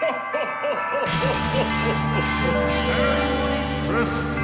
Merry 0.00 0.08
Christmas. 3.86 4.40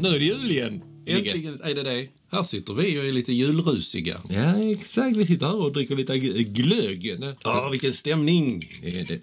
Nu 0.00 0.08
är 0.08 0.18
det 0.18 0.24
jul 0.24 0.50
igen. 0.50 0.87
Äntligen 1.08 1.60
är 1.62 1.74
det 1.74 1.82
det. 1.82 2.08
Här 2.30 2.42
sitter 2.42 2.74
vi 2.74 2.98
och 2.98 3.04
är 3.04 3.12
lite 3.12 3.32
julrusiga. 3.32 4.20
Ja, 4.28 4.62
exakt. 4.62 5.16
Vi 5.16 5.26
sitter 5.26 5.46
här 5.46 5.62
och 5.62 5.72
dricker 5.72 5.96
lite 5.96 6.18
glögg. 6.44 7.18
Ja, 7.44 7.68
vilken 7.68 7.92
stämning! 7.92 8.62
Det. 8.82 9.20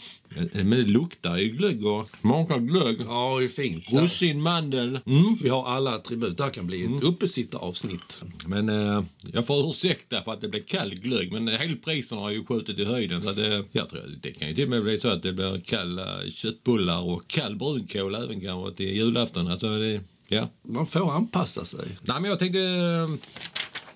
Men 0.53 0.69
det 0.69 0.83
luktar 0.83 1.37
ju 1.37 1.49
glögg 1.49 1.85
och 1.85 2.09
smakar 2.21 2.59
glögg. 2.59 2.97
Ja, 3.07 3.37
det 3.39 3.45
är 3.45 3.47
fint. 3.47 3.85
Russin, 3.91 4.41
mandel. 4.41 4.99
Mm. 5.05 5.35
Vi 5.41 5.49
har 5.49 5.65
alla 5.67 5.95
attribut. 5.95 6.37
Det 6.37 6.43
här 6.43 6.49
kan 6.49 6.67
bli 6.67 6.83
ett 6.83 7.03
uppesittaravsnitt. 7.03 8.21
Men 8.47 8.69
eh, 8.69 9.03
jag 9.33 9.47
får 9.47 9.69
ursäkta 9.69 10.23
för 10.23 10.33
att 10.33 10.41
det 10.41 10.47
blir 10.47 10.61
kall 10.61 10.95
glögg. 10.95 11.31
Men 11.31 11.47
eh, 11.47 11.61
elpriserna 11.61 12.21
har 12.21 12.31
ju 12.31 12.45
skjutit 12.45 12.79
i 12.79 12.85
höjden. 12.85 13.21
Så 13.21 13.31
det, 13.31 13.63
jag 13.71 13.89
tror 13.89 14.01
det 14.21 14.31
kan 14.31 14.47
ju 14.47 14.55
till 14.55 14.63
och 14.63 14.69
med 14.69 14.83
bli 14.83 14.97
så 14.97 15.09
att 15.09 15.23
det 15.23 15.33
blir 15.33 15.61
kalla 15.65 16.29
köttbullar 16.29 17.01
och 17.01 17.27
kall 17.27 17.55
brunkål 17.55 18.15
även 18.15 18.41
kanske 18.41 18.77
till 18.77 18.95
julafton. 18.95 19.47
Alltså 19.47 19.77
det, 19.77 20.01
ja. 20.27 20.49
Man 20.61 20.87
får 20.87 21.11
anpassa 21.11 21.65
sig. 21.65 21.87
Nej, 22.01 22.21
men 22.21 22.29
jag 22.29 22.39
tänkte... 22.39 22.59
eh, 22.59 23.09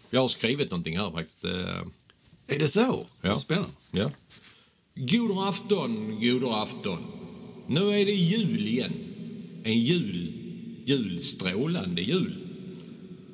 Jag 0.09 0.21
har 0.21 0.27
skrivit 0.27 0.71
någonting 0.71 0.97
här 0.97 1.11
faktiskt. 1.11 1.43
eh, 1.45 2.55
Är 2.55 2.59
det 2.59 2.67
så? 2.67 3.05
Ja. 3.21 3.35
Spännande. 3.35 3.69
Ja. 3.91 4.11
God 4.95 5.37
afton, 5.47 6.19
god 6.21 6.43
afton. 6.53 6.99
Nu 7.67 7.89
är 7.89 8.05
det 8.05 8.11
jul 8.11 8.67
igen. 8.67 8.93
En 9.63 9.79
jul, 9.83 10.33
jul, 10.85 11.23
strålande 11.23 12.01
jul. 12.01 12.45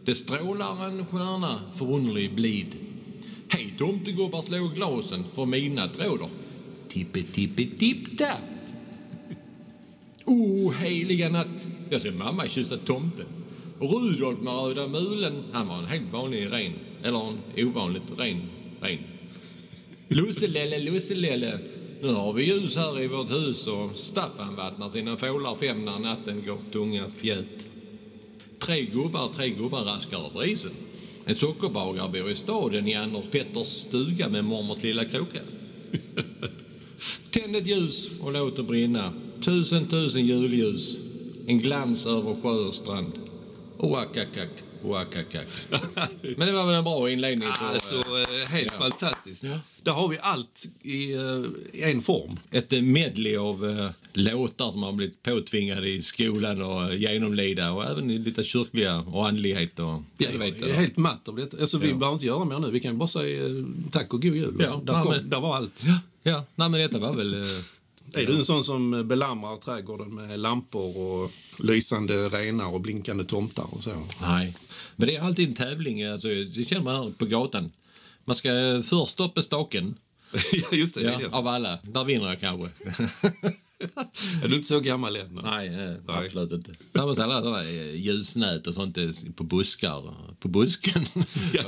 Det 0.06 0.16
strålar 0.16 0.88
en 0.88 1.06
stjärna 1.06 1.62
förunderlig 1.76 2.36
blid. 2.36 2.68
Hej 3.50 3.74
tomtegubbar 3.78 4.42
slå 4.42 4.68
glasen 4.68 5.24
för 5.34 5.46
midnatt 5.46 6.00
råder. 6.00 6.30
Tippe 6.90 7.22
tippe 7.24 7.66
tipp 7.66 8.18
tapp. 8.18 8.40
O 10.26 10.72
heliga 10.72 11.30
natt. 11.30 11.68
Jag 11.90 12.02
ser 12.02 12.12
mamma 12.12 12.48
kyssa 12.48 12.78
tomten. 12.78 13.26
Och 13.80 13.92
Rudolf 13.92 14.40
med 14.42 14.54
röda 14.54 14.88
mulen, 14.88 15.44
han 15.52 15.68
var 15.68 15.78
en 15.78 15.86
helt 15.86 16.14
vanlig 16.14 16.52
ren. 16.52 16.74
Eller 17.04 17.28
en 17.28 17.68
ovanligt 17.68 18.20
ren, 18.20 18.42
ren. 18.82 19.00
Lusselelle, 20.08 20.80
lusselelle. 20.80 21.60
Nu 22.02 22.14
har 22.14 22.34
vi 22.34 22.44
ljus 22.44 22.76
här 22.76 23.02
i 23.02 23.08
vårt 23.08 23.32
hus 23.32 23.68
och 23.68 23.92
Staffan 23.96 24.56
vattnar 24.56 24.90
sina 24.90 25.18
fålar 25.18 25.56
fem 25.56 25.86
när 25.86 26.00
natten 26.00 26.44
går 26.46 26.58
tunga 26.72 27.10
fjät. 27.10 27.66
Tre 28.60 28.82
gubbar, 28.82 29.28
tre 29.34 29.50
gubbar 29.50 29.84
raskar 29.84 30.30
över 30.30 30.46
isen. 30.46 30.72
En 31.26 31.36
sockerbagare 31.36 32.10
bor 32.10 32.32
i 32.32 32.36
staden 32.36 32.88
i 32.88 32.94
Anders 32.94 33.26
Petters 33.32 33.68
stuga 33.68 34.30
med 34.30 34.46
mormors 34.46 34.84
lilla 34.84 35.06
kråka. 35.06 35.40
Tänd 37.30 37.56
ett 37.56 37.68
ljus 37.68 38.10
och 38.22 38.34
låt 38.34 38.56
det 38.56 38.64
brinna. 38.64 39.14
Tusen, 39.46 39.86
tusen 39.88 40.26
julljus. 40.26 40.98
En 41.48 41.60
glans 41.60 42.06
över 42.06 42.36
sjö 42.42 42.50
och 42.68 42.74
strand. 42.74 43.12
Oakakak, 43.78 44.50
oakakak. 44.84 45.48
Men 46.38 46.48
det 46.48 46.54
var 46.54 46.66
väl 46.66 46.76
en 46.76 46.84
bra 46.84 47.10
inledning 47.12 47.50
på 47.60 47.66
Alltså, 47.66 47.96
eh, 47.96 48.42
eh, 48.42 48.48
helt 48.50 48.72
fantastiskt. 48.74 49.46
Där 49.84 49.92
har 49.92 50.08
vi 50.08 50.18
allt 50.22 50.66
i, 50.82 51.14
eh, 51.14 51.20
i 51.74 51.84
en 51.92 52.02
form. 52.02 52.40
ett 52.52 52.72
medley 52.72 53.38
av 53.38 53.90
låtar 54.14 54.72
som 54.72 54.84
har 54.84 54.94
blivit 54.94 55.24
påtvingade 55.24 55.90
i 55.90 56.02
skolan 56.02 56.62
och 56.62 56.96
genomlida 56.96 57.72
och 57.72 57.86
även 57.86 58.12
i 58.12 58.18
lite 58.18 58.44
kyrkliga 58.44 59.00
och 59.00 59.28
andlighet 59.28 59.80
och 59.80 59.86
Ja, 59.88 60.02
jag 60.18 60.34
jag 60.34 60.40
vet 60.40 60.62
är 60.62 60.66
det. 60.68 60.74
helt 60.74 60.98
matt 60.98 61.28
av 61.30 61.36
detta. 61.36 61.58
Alltså, 61.62 61.78
vi 61.78 61.90
Ja. 61.90 61.96
behöver 61.96 62.14
inte 62.14 62.26
göra 62.26 62.46
mer 62.46 62.60
nu. 62.60 62.72
Vi 62.72 62.80
kan 62.80 62.98
bara 62.98 63.08
säga 63.08 63.42
tack 63.92 64.14
och 64.14 64.22
god 64.22 64.36
jul. 64.36 64.56
Ja, 64.60 64.82
där, 64.86 64.94
ja, 64.94 65.02
kom, 65.04 65.12
men- 65.12 65.30
där 65.30 65.40
var 65.40 65.56
allt. 65.56 65.84
Ja, 65.86 66.00
ja. 66.24 66.46
Nej, 66.56 66.70
men 66.70 66.80
detta 66.82 67.00
var 67.00 67.14
väl... 67.14 67.46
Är 68.16 68.26
du 68.28 68.36
en 68.38 68.46
sån 68.46 68.64
som 68.64 69.08
belamrar 69.08 69.58
trädgården 69.58 70.16
med 70.16 70.40
lampor 70.40 70.98
och 70.98 71.32
lysande 71.60 72.28
renar 72.30 72.74
och 72.74 72.82
blinkande 72.82 73.24
tomtar 73.24 73.66
och 73.76 73.84
så? 73.84 74.04
nej. 74.22 74.58
Men 74.96 75.08
det 75.08 75.16
är 75.16 75.22
alltid 75.22 75.50
en 75.50 75.56
tävling. 75.56 76.04
Alltså, 76.04 76.28
det 76.28 76.66
känner 76.70 76.84
man 76.84 76.96
här 76.96 77.12
på 77.18 77.26
gatan. 77.26 77.72
Man 78.26 78.36
ska 78.36 78.50
först 78.86 79.12
stoppa 79.12 79.42
staken. 79.42 79.96
ja, 80.52 80.68
just 80.72 80.96
det. 80.96 81.02
det 81.02 81.08
Ja, 81.08 81.14
är 81.20 81.20
det. 81.24 81.30
av 81.36 81.48
alla. 81.48 81.80
Där 81.84 82.04
vinner 82.04 82.28
jag 82.28 82.40
kanske. 82.40 82.70
Är 84.44 84.48
du 84.48 84.56
inte 84.56 84.68
så 84.68 84.80
gammal 84.80 85.16
än? 85.16 85.40
Nej, 85.44 85.68
eh, 85.68 85.96
absolut 86.08 86.52
inte. 86.52 86.72
Där 86.92 87.06
måste 87.06 87.24
alla 87.24 87.42
sådana 87.42 87.64
eh, 87.64 87.96
ljusnät 87.96 88.68
och 88.68 88.74
sånt 88.74 88.98
på 89.36 89.44
buskar. 89.44 90.14
På 90.40 90.48
busken. 90.48 91.06
ja. 91.54 91.62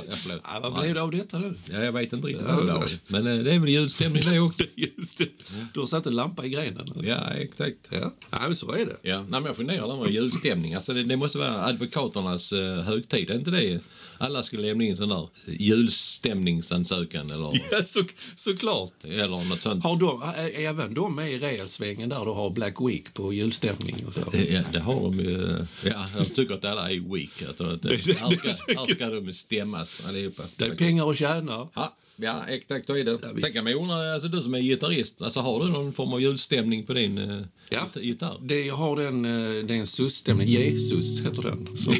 Ja, 0.43 0.59
vad 0.61 0.73
blev 0.79 0.93
det 0.95 1.01
av 1.01 1.11
detta 1.11 1.39
nu? 1.39 1.53
Ja, 1.71 1.83
jag 1.83 1.91
vet 1.91 2.13
inte 2.13 2.27
riktigt 2.27 2.47
var. 2.47 2.89
Men 3.07 3.27
eh, 3.27 3.43
det 3.43 3.53
är 3.53 3.59
väl 3.59 3.69
julstämning 3.69 4.23
det 4.23 4.39
också. 4.39 4.63
Just 4.75 5.17
det. 5.17 5.29
Du 5.73 5.79
har 5.79 5.87
satt 5.87 6.05
en 6.05 6.15
lampa 6.15 6.45
i 6.45 6.49
grenen? 6.49 6.87
Ja, 7.03 7.29
exakt. 7.29 7.77
Ja, 7.89 8.13
ja 8.31 8.39
men 8.41 8.55
så 8.55 8.71
är 8.71 8.85
det. 8.85 8.97
Ja, 9.01 9.17
nej, 9.17 9.27
men 9.29 9.45
jag 9.45 9.55
funderar 9.55 9.87
där 9.87 10.03
med 10.03 10.11
julstämning. 10.11 10.73
Alltså 10.73 10.93
det, 10.93 11.03
det 11.03 11.17
måste 11.17 11.37
vara 11.37 11.65
advokaternas 11.65 12.53
uh, 12.53 12.79
högtid, 12.79 13.29
är 13.29 13.35
inte 13.35 13.51
det? 13.51 13.79
Alla 14.19 14.43
skulle 14.43 14.67
lämna 14.67 14.83
in 14.83 14.97
sån 14.97 15.09
där 15.09 15.27
julstämningsansökan 15.45 17.31
eller, 17.31 17.61
Ja, 17.71 17.83
så, 17.83 18.03
såklart. 18.35 19.05
eller 19.05 19.27
något 19.27 19.61
sånt. 19.61 19.83
Har 19.83 19.99
de, 19.99 20.21
är 20.37 20.65
även 20.65 20.93
de 20.93 21.15
med 21.15 21.31
i 21.31 21.39
reelsvängen 21.39 21.96
där 22.05 22.25
du 22.25 22.31
har 22.31 22.49
Black 22.49 22.75
Week 22.81 23.13
på 23.13 23.33
julstämning 23.33 23.95
och 24.07 24.13
så? 24.13 24.19
Ja, 24.49 24.61
det 24.73 24.79
har 24.79 25.01
de 25.01 25.19
ju. 25.19 25.65
Ja, 25.83 26.05
jag 26.17 26.33
tycker 26.35 26.53
att 26.53 26.65
alla 26.65 26.91
är 26.91 27.13
weak. 27.15 27.43
Alltså, 27.47 27.63
att, 27.63 27.81
Det- 27.81 27.89
här, 28.19 28.35
ska, 28.35 28.73
här 28.79 28.85
ska 28.95 29.07
de 29.09 29.33
stämmas 29.33 30.01
allihopa. 30.07 30.43
Det 30.55 30.65
är 30.65 30.75
pengar 30.75 31.09
att 31.11 31.17
tjäna. 31.17 31.67
Ja, 31.75 31.95
ja, 32.15 32.45
exakt 32.47 32.87
så 32.87 32.95
är 32.97 33.03
det. 33.03 33.11
Ja, 33.21 33.29
vi- 33.35 33.41
Sen 33.41 33.53
kan 33.53 33.63
man 33.63 33.73
ju 33.73 33.79
undra, 33.79 34.13
alltså 34.13 34.27
du 34.29 34.41
som 34.41 34.55
är 34.55 34.59
gitarrist, 34.59 35.21
alltså 35.21 35.39
har 35.39 35.65
du 35.65 35.71
någon 35.71 35.93
form 35.93 36.13
av 36.13 36.21
julstämning 36.21 36.83
på 36.85 36.93
din 36.93 37.17
uh, 37.17 37.41
Ja. 37.69 37.87
gitarr? 37.95 38.37
Det, 38.41 38.65
jag 38.65 38.75
har 38.75 38.95
den, 38.95 39.25
eh, 39.25 39.65
det 39.65 39.73
är 39.75 39.79
en 39.79 39.87
sus-stämning. 39.87 40.47
Jesus 40.47 41.21
heter 41.21 41.41
den. 41.43 41.77
Så, 41.77 41.91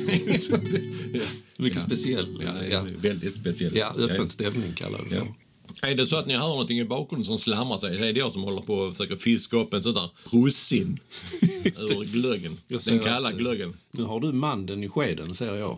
mycket 1.58 1.82
speciell. 1.82 2.44
Ja, 2.46 2.66
Ja, 2.72 2.86
väldigt 3.02 3.36
speciellt. 3.36 3.76
ja, 3.76 3.94
öppen 3.98 4.30
stämning 4.30 4.74
kallar 4.76 5.00
vi 5.04 5.10
det 5.10 5.16
Ja. 5.16 5.36
Är 5.82 5.96
det 5.96 6.08
så 6.08 6.16
att 6.16 6.28
ni 6.28 6.34
hör 6.36 6.48
någonting 6.48 6.80
i 6.80 6.86
bakgrunden 6.86 7.26
som 7.26 7.38
slamrar 7.38 7.78
sig, 7.78 7.98
så 7.98 8.04
är 8.04 8.14
det 8.14 8.20
jag 8.20 8.32
som 8.34 8.44
håller 8.44 8.62
på 8.62 8.74
och 8.74 8.92
försöker 8.98 9.16
fiska 9.16 9.58
upp 9.58 9.74
en 9.74 9.84
sån 9.84 9.94
där 9.94 10.10
russin 10.32 11.00
ur 11.42 12.06
glöggen. 12.14 12.58
Den 12.86 13.00
kalla 13.00 13.28
att, 13.28 13.34
eh, 13.34 13.40
glöggen. 13.40 13.78
Nu 13.94 14.04
har 14.04 14.20
du 14.20 14.32
mandeln 14.32 14.84
i 14.84 14.90
skeden 14.90 15.36
ser 15.36 15.56
jag. 15.56 15.78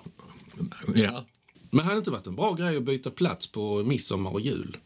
Ja. 0.95 1.25
Men 1.71 1.85
hade 1.85 1.95
det 1.95 1.97
inte 1.97 2.11
varit 2.11 2.27
en 2.27 2.35
bra 2.35 2.53
grej 2.53 2.77
att 2.77 2.83
byta 2.83 3.09
plats 3.11 3.47
på 3.47 3.83
midsommar 3.83 4.31
och 4.33 4.41
jul? 4.41 4.77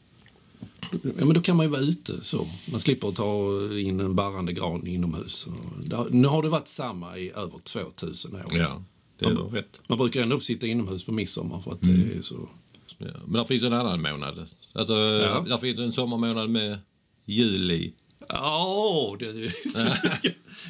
Ja, 0.92 1.26
men 1.26 1.34
då 1.34 1.42
kan 1.42 1.58
man 1.58 1.66
ju 1.66 1.70
vara 1.72 1.82
ute 1.82 2.24
så. 2.24 2.48
Man 2.72 2.82
slipper 2.82 3.12
ta 3.12 3.50
in 3.80 4.00
en 4.00 4.16
barrande 4.16 4.54
gran 4.54 4.88
inomhus. 4.88 5.48
Nu 6.10 6.28
har 6.28 6.44
det 6.44 6.50
varit 6.50 6.68
samma 6.68 7.18
i 7.18 7.30
över 7.32 7.60
2000 7.64 8.36
år. 8.36 8.42
ja, 8.52 8.84
det 9.20 9.26
är 9.26 9.34
Man, 9.34 9.50
rätt. 9.50 9.80
man 9.88 9.98
brukar 9.98 10.22
ändå 10.22 10.40
sitta 10.40 10.68
inomhus 10.68 11.04
på 11.04 11.12
midsommar 11.12 11.60
för 11.62 11.72
att 11.72 11.84
Mm. 11.84 12.02
det 12.10 12.16
är 12.18 12.22
så... 12.22 12.50
Ja. 13.06 13.20
Men 13.26 13.34
där 13.34 13.46
finns 13.46 13.64
en 13.64 13.74
annan 13.74 14.02
månad. 14.02 14.50
Alltså, 14.74 14.94
Ja. 14.94 15.46
Där 15.48 15.58
finns 15.58 15.80
en 15.80 15.92
sommarmånad 15.92 16.50
med 16.50 16.80
juli. 17.26 17.94
Ja, 18.28 19.18
det... 19.20 19.26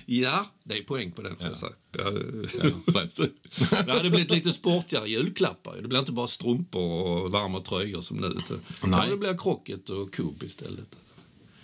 ja, 0.05 0.45
det 0.63 0.77
är 0.77 0.83
poäng 0.83 1.11
på 1.11 1.21
den 1.21 1.35
får 1.35 1.47
jag 1.47 1.57
säga. 1.57 1.71
Ja. 1.91 2.11
främst. 2.93 3.17
det 3.85 3.91
hade 3.91 4.09
blivit 4.09 4.31
lite 4.31 4.51
sportigare 4.51 5.09
julklappar. 5.09 5.77
Det 5.81 5.87
blir 5.87 5.99
inte 5.99 6.11
bara 6.11 6.27
strumpor 6.27 6.81
och 6.81 7.31
varma 7.31 7.59
tröjor 7.59 8.01
som 8.01 8.17
nu. 8.17 8.33
Nej. 8.83 9.09
Det 9.09 9.17
blir 9.17 9.37
krocket 9.37 9.89
och 9.89 10.13
kubb 10.13 10.43
istället. 10.43 10.97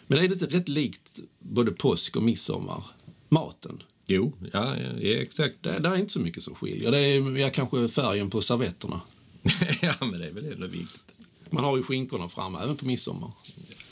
Men 0.07 0.17
är 0.17 0.27
det 0.27 0.33
inte 0.33 0.57
rätt 0.57 0.69
likt 0.69 1.19
både 1.39 1.71
påsk 1.71 2.15
och 2.15 2.23
midsommar? 2.23 2.83
Maten. 3.29 3.83
Jo, 4.07 4.33
ja, 4.53 4.77
ja, 4.77 4.99
ja 5.01 5.21
exakt. 5.21 5.55
Det, 5.61 5.79
det 5.79 5.89
är 5.89 5.95
inte 5.95 6.13
så 6.13 6.19
mycket 6.19 6.43
som 6.43 6.55
skiljer. 6.55 6.91
Det 6.91 6.99
är 6.99 7.37
ja, 7.37 7.49
kanske 7.49 7.87
färgen 7.87 8.29
på 8.29 8.41
servetterna. 8.41 9.01
ja, 9.81 9.95
men 9.99 10.19
det 10.19 10.27
är 10.27 10.31
väl 10.31 10.51
ändå 10.51 10.67
viktigt. 10.67 11.01
Man 11.51 11.63
har 11.63 11.77
ju 11.77 11.83
skinkorna 11.83 12.27
fram 12.27 12.55
även 12.55 12.75
på 12.77 12.85
midsommar. 12.85 13.31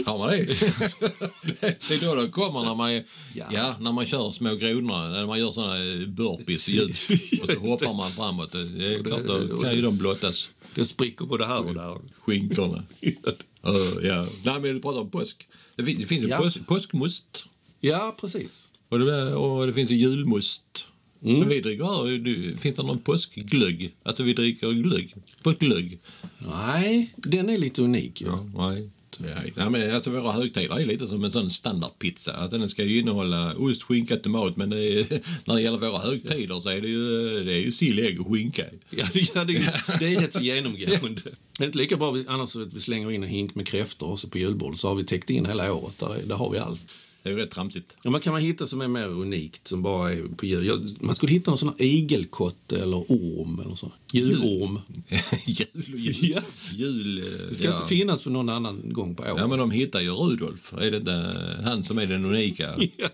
Har 0.06 0.18
man 0.18 0.28
det? 0.30 0.46
det 1.62 1.92
är 1.92 2.02
då 2.06 2.16
de 2.16 2.32
kommer 2.32 2.66
när 2.66 2.76
man, 2.76 2.90
är, 2.92 3.04
Ja. 3.36 3.46
ja. 3.52 3.76
när 3.80 3.92
man 3.92 4.06
kör 4.06 4.32
små 4.32 4.56
grodorna, 4.56 5.10
när 5.10 5.26
man 5.26 5.40
gör 5.40 5.52
såna 5.52 5.76
burpees 6.08 6.70
djupt. 6.70 7.10
Och 7.42 7.50
så 7.50 7.60
hoppar 7.60 7.94
man 7.94 8.12
framåt. 8.12 8.52
Det 8.52 8.94
är 8.96 9.04
klart, 9.04 9.24
då 9.50 9.62
kan 9.62 9.76
ju 9.76 9.82
de 9.82 9.98
blottas. 9.98 10.50
Det 10.76 10.86
spricker 10.86 11.26
både 11.26 11.46
här 11.46 11.66
och 11.66 11.74
där. 11.74 11.98
Skinkorna. 12.20 12.84
Uh, 13.04 14.06
ja. 14.08 14.28
Nej, 14.44 14.60
men 14.60 14.64
du 14.64 14.80
pratar 14.82 15.00
om 15.00 15.10
påsk. 15.10 15.48
Det 15.76 15.84
finns, 15.84 16.00
det 16.00 16.06
finns 16.06 16.26
Ja. 16.30 16.38
påsk, 16.38 16.68
påskmust. 16.68 17.44
Ja, 17.80 18.16
precis. 18.22 18.68
Och 18.90 19.00
det, 19.00 19.34
och 19.36 19.68
det 19.68 19.74
finns 19.74 19.92
ju 19.92 19.96
julmust. 19.96 20.88
Men 21.20 21.50
vi 21.50 21.62
dricker 21.62 21.84
här, 21.84 22.18
du- 22.18 22.58
finns 22.58 22.76
det 22.78 22.84
någon 22.84 23.00
påskglögg? 23.00 23.96
Alltså 24.04 24.24
vi 24.24 24.34
dricker 24.34 24.72
glögg. 24.72 25.16
Påskglögg. 25.44 26.00
Nej, 26.40 27.14
den 27.16 27.50
är 27.50 27.58
lite 27.58 27.82
unik. 27.82 28.22
Ja. 28.26 28.50
Nej. 28.56 28.90
Nej, 29.20 29.54
nej, 29.56 29.70
men 29.70 29.96
alltså 29.96 30.12
våra 30.12 30.32
högtider 30.32 30.80
är 30.80 30.86
lite 30.86 31.08
som 31.08 31.24
en 31.24 31.32
sån 31.32 31.50
standardpizza. 31.50 32.34
Att 32.34 32.52
den 32.52 32.70
ska 32.70 32.84
ju 32.84 33.00
innehålla 33.00 33.56
ost, 33.56 33.84
skinka, 33.84 34.18
tomat. 34.18 34.58
Men 34.58 34.70
det 34.70 34.78
är, 35.00 35.06
när 35.46 35.56
det 35.56 35.62
gäller 35.62 35.78
våra 35.78 35.98
högtider 36.00 36.60
så 36.60 36.70
är 36.70 36.82
det 36.82 36.88
ju, 36.88 37.44
det 37.44 37.54
är 37.54 37.60
ju 37.60 37.72
sill, 37.72 38.00
ägg 38.00 38.22
och 38.22 38.28
skinka. 38.34 38.66
Ja, 38.90 39.06
det, 39.14 39.20
ja, 39.36 39.44
det, 39.44 39.54
det 40.00 40.14
är 40.16 40.20
rätt 40.22 40.34
så 40.34 40.40
genomgående. 40.42 41.22
Det 41.58 41.64
är 41.64 41.66
inte 41.66 41.78
lika 41.78 41.98
bra 41.98 42.18
annars 42.28 42.56
att 42.56 42.74
vi 42.74 42.80
slänger 42.80 43.12
in 43.12 43.24
en 43.24 43.30
hink 43.30 43.56
med 43.56 43.68
kräftor 43.68 44.08
och 44.08 44.20
så 44.20 44.28
på 44.28 44.38
julbordet 44.38 44.80
så 44.80 44.88
har 44.88 44.96
vi 44.96 45.04
täckt 45.04 45.30
in 45.30 45.46
hela 45.46 45.74
året. 45.74 46.00
Där, 46.00 46.18
där 46.26 46.36
har 46.36 46.50
vi 46.50 46.58
allt. 46.58 46.82
Det 47.28 47.34
är 47.34 47.38
ju 47.38 47.44
rätt 47.44 47.52
tramsigt. 47.52 47.96
Ja, 48.04 48.10
man 48.10 48.22
kan 48.22 48.34
man 48.34 48.42
hitta 48.42 48.68
som 48.68 48.82
är 48.82 48.88
mer 48.88 49.08
unikt 49.08 49.68
som 49.68 49.82
bara 49.82 50.14
är 50.14 50.24
på 50.24 50.46
jul? 50.46 50.66
Ja, 50.66 50.78
man 51.00 51.16
skulle 51.16 51.34
hitta 51.34 51.52
någon 51.52 51.58
sån 51.58 51.68
här 51.68 51.86
igelkotte 51.86 52.78
eller 52.78 52.98
orm 52.98 53.60
eller 53.66 53.76
så. 53.76 53.92
Julorm. 54.12 54.80
jul 55.46 55.94
och 55.94 56.00
jul. 56.00 56.16
Ja. 56.22 56.42
jul 56.74 57.26
Det 57.50 57.56
ska 57.56 57.72
inte 57.72 57.88
finnas 57.88 58.24
på 58.24 58.30
någon 58.30 58.50
annan 58.50 58.94
gång 58.94 59.16
på 59.16 59.24
året. 59.24 59.36
Ja, 59.38 59.48
men 59.48 59.60
de 59.60 59.72
hittar 59.72 60.00
ju 60.00 60.12
Rudolf. 60.12 60.74
Är 60.74 60.92
det 60.92 60.98
inte 60.98 61.36
han 61.64 61.84
som 61.84 61.98
är 61.98 62.06
den 62.06 62.26
unika? 62.26 62.74
Ja, 62.98 63.10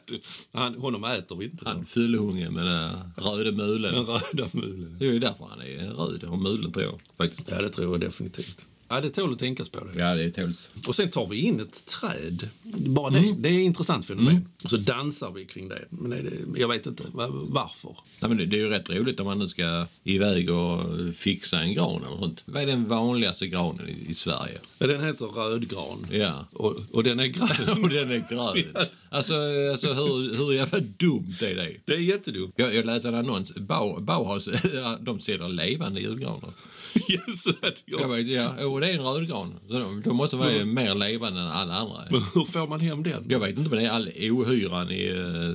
han, 0.52 0.76
honom 0.76 1.04
äter 1.04 1.36
vi 1.36 1.46
inte. 1.46 1.66
Han 1.66 1.86
fyllehunge 1.86 2.50
med 2.50 2.66
den 2.66 2.92
röda 3.18 3.52
mulen. 3.52 3.94
Den 3.94 4.06
röda 4.06 4.50
mulen. 4.54 4.96
Det 5.00 5.06
är 5.06 5.12
ju 5.12 5.20
därför 5.20 5.46
han 5.50 5.62
är 5.62 5.94
röd 5.94 6.24
och 6.24 6.40
mulen 6.40 6.72
tror 6.72 6.86
jag. 6.86 7.02
Faktiskt. 7.18 7.48
Ja, 7.52 7.62
det 7.62 7.70
tror 7.70 7.92
jag 7.92 8.02
definitivt. 8.02 8.66
Ja, 8.96 9.02
det 9.02 9.10
tål 9.10 9.34
att 9.34 9.40
tänkas 9.40 9.70
på 9.70 9.80
det. 9.84 10.00
Ja, 10.00 10.16
det 10.16 10.32
tåls. 10.32 10.70
Och 10.88 10.96
sen 10.96 11.10
tar 11.10 11.28
vi 11.28 11.42
in 11.42 11.60
ett 11.60 11.86
träd. 11.86 12.50
Bara 12.64 13.10
det. 13.10 13.36
Det 13.40 13.50
är 13.50 13.54
ett 13.54 13.60
intressant 13.66 14.06
fenomen. 14.06 14.48
Och 14.64 14.70
så 14.70 14.78
dansar 14.78 15.32
vi 15.32 15.46
kring 15.46 15.70
det. 15.70 15.86
Men 15.90 16.10
det, 16.10 16.60
jag 16.60 16.68
vet 16.68 16.86
inte 16.86 17.04
va- 17.14 17.28
varför. 17.32 17.90
Nej, 18.20 18.30
men 18.30 18.38
det, 18.38 18.46
det 18.46 18.56
är 18.56 18.60
ju 18.60 18.70
rätt 18.70 18.90
roligt 18.90 19.20
om 19.20 19.26
man 19.26 19.40
nu 19.40 19.48
ska 19.48 19.86
iväg 20.04 20.50
och 20.50 20.80
fixa 21.16 21.60
en 21.60 21.74
gran 21.74 22.04
eller 22.04 22.18
sånt. 22.18 22.44
Vad 22.46 22.64
är 22.64 22.68
den 22.68 22.88
vanligaste 22.88 23.48
granen 23.48 23.90
i, 23.90 24.10
i 24.10 24.14
Sverige? 24.14 24.60
Ja, 24.78 24.88
Den 24.88 25.04
heter 25.04 25.26
rödgran. 25.26 26.08
Ja. 26.12 26.46
Och, 26.54 26.76
och 26.92 27.04
den 27.04 27.20
är 27.20 27.26
grön. 27.28 27.84
Och 27.84 27.90
den 27.90 28.12
är 28.12 28.24
grön. 28.30 28.86
Alltså, 29.14 29.34
alltså 29.72 29.94
hur, 29.94 30.38
hur 30.38 30.54
jävla 30.54 30.80
dumt 30.80 31.36
är 31.42 31.56
det? 31.56 31.76
Det 31.86 31.94
är 31.94 31.98
jättedumt. 31.98 32.54
Jag, 32.56 32.76
jag 32.76 32.86
läste 32.86 33.08
en 33.08 33.16
annons. 33.16 33.56
Bau, 33.56 34.00
Bauhaus, 34.02 34.50
de 35.02 35.20
säljer 35.20 35.50
levande 35.50 36.02
julgranar. 36.02 36.50
Yes, 37.10 37.46
Jag 37.86 38.02
ja. 38.02 38.08
vet, 38.08 38.28
ja, 38.28 38.66
och 38.66 38.82
det 38.82 38.90
är 38.90 38.94
en 38.94 39.02
rödgran. 39.02 39.60
De, 39.70 40.02
de 40.02 40.16
måste 40.16 40.36
vara 40.36 40.66
mer 40.66 40.96
levande 40.96 41.42
än 41.42 41.48
alla 41.48 41.74
andra. 41.74 42.02
Men 42.12 42.22
hur 42.34 42.46
får 42.46 42.68
man 42.68 42.80
hem 42.80 43.04
den? 43.04 43.26
Jag 43.30 43.40
vet 43.40 43.58
inte, 43.58 43.70
men 43.70 43.80
det 43.80 43.86
är 43.86 43.90
all 43.90 44.08
ohyran 44.08 44.92
i, 44.92 45.08
eh, 45.08 45.54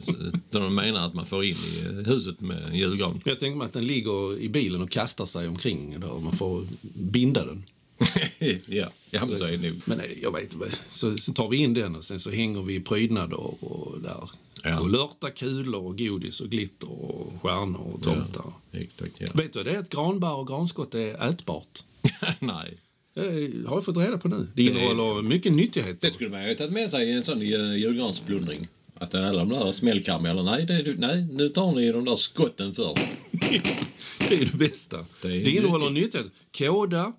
som 0.50 0.62
de 0.62 0.75
menar 0.75 1.06
att 1.06 1.14
man 1.14 1.26
får 1.26 1.44
in 1.44 1.56
i 1.56 1.81
eh, 1.85 2.12
huset 2.14 2.40
med 2.40 2.64
en 2.64 2.75
julgran. 2.75 3.20
Jag 3.25 3.38
tänker 3.38 3.58
mig 3.58 3.64
att 3.64 3.73
den 3.73 3.87
ligger 3.87 4.38
i 4.38 4.49
bilen 4.49 4.82
och 4.82 4.90
kastar 4.90 5.26
sig 5.26 5.49
omkring. 5.49 6.00
Då 6.00 6.06
och 6.06 6.23
man 6.23 6.32
får 6.32 6.67
binda 6.94 7.44
den. 7.46 7.64
ja, 8.67 8.88
ja, 9.11 9.26
men 9.26 9.38
så 9.38 9.44
är 9.44 9.56
det 9.56 9.69
nog. 9.69 9.81
Men 9.85 9.99
nej, 9.99 10.19
jag 10.23 10.32
vet 10.32 10.55
inte. 10.55 10.67
Så, 10.90 11.17
så 11.19 11.32
tar 11.32 11.49
vi 11.49 11.56
in 11.56 11.75
den 11.75 11.96
och 11.96 12.05
sen 12.05 12.20
så 12.20 12.31
hänger 12.31 12.62
vi 12.62 12.81
prydnader 12.81 13.64
och 13.64 14.00
där. 14.00 14.31
Ja. 14.64 14.81
Och 14.81 14.90
lörta 14.90 15.31
kulor 15.31 15.84
och 15.84 15.99
godis 15.99 16.40
och 16.40 16.49
glitter 16.49 16.90
och 16.90 17.32
stjärnor 17.43 17.94
och 17.94 18.02
tomtar. 18.02 18.52
Exakt, 18.72 19.12
ja. 19.19 19.26
Vet 19.34 19.52
du 19.52 19.62
det 19.62 19.70
är 19.70 19.78
att 19.78 19.90
granbarr 19.90 20.34
och 20.37 20.46
granskott 20.46 20.94
är 20.94 21.31
ätbart? 21.31 21.84
Nej. 22.38 22.78
Det 23.14 23.69
har 23.69 23.76
jag 23.76 23.84
fått 23.84 23.96
reda 23.96 24.19
på 24.19 24.28
nu. 24.28 24.49
Det 24.55 24.62
innehåller 24.62 25.22
mycket 25.22 25.52
nyttigheter. 25.52 26.08
Det 26.08 26.14
skulle 26.14 26.31
man 26.31 26.43
ju 26.43 26.49
ha 26.49 26.55
tagit 26.55 26.72
med 26.72 26.90
sig 26.90 27.08
i 27.08 27.12
en 27.12 27.25
sån 27.25 27.43
eh, 27.43 27.76
julgransplundring. 27.76 28.69
Att 28.94 29.14
alla 29.14 29.38
de 29.44 29.49
där 29.49 29.72
smällkarameller, 29.72 30.43
nej, 30.43 30.66
det, 30.66 30.94
nej, 30.99 31.26
nu 31.32 31.49
tar 31.49 31.72
ni 31.72 31.93
de 31.93 32.04
där 32.04 32.16
skotten 32.16 32.75
först. 32.75 33.02
Det 34.28 34.34
är 34.34 34.44
det 34.44 34.58
bästa. 34.58 34.96
Det 35.22 35.28
Det, 35.28 35.50
innehåller 35.50 35.90
nyttigheter. 35.90 36.32
Kåda, 36.58 37.12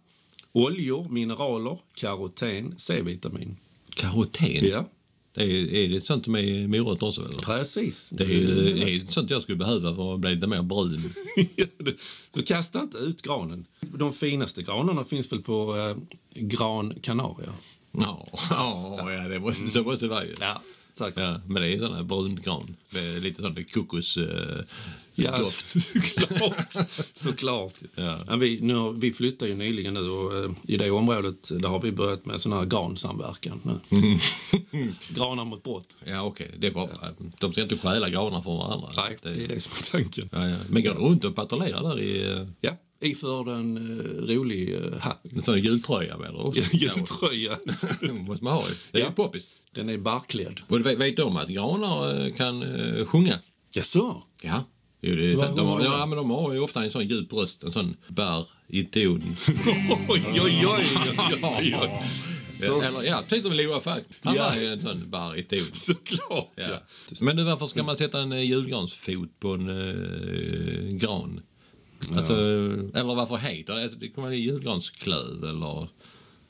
oljor, 0.52 1.10
mineraler, 1.10 1.78
karoten, 1.96 2.74
C-vitamin. 2.78 3.58
Karoten? 3.96 4.66
Ja, 4.66 4.90
Det 5.34 5.44
är, 5.44 5.74
är 5.74 5.90
det 5.90 6.02
sånt 6.02 6.28
är 6.28 6.38
i 6.38 6.68
morot 6.68 7.04
också? 7.04 7.22
Eller? 7.22 7.42
precis. 7.42 8.10
Det 8.10 8.24
är, 8.24 8.46
det 8.74 8.96
är 8.96 9.00
sånt 9.06 9.30
jag 9.30 9.42
skulle 9.42 9.58
behöva 9.58 9.96
för 9.96 10.14
att 10.14 10.20
bli 10.20 10.36
lite 10.36 10.48
mer 10.48 10.62
brun. 10.62 11.14
Så 12.36 12.44
kasta 12.44 12.82
inte 12.82 12.98
ut 12.98 13.22
granen. 13.22 13.66
De 13.80 14.14
finaste 14.14 14.62
granarna 14.62 15.04
finns 15.04 15.32
väl 15.32 15.42
på 15.42 15.78
eh, 15.78 15.96
Gran 16.42 16.94
Canaria? 17.02 17.54
Ja, 17.92 18.28
ja, 18.50 19.12
ja 19.12 19.28
det 19.28 19.40
måste, 19.40 19.70
så 19.70 19.84
måste 19.84 20.06
det 20.06 20.10
vara 20.10 20.26
ju. 20.26 20.34
Ja, 20.40 20.62
tack. 21.00 21.14
Ja, 21.18 21.42
men 21.48 21.62
det 21.62 21.74
är 21.76 21.80
sån 21.80 21.94
här 21.96 22.04
brun 22.04 22.36
gran. 22.44 22.76
Med 22.90 23.22
lite 23.24 23.42
sån 23.42 23.66
kokos... 23.74 24.18
Eh, 24.18 24.64
Ja, 25.16 25.50
såklart. 25.80 26.74
såklart. 27.14 27.74
Ja. 27.96 28.36
Vi, 28.40 28.60
nu, 28.62 28.74
har- 28.76 28.92
vi 28.92 29.12
flyttar 29.12 29.46
ju 29.48 29.56
nyligen 29.56 29.94
nu 29.94 30.10
och 30.10 30.38
eh, 30.46 30.52
i 30.68 30.78
det 30.78 30.92
området 30.92 31.50
där 31.62 31.68
har 31.70 31.82
vi 31.82 31.92
börjat 31.92 32.26
med 32.26 32.42
sån 32.42 32.54
här 32.54 32.66
gransamverkan 32.66 33.62
nu. 33.64 34.18
Granar 35.10 35.46
mot 35.46 35.64
brott. 35.64 35.98
Ja, 36.06 36.22
okej. 36.22 36.52
Det 36.58 36.70
var, 36.70 36.90
De 37.40 37.52
ska 37.52 37.62
inte 37.62 37.78
stjäla 37.78 38.10
granar 38.10 38.42
från 38.42 38.58
varandra. 38.58 38.88
Nej, 38.98 39.18
det 39.24 39.44
är 39.44 39.48
det 39.48 39.62
som 39.62 39.72
är 39.80 39.92
tanken. 40.04 40.30
Ja, 40.32 40.48
ja. 40.50 40.58
Men 40.70 40.84
går 40.84 40.94
du 40.94 41.00
runt 41.00 41.26
och 41.26 41.36
patrullerar 41.36 41.84
där 41.84 42.00
i 42.00 42.32
eh, 42.32 42.46
Ja, 42.62 42.72
iförd 43.02 43.48
en 43.48 43.78
uh, 43.78 44.36
rolig 44.36 44.74
uh, 44.74 44.98
hatt. 45.00 45.22
en 45.32 45.42
sån 45.42 45.58
jultröja 45.58 46.18
med? 46.18 46.30
Eller? 46.30 46.46
också? 46.46 46.62
Jultröja. 46.76 47.58
Måste 48.14 48.44
man 48.44 48.54
ha. 48.54 48.64
Det 48.92 48.98
är 48.98 49.02
Ja. 49.02 49.08
ju 49.08 49.14
poppis. 49.14 49.56
Den 49.76 49.90
är 49.90 49.98
barkklädd. 49.98 50.60
Och 50.68 50.86
vet, 50.86 50.98
vet 51.00 51.16
du 51.16 51.24
om 51.24 51.38
att 51.38 51.50
granar 51.50 52.26
eh, 52.26 52.34
kan 52.34 52.64
uh, 52.64 53.06
sjunga? 53.06 53.40
Jaså? 53.76 54.24
Ja. 54.44 54.64
Jo, 55.02 55.16
det 55.16 55.32
är, 55.34 55.38
sant. 55.38 55.58
de, 55.58 55.68
har, 55.68 55.84
ja, 55.84 56.06
men 56.06 56.18
de 56.18 56.30
har 56.30 56.54
ju 56.54 56.60
ofta 56.60 56.84
en 56.84 56.92
sån 56.92 57.08
djup 57.08 57.34
röst, 57.34 57.64
en 57.64 57.72
sån 57.72 57.96
bär 58.08 58.46
i 58.68 58.84
ton. 58.84 59.24
Oj, 60.10 60.24
oj, 60.42 60.66
oj. 60.68 61.94
Så, 62.56 62.82
Eller 62.82 63.04
ja, 63.04 63.24
precis 63.30 63.44
som 63.44 63.54
Loa 63.54 63.80
Falk. 63.80 64.04
Han 64.22 64.36
Ja. 64.36 64.44
har 64.44 64.58
ju 64.62 64.68
en 64.68 64.82
sån 64.82 65.10
bär 65.10 65.38
i 65.38 65.44
ton. 65.44 65.60
såklart, 65.74 66.52
ja. 66.56 66.64
Ja. 66.70 66.78
Men 67.22 67.36
du, 67.38 67.44
varför 67.44 67.66
ska 67.66 67.84
man 67.84 67.98
sätta 67.98 68.20
en 68.22 68.48
julgransfot 68.48 69.40
på 69.40 69.50
en 69.54 69.70
eh, 69.70 70.98
gran? 70.98 71.42
Alltså, 72.16 72.34
Eller 72.94 73.16
varför 73.16 73.38
heter 73.38 73.76
det? 73.76 73.88
Det 73.88 74.08
kan 74.08 74.24
vara 74.24 74.34
julgransklöv 74.34 75.44
eller 75.44 75.88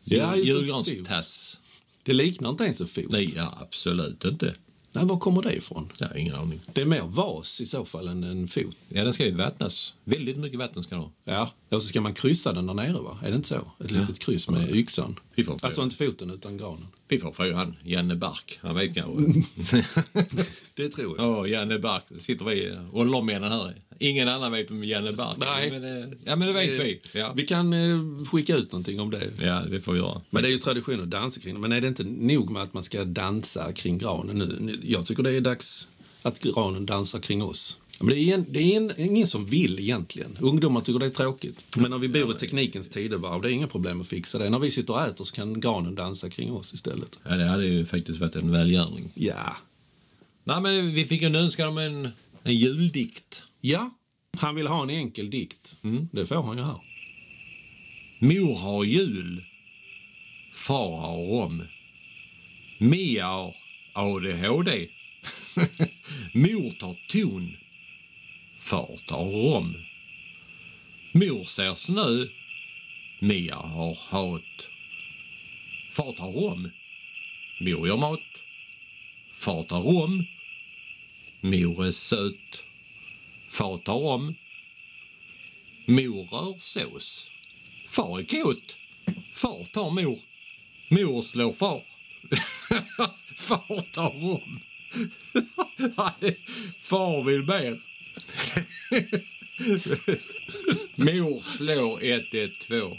Ja, 0.04 0.31
det, 0.31 0.38
julgranstass. 0.38 1.60
Det 2.04 2.13
liknar 2.13 2.50
inte 2.50 2.63
ens 2.63 2.81
en 2.81 2.88
fot. 2.88 3.06
Nej, 3.10 3.34
ja, 3.36 3.57
absolut 3.62 4.25
inte. 4.25 4.54
Nej, 4.92 5.06
var 5.06 5.18
kommer 5.19 5.42
det 5.42 5.54
ifrån? 5.54 5.92
Jag 6.00 6.07
har 6.07 6.16
ingen 6.16 6.36
aning. 6.36 6.60
Det 6.74 6.81
är 6.81 6.86
mer 6.86 7.01
vas 7.01 7.62
i 7.62 7.66
så 7.66 7.86
fall 7.86 8.07
än 8.07 8.24
en 8.24 8.48
fot. 8.48 8.75
Ja, 8.90 9.04
den 9.04 9.13
ska 9.13 9.25
ju 9.25 9.31
vattnas. 9.31 9.94
Väldigt 10.04 10.38
mycket 10.38 10.60
vatten 10.60 10.84
ska 10.84 10.96
den 10.96 11.04
ha. 11.04 11.12
Ja, 11.24 11.52
och 11.75 11.81
så 11.83 11.88
ska 11.88 12.01
man 12.01 12.13
kryssa 12.13 12.51
den 12.54 12.68
där 12.68 12.74
nere 12.74 12.94
va? 13.01 13.18
Är 13.24 13.30
det 13.30 13.36
inte 13.36 13.48
så? 13.48 13.71
Ett 13.80 13.92
litet 13.92 14.19
kryss 14.19 14.50
med 14.50 14.75
yxan. 14.75 15.19
Alltså 15.62 15.81
inte 15.83 15.95
foten 15.95 16.30
utan 16.31 16.57
granen. 16.57 16.88
vi 17.07 17.19
får 17.19 17.31
fråga 17.31 17.56
han, 17.56 17.76
Janne 17.83 18.16
Bark. 18.16 18.59
Han 18.61 18.76
vet 18.76 18.95
kanske. 18.95 19.44
Det 20.76 20.90
tror 20.90 21.18
jag. 21.18 21.30
Åh, 21.40 21.49
Janne 21.49 21.80
Bark. 21.80 22.04
Sitter 22.19 22.45
vi 22.45 22.78
och 22.92 23.06
lommen 23.06 23.44
här. 23.44 23.76
Ingen 23.99 24.28
annan 24.28 24.52
vet 24.52 24.71
om 24.71 24.83
Janne 24.83 25.11
Bark 25.11 25.38
Nej. 25.40 25.71
Men, 25.71 25.83
eh, 26.04 26.09
ja, 26.26 26.35
men 26.35 26.47
det 26.47 26.54
vet 26.54 26.80
vi. 26.80 27.02
Ja. 27.14 27.33
Vi 27.35 27.45
kan 27.45 27.73
eh, 27.73 28.26
skicka 28.31 28.56
ut 28.56 28.71
någonting 28.71 28.99
om 28.99 29.09
det. 29.11 29.30
ja, 29.42 29.61
det 29.69 29.81
får 29.81 29.94
vi 29.94 29.99
göra. 29.99 30.21
Men 30.30 30.44
det 30.44 30.49
är 30.49 30.52
ju 30.52 30.57
tradition 30.57 31.02
att 31.04 31.09
dansa 31.09 31.40
kring. 31.42 31.59
Men 31.61 31.71
är 31.71 31.81
det 31.81 31.88
inte 31.88 32.04
nog 32.04 32.49
med 32.49 32.61
att 32.61 32.73
man 32.73 32.83
ska 32.83 33.04
dansa 33.06 33.73
kring 33.73 33.97
granen? 33.97 34.38
Nu- 34.59 34.80
Jag 34.83 35.06
tycker 35.06 35.23
det 35.23 35.31
är 35.31 35.42
dags 35.42 35.88
att 36.21 36.40
granen 36.40 36.85
dansar 36.85 37.19
kring 37.19 37.44
oss. 37.44 37.80
Men 37.99 38.09
det 38.09 38.19
är, 38.19 38.33
en, 38.33 38.45
det 38.49 38.59
är 38.59 38.77
en, 38.77 38.94
ingen 38.97 39.27
som 39.27 39.45
vill 39.45 39.79
egentligen. 39.79 40.37
Ungdomar 40.39 40.81
tycker 40.81 40.99
det 40.99 41.06
är 41.06 41.09
tråkigt. 41.09 41.65
Men 41.77 41.91
när 41.91 41.97
vi 41.97 42.09
bor 42.09 42.35
i 42.35 42.39
teknikens 42.39 42.89
tidevarv, 42.89 43.41
det 43.41 43.51
är 43.51 43.53
inga 43.53 43.68
problem 43.68 44.01
att 44.01 44.07
fixa 44.07 44.37
det. 44.37 44.49
När 44.49 44.59
vi 44.59 44.71
sitter 44.71 44.94
och 44.94 45.01
äter 45.01 45.23
så 45.23 45.35
kan 45.35 45.59
granen 45.59 45.95
dansa 45.95 46.29
kring 46.29 46.51
oss 46.51 46.73
istället. 46.73 47.19
Ja, 47.23 47.35
det 47.35 47.47
hade 47.47 47.65
ju 47.65 47.85
faktiskt 47.85 48.19
varit 48.19 48.35
en 48.35 48.51
välgärning. 48.51 49.11
Ja. 49.15 49.56
Nej, 50.44 50.61
men 50.61 50.94
vi 50.94 51.06
fick 51.06 51.21
en 51.21 51.35
önskan 51.35 51.68
om 51.68 51.77
en, 51.77 52.09
en 52.44 52.56
juldikt. 52.56 53.44
Ja, 53.61 53.89
han 54.37 54.56
vill 54.56 54.68
ha 54.68 54.83
en 54.83 54.89
enkel 54.89 55.29
dikt. 55.29 55.75
Det 56.11 56.25
får 56.25 56.44
han 56.44 56.57
ju 56.57 56.63
här. 56.63 56.79
Mor 58.19 58.56
har 58.56 58.83
jul. 58.83 59.44
Far 60.53 60.97
har 60.97 61.18
rom. 61.18 61.63
Mia 62.77 63.27
har 63.27 63.56
ADHD. 63.94 64.87
Mor 66.33 66.79
tar 66.79 66.95
ton. 67.09 67.51
Far 68.59 68.99
tar 69.07 69.25
rom. 69.25 69.75
Mor 71.11 71.45
ser 71.45 71.73
snö. 71.73 72.25
Mia 73.19 73.56
har 73.56 73.97
hat. 74.09 74.68
Far 75.92 76.13
tar 76.13 76.31
rom. 76.31 76.69
Mor 77.61 77.87
gör 77.87 77.97
mat. 77.97 78.19
Far 79.33 79.63
tar 79.63 79.81
rom. 79.81 80.25
Mor 81.42 81.85
är 81.85 81.92
söt. 81.92 82.63
Far 83.49 83.78
tar 83.78 83.99
rom. 83.99 84.35
Mor 85.85 86.28
rör 86.31 86.59
sås. 86.59 87.30
Far 87.87 88.19
är 88.19 88.23
kåt. 88.23 88.75
Far 89.33 89.66
tar 89.66 89.89
mor. 89.89 90.19
Mor 90.89 91.21
slår 91.21 91.54
far. 91.54 91.83
far 93.35 93.94
tar 93.94 94.11
rom. 94.11 94.59
Nej, 95.78 96.37
far 96.81 97.23
vill 97.23 97.44
mer. 97.44 97.80
Mor 100.95 101.42
slår 101.57 102.04
112. 102.04 102.95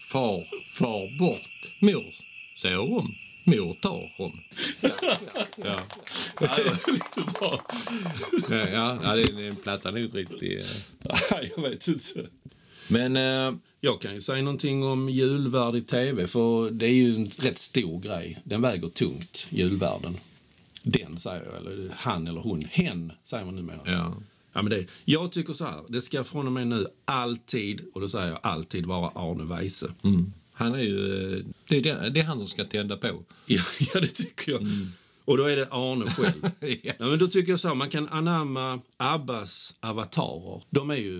Far 0.00 0.44
far 0.72 1.18
bort. 1.18 1.72
Mor 1.78 2.04
säger 2.62 2.78
om. 2.98 3.14
Mor 3.44 3.74
tar 3.80 4.12
om. 4.18 4.40
Ja. 5.56 5.80
Lite 6.86 7.30
bra. 7.38 7.62
Ja, 8.50 8.68
ja, 8.68 8.98
ja 9.02 9.14
det, 9.14 9.32
det 9.32 9.54
platsar 9.62 9.92
nog 9.92 10.00
inte 10.00 10.16
riktigt. 10.16 10.64
eh. 10.64 10.70
Nej, 11.30 11.52
jag 11.56 11.62
vet 11.70 11.88
inte. 11.88 12.26
Men 12.88 13.16
eh, 13.16 13.54
Jag 13.80 14.00
kan 14.00 14.14
ju 14.14 14.20
säga 14.20 14.42
någonting 14.42 14.84
om 14.84 15.08
julvärd 15.08 15.76
i 15.76 15.80
tv, 15.80 16.26
för 16.26 16.70
det 16.70 16.86
är 16.86 16.92
ju 16.92 17.16
en 17.16 17.26
rätt 17.26 17.58
stor 17.58 18.00
grej. 18.00 18.38
Den 18.44 18.62
väger 18.62 18.88
tungt, 18.88 19.46
julvärden. 19.50 20.16
Den 20.82 21.18
säger 21.18 21.44
jag, 21.44 21.56
eller 21.56 21.90
han 21.96 22.26
eller 22.26 22.40
hon. 22.40 22.64
Hen 22.70 23.12
säger 23.22 23.44
man 23.44 23.56
numera. 23.56 23.80
ja. 23.84 24.14
Ja, 24.52 24.62
men 24.62 24.70
det, 24.70 24.86
jag 25.04 25.32
tycker 25.32 25.52
så 25.52 25.64
här, 25.64 25.80
det 25.88 26.02
ska 26.02 26.24
från 26.24 26.46
och 26.46 26.52
med 26.52 26.66
nu 26.66 26.86
alltid, 27.04 27.80
och 27.94 28.00
då 28.00 28.08
säger 28.08 28.28
jag 28.28 28.40
alltid, 28.42 28.86
vara 28.86 29.10
Arne 29.14 29.44
Weise. 29.44 29.94
Mm. 30.04 30.32
Han 30.52 30.74
är 30.74 30.82
ju... 30.82 31.32
eh, 31.38 31.44
Det 31.68 31.76
är, 31.76 31.82
det, 31.82 32.10
det 32.10 32.20
är 32.20 32.24
han 32.24 32.38
som 32.38 32.48
ska 32.48 32.64
tända 32.64 32.96
på. 32.96 33.22
Ja, 33.46 33.62
ja, 33.94 34.00
det 34.00 34.06
tycker 34.06 34.52
jag. 34.52 34.60
Och 35.28 35.36
då 35.36 35.44
är 35.44 35.56
det 35.56 35.68
Arne 35.70 36.10
själv. 36.10 36.50
Ja. 36.82 36.92
ja, 36.98 37.06
men 37.06 37.18
då 37.18 37.26
tycker 37.28 37.52
jag 37.52 37.60
så 37.60 37.68
här, 37.68 37.74
man 37.74 37.88
kan 37.88 38.08
anamma 38.08 38.80
Abbas 38.96 39.74
avatarer. 39.80 40.62
De, 40.70 40.90
är 40.90 40.94
ju 40.96 41.12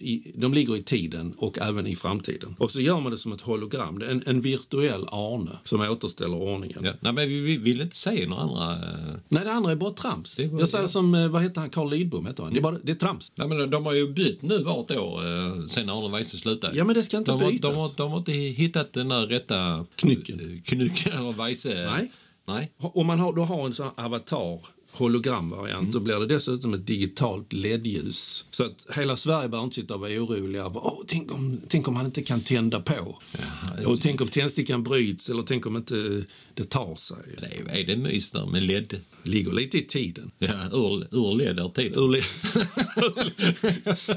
i, 0.00 0.32
de 0.34 0.54
ligger 0.54 0.76
i 0.76 0.82
tiden 0.82 1.34
och 1.38 1.58
även 1.58 1.86
i 1.86 1.96
framtiden. 1.96 2.56
Och 2.58 2.70
så 2.70 2.80
gör 2.80 3.00
man 3.00 3.12
det 3.12 3.18
som 3.18 3.32
ett 3.32 3.40
hologram, 3.40 4.02
en, 4.08 4.22
en 4.26 4.40
virtuell 4.40 5.04
Arne 5.12 5.58
som 5.64 5.80
återställer 5.80 6.36
ordningen. 6.36 6.78
Ja. 6.84 6.92
Nej, 7.00 7.12
men 7.12 7.28
vi, 7.28 7.40
vi 7.40 7.56
vill 7.56 7.80
inte 7.80 7.96
se 7.96 8.26
några 8.26 8.42
andra... 8.42 8.72
eh, 8.72 9.14
Nej, 9.28 9.44
det 9.44 9.52
andra 9.52 9.70
är 9.72 9.76
bara 9.76 9.90
trams. 9.90 10.36
Bara- 10.50 10.60
jag 10.60 10.68
säger 10.68 10.84
ja. 10.84 10.88
som, 10.88 11.14
eh, 11.14 11.28
vad 11.28 11.42
heter 11.42 11.60
han, 11.60 11.70
Carl 11.70 11.90
Lidbom 11.90 12.26
heter 12.26 12.42
han. 12.42 12.52
Det, 12.52 12.58
är 12.58 12.62
bara, 12.62 12.78
det 12.82 12.92
är 12.92 12.96
trams. 12.96 13.32
Nej, 13.34 13.48
men 13.48 13.70
de 13.70 13.86
har 13.86 13.92
ju 13.92 14.12
bytt 14.12 14.42
nu 14.42 14.58
vart 14.58 14.90
år 14.90 15.26
eh, 15.26 15.66
sen 15.66 15.90
Arne 15.90 16.16
Weise 16.16 16.36
slutade. 16.36 16.76
Ja, 16.76 16.84
men 16.84 16.94
det 16.94 17.02
ska 17.02 17.16
inte 17.18 17.30
de, 17.32 17.42
har, 17.42 17.50
bytas. 17.50 17.70
de, 17.70 17.80
har, 17.80 17.90
de 17.96 18.10
har 18.10 18.18
inte 18.18 18.32
hittat 18.32 18.92
den 18.92 19.08
där 19.08 19.26
rätta... 19.26 19.86
Knycken. 19.96 20.40
eh, 20.40 20.62
Knycken 20.62 21.12
eller 21.18 21.32
Weise. 21.32 21.90
Nej. 21.98 22.12
Nej. 22.54 22.72
Om 22.78 23.06
man 23.06 23.18
har, 23.18 23.32
då 23.32 23.44
har 23.44 23.66
en 23.66 23.74
sån 23.74 23.90
avatar, 23.96 24.60
hologramvariant, 24.92 25.92
då 25.92 26.00
blir 26.00 26.20
det 26.20 26.26
dessutom 26.26 26.74
ett 26.74 26.86
digitalt 26.86 27.52
LED-ljus. 27.52 28.44
Så 28.50 28.64
att 28.64 28.86
hela 28.96 29.16
Sverige 29.16 29.48
behöver 29.48 29.64
inte 29.64 29.74
sitta 29.74 29.94
och 29.94 30.00
vara 30.00 30.10
oroliga. 30.10 30.66
Åh, 30.66 31.02
tänk, 31.06 31.34
om, 31.34 31.60
tänk 31.68 31.88
om 31.88 31.96
han 31.96 32.06
inte 32.06 32.22
kan 32.22 32.40
tända 32.40 32.80
på. 32.80 33.18
och 33.86 34.00
tänk 34.00 34.20
om 34.20 34.28
tändstickan 34.28 34.82
bryts 34.82 35.28
eller 35.28 35.42
tänk 35.42 35.66
om 35.66 35.76
inte 35.76 36.24
det 36.54 36.64
tar 36.64 36.94
sig. 36.94 37.16
Det 37.40 37.46
är, 37.46 37.78
är 37.78 37.84
det 37.86 37.96
mys 37.96 38.30
där 38.30 38.46
med 38.46 38.62
LED? 38.62 39.00
ligger 39.22 39.52
lite 39.52 39.78
i 39.78 39.82
tiden. 39.82 40.30
Ja, 40.38 40.68
ur, 40.72 41.06
ur 41.10 41.36
LED 41.36 41.58
är 41.58 41.68
tiden. 41.68 41.98
Ur 41.98 42.16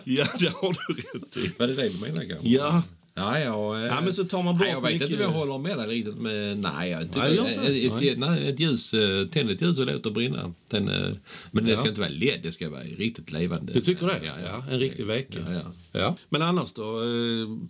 ja, 0.04 0.28
det 0.40 0.50
har 0.50 0.88
du 0.88 0.94
rätt 0.94 1.38
i. 1.38 1.52
Var 1.60 1.68
det 1.68 1.74
det 1.74 1.90
du 1.90 2.00
menade 2.00 2.26
kanske? 2.26 2.50
Ja. 2.50 2.84
Ja, 3.18 3.40
ja, 3.40 3.80
eh, 3.80 3.86
Ja, 3.86 4.02
men 4.02 4.14
så 4.14 4.24
tar 4.24 4.44
man 4.44 4.54
bort 4.54 4.62
nej, 4.62 4.72
Jag 4.72 4.82
vet 4.82 4.92
mycket- 4.94 5.10
inte 5.10 5.26
om 5.26 5.32
jag 5.34 5.40
håller 5.40 5.58
med 5.58 5.78
dig 5.78 5.88
riktigt. 5.88 6.16
Men, 6.18 6.62
nej, 6.62 6.90
jag 6.90 7.02
tycker, 7.08 7.20
Nej, 7.20 7.36
jag 7.36 7.50
ett, 7.50 7.58
Nej. 7.58 8.10
ett, 8.10 8.20
nej, 8.20 8.50
ett 8.50 8.60
ljus, 8.60 8.94
eh, 8.94 9.28
tänd 9.28 9.50
ett 9.50 9.62
ljus 9.62 9.80
och 9.80 9.86
låt 9.86 10.04
det 10.04 10.12
brinna. 10.12 10.54
Den, 10.70 10.90
eh, 10.90 11.10
men 11.52 11.66
det 11.66 11.72
Ja. 11.72 11.78
ska 11.78 11.90
inte 11.90 12.02
vara 12.02 12.10
LED, 12.12 12.40
det 12.44 12.52
ska 12.52 12.70
vara 12.70 12.84
riktigt 12.84 13.32
levande. 13.32 13.74
Du 13.74 13.82
tycker 13.82 14.08
det? 14.08 14.20
Ja, 14.26 14.34
ja. 14.46 14.64
en 14.72 14.80
riktig 14.80 15.06
vecka. 15.06 15.40
Ja, 15.50 15.62
ja. 16.00 16.16
Men 16.30 16.42
annars 16.42 16.74
då? 16.74 16.84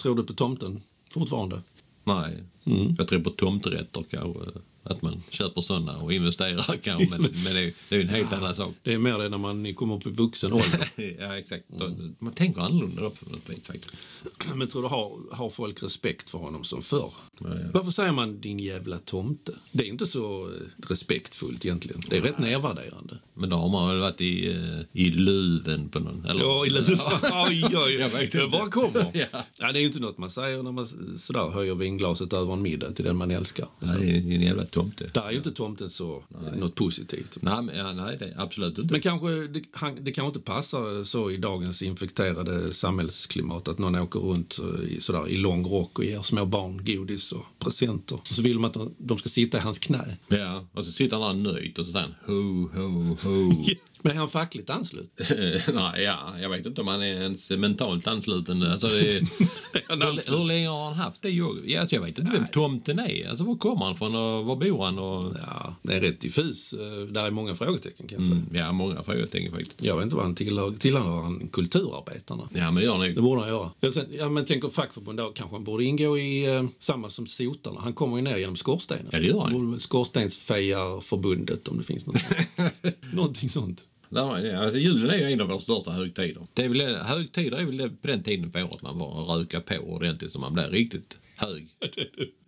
Tror 0.01 0.15
du 0.15 0.23
på 0.23 0.33
tomten 0.33 0.81
fortfarande? 1.13 1.61
Nej, 2.03 2.43
Mm. 2.65 2.95
jag 2.97 3.07
tror 3.07 3.19
på 3.19 3.29
tomterätter 3.29 4.03
kanske. 4.09 4.39
Att 4.85 5.01
man 5.01 5.23
köper 5.29 5.61
såna 5.61 5.97
och 5.97 6.13
investerar 6.13 6.77
kanske. 6.83 7.09
Men, 7.09 7.21
men 7.21 7.53
det, 7.53 7.63
är, 7.63 7.73
det 7.89 7.95
är 7.95 8.01
en 8.01 8.09
helt 8.09 8.33
annan 8.33 8.55
sak. 8.55 8.75
Det 8.83 8.93
är 8.93 8.97
mer 8.97 9.17
det 9.17 9.29
när 9.29 9.37
man 9.37 9.73
kommer 9.73 9.95
upp 9.95 10.07
i 10.07 10.09
vuxen 10.09 10.53
ålder. 10.53 10.89
ja, 11.19 11.37
exakt. 11.37 11.65
Mm. 11.81 12.15
Man 12.19 12.33
tänker 12.33 12.61
annorlunda 12.61 13.01
då 13.01 13.09
på 13.09 13.29
något 13.29 13.49
vis. 13.49 13.71
Men 14.55 14.67
tror 14.67 14.81
du 14.81 14.87
har, 14.87 15.35
har 15.35 15.49
folk 15.49 15.83
respekt 15.83 16.29
för 16.29 16.37
honom 16.37 16.63
som 16.63 16.81
förr? 16.81 17.13
Ja, 17.39 17.47
ja. 17.49 17.69
Varför 17.73 17.91
säger 17.91 18.11
man 18.11 18.41
din 18.41 18.59
jävla 18.59 18.97
tomte? 18.97 19.51
Det 19.71 19.83
är 19.83 19.87
inte 19.87 20.05
så 20.05 20.43
eh, 20.43 20.87
respektfullt 20.89 21.65
egentligen. 21.65 22.01
Det 22.09 22.17
är 22.17 22.21
rätt 22.21 22.39
nedvärderande. 22.39 23.17
Men 23.33 23.49
då 23.49 23.55
har 23.55 23.69
man 23.69 23.87
väl 23.87 23.99
varit 23.99 24.21
i, 24.21 24.51
eh, 24.51 25.01
i 25.01 25.07
luven 25.07 25.89
på 25.89 25.99
någon... 25.99 26.25
Eller? 26.25 26.41
Ja, 26.41 26.65
i 26.65 26.69
luven. 26.69 26.99
Oj, 27.47 27.65
oj. 27.73 27.93
Jag 27.93 28.09
vet 28.09 28.31
Det 28.31 28.47
bara 28.47 28.69
kommer. 28.69 29.11
Ja. 29.13 29.43
Ja, 29.59 29.71
det 29.71 29.79
är 29.79 29.81
ju 29.81 29.87
inte 29.87 29.99
något 29.99 30.17
man 30.17 30.29
säger 30.29 30.63
när 30.63 30.71
man 30.71 30.87
sådär 31.17 31.49
höjer 31.49 31.75
vinglaset 31.75 32.33
över 32.33 32.53
en 32.53 32.61
middag 32.61 32.91
till 32.91 33.05
den 33.05 33.15
man 33.15 33.31
älskar. 33.31 33.67
Nej, 33.79 33.97
det 33.99 34.31
är 34.31 34.35
en 34.35 34.41
jävla 34.41 34.65
tomte. 34.75 35.09
Där 35.13 35.21
är 35.21 35.31
ju 35.31 35.37
inte 35.37 35.51
tomten 35.51 35.89
så 35.89 36.23
något 36.55 36.75
positivt. 36.75 37.37
Nej, 37.41 37.61
men, 37.61 37.77
ja, 37.77 37.93
nej 37.93 38.17
det 38.19 38.33
absolut 38.37 38.77
inte. 38.77 38.91
Men 38.93 39.01
kanske, 39.01 39.27
det, 39.47 39.63
han, 39.71 39.95
det 40.01 40.11
kanske 40.11 40.27
inte 40.27 40.39
passar 40.51 41.03
så 41.03 41.31
i 41.31 41.37
dagens 41.37 41.81
infekterade 41.81 42.73
samhällsklimat 42.73 43.67
att 43.67 43.77
någon 43.79 43.95
åker 43.95 44.19
runt 44.19 44.59
eh, 44.59 44.91
i, 44.91 45.01
sådär, 45.01 45.27
i 45.27 45.37
lång 45.37 45.65
rock 45.67 45.99
och 45.99 46.05
ger 46.05 46.21
små 46.21 46.45
barn 46.45 46.81
godis 46.85 47.31
och 47.31 47.45
presenter. 47.59 48.15
Och 48.15 48.27
så 48.35 48.41
vill 48.41 48.59
man 48.59 48.67
att 48.67 48.73
de- 48.73 48.93
de 48.97 49.17
ska 49.17 49.29
sitta 49.29 49.57
i 49.57 49.61
hans 49.61 49.79
knä. 49.79 50.17
Ja, 50.27 50.67
och 50.73 50.85
så 50.85 50.91
sitter 50.91 51.17
han 51.19 51.43
där 51.43 51.51
nöjt 51.53 51.79
och 51.79 51.85
så 51.85 51.91
säger 51.91 52.05
han 52.05 52.35
ho, 52.35 52.69
ho, 52.73 53.17
ho. 53.21 53.53
Men 54.05 54.13
är 54.15 54.19
han 54.19 54.29
fackligt 54.29 54.69
anslut? 54.69 55.11
nej, 55.73 56.03
ja, 56.03 56.39
jag 56.41 56.49
vet 56.49 56.65
inte 56.65 56.81
om 56.81 56.87
han 56.87 57.01
är 57.01 57.21
ens 57.21 57.49
mentalt 57.49 58.07
ansluten. 58.07 58.63
Alltså, 58.63 58.87
det, 58.87 59.21
han 59.87 60.01
hur, 60.01 60.09
ansluten? 60.09 60.37
hur 60.39 60.45
länge 60.45 60.67
har 60.67 60.85
han 60.85 60.93
haft 60.93 61.21
det 61.21 61.29
jobbet? 61.29 61.79
Alltså, 61.79 61.95
jag 61.95 62.01
vet 62.01 62.19
inte 62.19 62.31
vem 62.31 62.47
tomten 62.47 62.99
är. 62.99 63.29
Alltså, 63.29 63.43
var 63.43 63.55
kommer 63.55 63.85
han 63.85 63.95
från 63.95 64.15
och 64.15 64.45
var 64.45 64.55
bor 64.55 64.83
han? 64.85 64.99
Och, 64.99 65.33
Ja, 65.47 65.75
det 65.81 65.93
är 65.93 66.01
rätt 66.01 66.19
diffus. 66.19 66.73
Eh, 66.73 66.79
Där 67.13 67.23
är 67.25 67.31
många 67.31 67.55
frågetecken 67.55 68.07
kan 68.07 68.17
jag 68.19 68.27
säga. 68.27 68.37
mm, 68.39 68.55
ja, 68.55 68.71
många 68.71 69.03
frågetecken 69.03 69.51
faktiskt. 69.51 69.75
Jag 69.83 69.95
vet 69.95 70.03
inte 70.03 70.15
vad 70.15 70.25
han 70.25 70.35
tillhör. 70.35 70.71
Tillhör 70.71 71.21
han 71.21 71.47
kulturarbetarna? 71.47 72.49
Ja, 72.53 72.65
men 72.65 72.75
det 72.75 72.83
gör 72.83 72.97
han 72.97 73.13
Det 73.15 73.21
borde 73.21 73.41
han 73.41 73.49
göra. 73.49 73.71
Jag 73.79 73.93
sen, 73.93 74.05
ja, 74.11 74.29
men 74.29 74.45
tänk 74.45 74.63
om 74.63 74.71
fackförbund 74.71 75.17
då 75.17 75.29
kanske 75.29 75.55
han 75.55 75.63
borde 75.63 75.83
ingå 75.83 76.17
i 76.17 76.55
eh, 76.55 76.63
samma 76.79 77.09
som 77.09 77.27
sotarna. 77.27 77.79
Han 77.81 77.93
kommer 77.93 78.17
ju 78.17 78.23
ner 78.23 78.37
genom 78.37 78.55
skorstenen. 78.55 79.05
Ja, 79.11 79.19
det 79.19 79.25
gör 79.27 79.39
han. 79.41 79.79
Skorstensfejarförbundet 79.79 81.67
om 81.67 81.77
det 81.77 81.83
finns 81.83 82.05
något. 82.05 82.21
Någonting 83.13 83.49
sånt. 83.49 83.83
Alltså, 84.11 84.77
julen 84.79 85.09
är 85.09 85.17
ju 85.17 85.23
en 85.33 85.41
av 85.41 85.47
våra 85.47 85.59
största 85.59 85.91
högtider. 85.91 86.47
Det 86.53 86.65
är 86.65 86.69
väl, 86.69 86.95
högtider 86.95 87.57
är 87.57 87.65
väl 87.65 87.77
det, 87.77 87.89
på 87.89 88.07
den 88.07 88.23
tiden 88.23 88.51
på 88.51 88.59
året 88.59 88.81
man 88.81 88.97
var 88.99 89.37
röka 89.37 89.61
på 89.61 89.75
ordentligt 89.75 90.31
så 90.31 90.39
man 90.39 90.53
blir 90.53 90.67
riktigt 90.69 91.17
hög. 91.37 91.67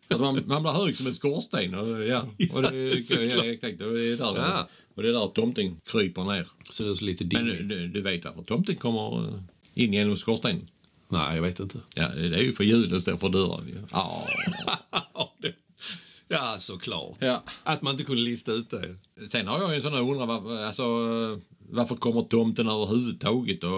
Alltså 0.10 0.24
man, 0.26 0.44
man 0.48 0.62
blir 0.64 0.72
hög 0.72 0.96
som 0.98 1.08
en 1.08 1.14
skorsten. 1.14 1.76
Och, 1.76 1.88
ja, 2.06 2.28
och 2.54 2.62
det, 2.62 2.90
ja, 2.96 3.02
såklart. 3.02 3.46
exakt, 3.46 3.82
och 3.82 3.94
det 3.94 4.08
är 4.14 4.18
där, 4.18 4.34
Ja. 4.36 4.70
och 4.96 5.04
det 5.04 5.10
är 5.10 5.14
där 5.14 5.28
tomten 5.28 5.80
kryper 5.86 6.24
ner. 6.24 6.48
Så 6.70 6.84
det 6.84 6.90
är 6.90 6.94
så 6.96 7.06
lite 7.06 7.24
Men 7.24 7.30
dimmig. 7.46 7.68
du, 7.68 7.76
du, 7.80 7.88
du 7.88 8.02
vet 8.02 8.26
varför 8.26 8.42
tomten 8.44 8.76
kommer 8.76 9.34
in 9.74 9.94
genom 9.94 10.16
skorstenen? 10.16 10.68
Nej, 11.10 11.36
jag 11.36 11.44
vet 11.44 11.60
inte. 11.60 11.80
Ja, 11.96 12.08
det 12.08 12.36
är 12.36 12.42
ju 12.44 12.52
för 12.52 12.64
julen 12.64 13.02
står 13.02 13.16
för 13.18 13.30
dörren. 13.30 13.88
Ja. 13.92 14.28
Ja, 16.28 16.56
såklart. 16.60 17.16
ja. 17.20 17.44
Att 17.64 17.82
man 17.82 17.92
inte 17.92 18.04
kunde 18.04 18.22
lista 18.22 18.52
ut 18.52 18.70
det. 18.70 18.96
Sen 19.30 19.48
har 19.48 19.60
jag 19.62 19.70
ju 19.70 19.76
en 19.76 19.82
sån 19.82 19.94
här 19.94 20.02
undran 20.02 20.28
varför, 20.28 20.64
alltså, 20.66 20.84
varför 21.70 21.96
kommer 21.96 22.22
tomten 22.22 22.68
överhuvudtaget? 22.70 23.64
Och, 23.64 23.72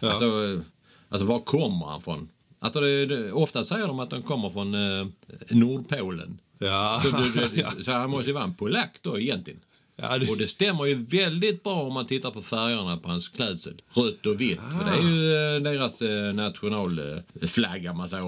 Ja. 0.00 0.10
alltså, 0.10 0.60
alltså, 1.08 1.26
var 1.26 1.40
kommer 1.40 1.86
han 1.86 2.00
från? 2.02 2.28
Alltså, 2.58 2.80
det, 2.80 3.06
det, 3.06 3.32
ofta 3.32 3.64
säger 3.64 3.86
de 3.86 4.00
att 4.00 4.12
han 4.12 4.22
kommer 4.22 4.48
från 4.50 4.74
eh, 4.74 5.06
Nordpolen. 5.50 6.40
Ja, 6.58 7.02
Så, 7.04 7.16
det, 7.40 7.82
så 7.84 7.92
han 7.92 8.10
måste 8.10 8.26
ju 8.30 8.34
vara 8.34 8.44
en 8.44 8.54
polack 8.54 8.98
då 9.02 9.18
egentligen. 9.20 9.60
Ja 10.02 10.18
det, 10.18 10.30
Och 10.30 10.36
det 10.36 10.46
stämmer 10.46 10.84
ju 10.84 10.94
väldigt 10.94 11.62
bra 11.62 11.82
om 11.82 11.94
man 11.94 12.06
tittar 12.06 12.30
på 12.30 12.42
färgerna 12.42 12.96
på 12.96 13.08
hans 13.08 13.28
klädsel. 13.28 13.82
Rött 13.94 14.26
och 14.26 14.40
vitt. 14.40 14.60
För 14.60 14.84
det 14.84 14.96
är 14.96 15.10
ju 15.10 15.56
eh, 15.56 15.62
deras 15.62 16.02
eh, 16.02 16.34
nationalflagga 16.34 17.92
man 17.92 18.08
säger. 18.08 18.24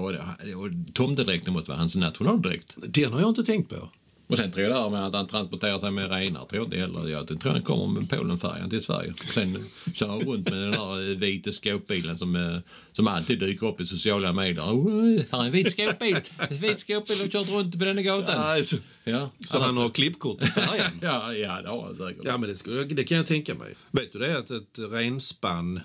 Och 0.57 0.69
tomtedräkten 0.93 1.53
måste 1.53 1.71
vara 1.71 1.79
hans 1.79 1.95
nationaldräkt. 1.95 2.73
den 2.87 3.13
har 3.13 3.19
jag 3.19 3.29
inte 3.29 3.43
tänkt 3.43 3.69
på. 3.69 3.89
Och 4.27 4.37
sen 4.37 4.51
tror 4.51 4.63
jag 4.63 4.75
det 4.75 4.79
här 4.79 4.89
med 4.89 5.05
att 5.05 5.13
han 5.13 5.27
transporterar 5.27 5.79
sig 5.79 5.91
med 5.91 6.11
renar, 6.11 6.45
tror 6.45 6.61
jag 6.61 6.65
inte 6.65 6.77
heller. 6.77 7.09
Jag 7.09 7.27
tror 7.27 7.51
han 7.51 7.61
kommer 7.61 7.99
med 7.99 8.09
Polenfärjan 8.09 8.69
till 8.69 8.83
Sverige. 8.83 9.13
Sen 9.15 9.57
kör 9.93 10.07
han 10.07 10.19
runt 10.19 10.49
med 10.49 10.59
den 10.59 10.71
där 10.71 11.15
vita 11.15 11.51
skåpbilen 11.51 12.17
som, 12.17 12.35
eh, 12.35 12.57
som 12.91 13.07
alltid 13.07 13.39
dyker 13.39 13.67
upp 13.67 13.81
i 13.81 13.85
sociala 13.85 14.33
medier. 14.33 14.63
Oh, 14.63 15.21
här 15.31 15.41
är 15.41 15.45
en 15.45 15.51
vit 15.51 15.71
skåpbil! 15.71 16.17
En 16.49 16.57
vit 16.57 16.79
skåpbil 16.79 17.19
har 17.19 17.27
kört 17.27 17.49
runt 17.49 17.79
på 17.79 17.85
den 17.85 17.97
här 17.97 18.03
gatan. 18.03 18.41
Nej, 18.41 18.63
så, 18.63 18.77
Ja, 19.03 19.29
så 19.39 19.59
han 19.59 19.77
har 19.77 19.89
klippkort 19.89 20.39
på 20.39 20.45
färjan? 20.45 20.91
ja, 21.01 21.33
ja, 21.33 21.61
det 21.61 21.69
har 21.69 21.83
han 21.85 21.95
säkert. 21.95 22.25
Ja, 22.25 22.37
men 22.37 22.49
det, 22.49 22.55
skulle, 22.55 22.83
det 22.83 23.03
kan 23.03 23.17
jag 23.17 23.25
tänka 23.25 23.55
mig. 23.55 23.75
Vet 23.91 24.11
du 24.11 24.19
det 24.19 24.37
att 24.37 24.51
ett 24.51 24.79
renspann 24.91 25.79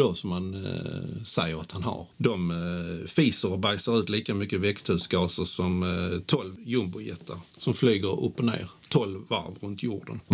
då 0.00 0.14
som 0.14 0.30
man 0.30 0.66
eh, 0.66 1.22
säger 1.22 1.60
att 1.60 1.72
han 1.72 1.82
har. 1.82 2.06
De 2.16 2.50
eh, 2.50 3.06
fiser 3.08 3.52
och 3.52 3.58
bajsar 3.58 4.00
ut 4.00 4.08
lika 4.08 4.34
mycket 4.34 4.60
växthusgaser 4.60 5.44
som 5.44 5.82
eh, 5.82 6.18
12 6.26 6.54
jumbojetar 6.64 7.38
som 7.58 7.74
flyger 7.74 8.24
upp 8.24 8.38
och 8.38 8.44
ner 8.44 8.68
12 8.88 9.20
varv 9.28 9.54
runt 9.60 9.82
jorden. 9.82 10.20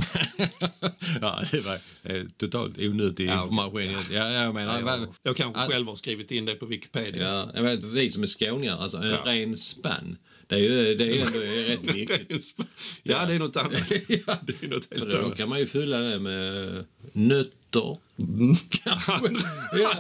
ja, 1.20 1.42
det 1.50 1.61
var 1.61 1.78
eh, 2.02 2.23
totalt 2.37 2.78
onödig 2.78 3.28
Ja, 3.28 3.42
information. 3.42 3.82
Ja, 4.12 4.30
jag 4.30 4.54
menar... 4.54 4.80
Jag, 4.80 5.06
jag 5.23 5.37
kanske 5.37 5.61
Ja. 5.61 5.68
själv 5.68 5.87
har 5.87 5.94
skrivit 5.94 6.30
in 6.30 6.44
det 6.44 6.54
på 6.54 6.66
Wikipedia. 6.66 7.28
Ja, 7.28 7.50
jag 7.54 7.62
vet, 7.62 7.82
vi 7.82 8.11
som 8.11 8.23
är 8.23 8.26
skåningar, 8.26 8.76
alltså 8.78 8.96
en 8.99 9.08
Ja. 9.11 9.23
ren 9.25 9.56
spann, 9.56 10.16
det 10.46 10.54
är 10.54 10.58
ju 10.58 10.94
det 10.94 11.04
är 11.04 11.26
ändå 11.26 11.38
rätt 11.73 11.94
viktigt. 11.96 12.54
ja, 13.02 13.26
det 13.26 13.35
är 13.35 13.38
något 13.38 13.56
annat. 13.56 13.90
Ja. 14.26 14.37
Det 14.42 14.62
är 14.62 14.68
något 14.68 14.85
För 14.88 14.96
helt 14.99 15.11
då 15.11 15.18
annat. 15.18 15.37
kan 15.37 15.49
man 15.49 15.58
ju 15.58 15.66
fylla 15.66 15.99
det 15.99 16.18
med 16.18 16.85
nötter. 17.13 17.97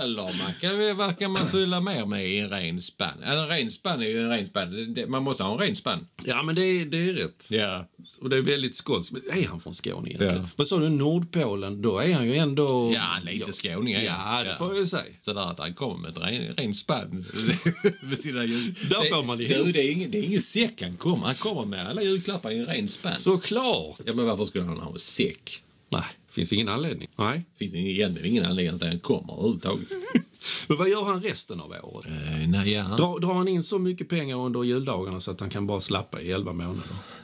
Eller 0.00 0.22
man 0.44 0.52
kan, 0.60 0.96
vad 0.96 1.18
kan 1.18 1.30
man 1.30 1.46
fylla 1.48 1.80
mer 1.80 2.06
med 2.06 2.28
i 2.30 2.38
en 2.38 2.48
ren 2.48 2.80
spann? 2.80 3.08
Alltså, 3.24 3.38
en 3.42 3.48
ren 3.48 3.70
spann 3.70 4.02
är 4.02 4.06
ju 4.06 4.22
en 4.22 4.28
ren 4.30 4.46
spann. 4.46 4.70
Det- 4.70 4.86
det- 4.86 5.06
Man 5.06 5.22
måste 5.22 5.42
ha 5.42 5.52
en 5.52 5.58
ren 5.58 5.76
spann. 5.76 6.06
Ja, 6.24 6.42
men 6.42 6.54
det 6.54 6.62
är, 6.64 6.84
det 6.86 6.98
är 7.08 7.12
rätt. 7.12 7.46
Ja. 7.50 7.88
Och 8.20 8.30
det 8.30 8.36
är 8.36 8.40
väldigt 8.42 8.74
skånskt. 8.76 9.12
Men 9.12 9.22
Är 9.38 9.48
han 9.48 9.60
från 9.60 9.74
Skåne 9.74 10.08
egentligen? 10.08 10.36
Ja. 10.36 10.48
Vad 10.56 10.68
sa 10.68 10.78
du, 10.78 10.88
Nordpolen? 10.88 11.82
Då 11.82 11.98
är 11.98 12.14
han 12.14 12.26
ju 12.28 12.34
ändå... 12.36 12.92
Ja, 12.94 13.16
lite 13.24 13.52
skåning 13.52 13.94
är 13.94 14.02
Ja, 14.04 14.42
det 14.44 14.50
Ja. 14.50 14.56
får 14.56 14.68
jag 14.68 14.78
ju 14.78 14.86
säga. 14.86 15.02
Sådär 15.20 15.40
att 15.50 15.58
han 15.58 15.74
kommer 15.74 15.98
med 15.98 16.10
ett 16.10 16.18
ren, 16.18 16.54
ren 16.54 16.74
spann 16.74 17.24
med 18.02 18.18
sina 18.18 18.44
jul. 18.44 18.74
Där 18.90 19.02
Det- 19.02 19.08
får 19.10 19.22
man 19.24 19.38
du, 19.38 19.44
ihop. 19.46 19.72
det, 19.72 19.82
är 19.88 19.92
ingen, 19.92 20.10
det 20.10 20.18
är 20.18 20.22
ingen 20.22 20.42
säck 20.42 20.82
han 20.82 20.96
kommer. 20.96 21.26
Han 21.26 21.34
kommer 21.34 21.64
med 21.64 21.88
alla 21.88 22.02
julklappar 22.02 22.50
i 22.50 22.58
en 22.58 22.66
ren 22.66 22.88
spann. 22.88 23.16
Såklart! 23.16 23.96
Ja, 24.04 24.12
men 24.14 24.24
varför 24.26 24.44
skulle 24.44 24.64
han 24.64 24.78
ha 24.78 24.92
en 24.92 24.98
säck? 24.98 25.62
Nej, 25.88 26.02
finns 26.36 26.52
ingen 26.52 26.68
anledning. 26.68 27.08
Nej. 27.16 27.44
finns 27.58 27.74
egentligen 27.74 28.30
ingen 28.30 28.44
anledning 28.44 28.74
att 28.74 28.82
han 28.82 28.98
kommer 29.00 29.32
överhuvudtaget. 29.32 29.88
Men 30.68 30.76
vad 30.78 30.88
gör 30.88 31.04
han 31.04 31.22
resten 31.22 31.60
av 31.60 31.74
året? 31.82 32.06
Eh, 32.10 32.48
nej, 32.48 32.72
ja. 32.72 32.82
Drar, 32.84 33.20
drar 33.20 33.34
han 33.34 33.48
in 33.48 33.62
så 33.62 33.78
mycket 33.78 34.08
pengar 34.08 34.36
under 34.36 34.62
juldagarna 34.64 35.20
så 35.20 35.30
att 35.30 35.40
han 35.40 35.50
kan 35.50 35.66
bara 35.66 35.80
slappa 35.80 36.20
i 36.20 36.32
11 36.32 36.52
månader? 36.52 36.82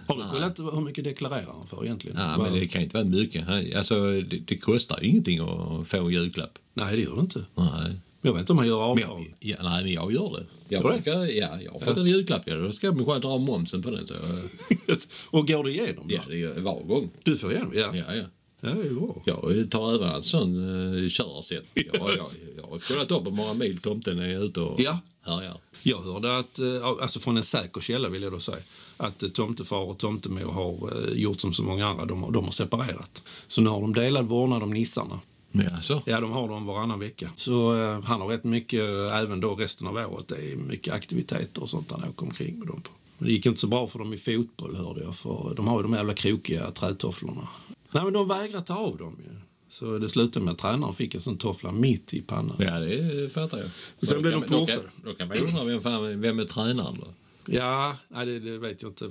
Har 0.08 0.16
du 0.16 0.22
kollat 0.30 0.58
hur 0.58 0.80
mycket 0.80 1.04
deklarerar 1.04 1.52
han 1.58 1.66
för 1.66 1.84
egentligen? 1.84 2.16
Ja, 2.20 2.34
Vad- 2.38 2.50
men 2.52 2.60
det 2.60 2.66
kan 2.66 2.82
inte 2.82 2.96
vara 2.96 3.04
mycket. 3.04 3.48
Alltså, 3.76 3.94
det, 4.20 4.38
det 4.38 4.56
kostar 4.58 5.04
ingenting 5.04 5.38
att 5.40 5.88
få 5.88 5.96
en 5.96 6.10
julklapp. 6.10 6.58
Nej, 6.74 6.96
det 6.96 7.02
gör 7.02 7.14
det 7.14 7.20
inte. 7.20 7.44
Nej. 7.54 8.00
Jag 8.22 8.32
vet 8.32 8.40
inte 8.40 8.52
om 8.52 8.58
han 8.58 8.66
gör 8.66 8.82
avdrag. 8.82 9.34
ja, 9.40 9.56
nej, 9.62 9.84
men 9.84 9.92
jag 9.92 10.12
gör 10.12 10.30
det. 10.38 10.46
Jag, 10.68 10.82
Gör 10.82 10.92
brukar, 10.92 11.12
ja, 11.12 11.60
jag 11.60 11.72
har 11.72 11.80
fått 11.80 11.96
en 11.96 12.06
julklapp. 12.06 12.42
Ja, 12.46 12.54
då 12.54 12.72
ska 12.72 12.86
jag 12.86 13.06
själv 13.06 13.20
dra 13.20 13.38
momsen 13.38 13.82
på 13.82 13.90
den. 13.90 14.06
Så, 14.06 14.14
jag- 14.14 14.98
Och 15.30 15.48
går 15.48 15.64
det 15.64 15.70
igenom 15.70 16.08
då? 16.08 16.14
ja, 16.14 16.20
det 16.28 16.42
är 16.42 16.60
var 16.60 16.82
gång. 16.82 17.10
Du 17.22 17.36
får 17.36 17.52
igenom? 17.52 17.72
Ja. 17.74 17.96
Ja, 17.96 18.14
ja. 18.14 18.24
Ja, 18.62 18.70
det 18.70 18.88
är 18.88 18.94
bra. 18.94 19.22
Jag 19.24 19.70
tar 19.70 19.94
även 19.94 20.08
en 20.08 20.22
sån 20.22 20.56
uh, 20.56 21.08
körsätt. 21.08 21.68
Jag, 21.74 21.86
jag, 21.94 22.26
jag 22.56 22.62
har 22.70 22.78
kollat 22.78 23.10
upp 23.10 23.26
hur 23.26 23.30
många 23.32 23.54
mil 23.54 23.78
tomten 23.78 24.18
är 24.18 24.44
ute 24.44 24.60
och 24.60 24.80
Ja. 24.80 24.98
härjar. 25.22 25.58
Jag 25.82 26.00
hörde 26.02 26.38
att, 26.38 26.58
eh, 26.58 26.84
alltså 26.84 27.20
från 27.20 27.36
en 27.36 27.42
säker 27.42 27.80
källa 27.80 28.08
vill 28.08 28.22
jag 28.22 28.32
då 28.32 28.40
säga, 28.40 28.58
att 28.96 29.22
eh, 29.22 29.28
tomtefar 29.28 29.76
och 29.76 29.98
tomtemor 29.98 30.52
har 30.52 30.72
eh, 31.08 31.12
gjort 31.22 31.40
som 31.40 31.52
så 31.52 31.62
många 31.62 31.86
andra, 31.86 32.04
de 32.04 32.22
har, 32.22 32.30
de 32.32 32.44
har 32.44 32.52
separerat. 32.52 33.22
Så 33.48 33.60
nu 33.60 33.70
har 33.70 33.80
de 33.80 33.94
delad 33.94 34.24
vårdnad 34.28 34.62
om 34.62 34.70
nissarna. 34.70 35.20
Ja, 35.52 35.80
så. 35.82 36.02
Ja, 36.06 36.20
de 36.20 36.30
har 36.32 36.48
dem 36.48 36.66
varannan 36.66 36.98
vecka. 36.98 37.30
Så 37.36 37.76
eh, 37.82 38.02
han 38.02 38.20
har 38.20 38.28
rätt 38.28 38.44
mycket, 38.44 38.80
eh, 38.80 39.16
även 39.18 39.40
då 39.40 39.54
resten 39.54 39.86
av 39.86 39.94
året, 39.96 40.28
det 40.28 40.52
är 40.52 40.56
mycket 40.56 40.94
aktiviteter 40.94 41.62
och 41.62 41.68
sånt 41.70 41.90
han 41.90 42.04
åker 42.08 42.22
omkring 42.26 42.58
med 42.58 42.68
dem 42.68 42.80
på. 42.80 42.90
Men 43.18 43.26
det 43.28 43.32
gick 43.34 43.46
inte 43.46 43.60
så 43.60 43.66
bra 43.66 43.86
för 43.86 43.98
dem 43.98 44.12
i 44.12 44.16
fotboll 44.16 44.76
hörde 44.76 45.00
jag, 45.04 45.14
för 45.16 45.52
de 45.56 45.66
har 45.68 45.76
ju 45.78 45.82
de 45.82 45.92
jävla 45.92 46.14
krokiga 46.14 46.70
trätofflorna. 46.70 47.48
Nej 47.92 48.04
men 48.04 48.12
de 48.12 48.28
vägrar 48.28 48.60
ta 48.60 48.74
av 48.74 48.96
dem 48.98 49.16
ju. 49.24 49.30
Så 49.68 49.98
det 49.98 50.08
slutade 50.08 50.44
med 50.44 50.52
att 50.52 50.58
tränaren 50.58 50.94
fick 50.94 51.14
en 51.14 51.20
sån 51.20 51.38
toffla 51.38 51.72
mitt 51.72 52.14
i 52.14 52.20
pannan. 52.22 52.56
Ja, 52.58 52.78
det 52.80 53.32
fattar 53.32 53.58
jag. 53.58 53.68
Sen 54.08 54.16
Och 54.16 54.22
blev 54.22 54.34
då 54.34 54.40
de 54.40 54.46
då 54.50 54.58
portade. 54.58 54.78
kan- 54.80 54.90
Då 55.04 55.14
kan 55.14 55.28
man 55.28 55.36
undra 55.38 55.64
vem, 55.64 55.80
fan, 55.82 56.20
vem 56.20 56.38
är 56.38 56.44
tränaren 56.44 56.96
då? 57.00 57.06
Ja, 57.46 57.96
nej 58.08 58.26
det, 58.26 58.38
det 58.40 58.58
vet 58.58 58.82
jag 58.82 58.90
inte. 58.90 59.10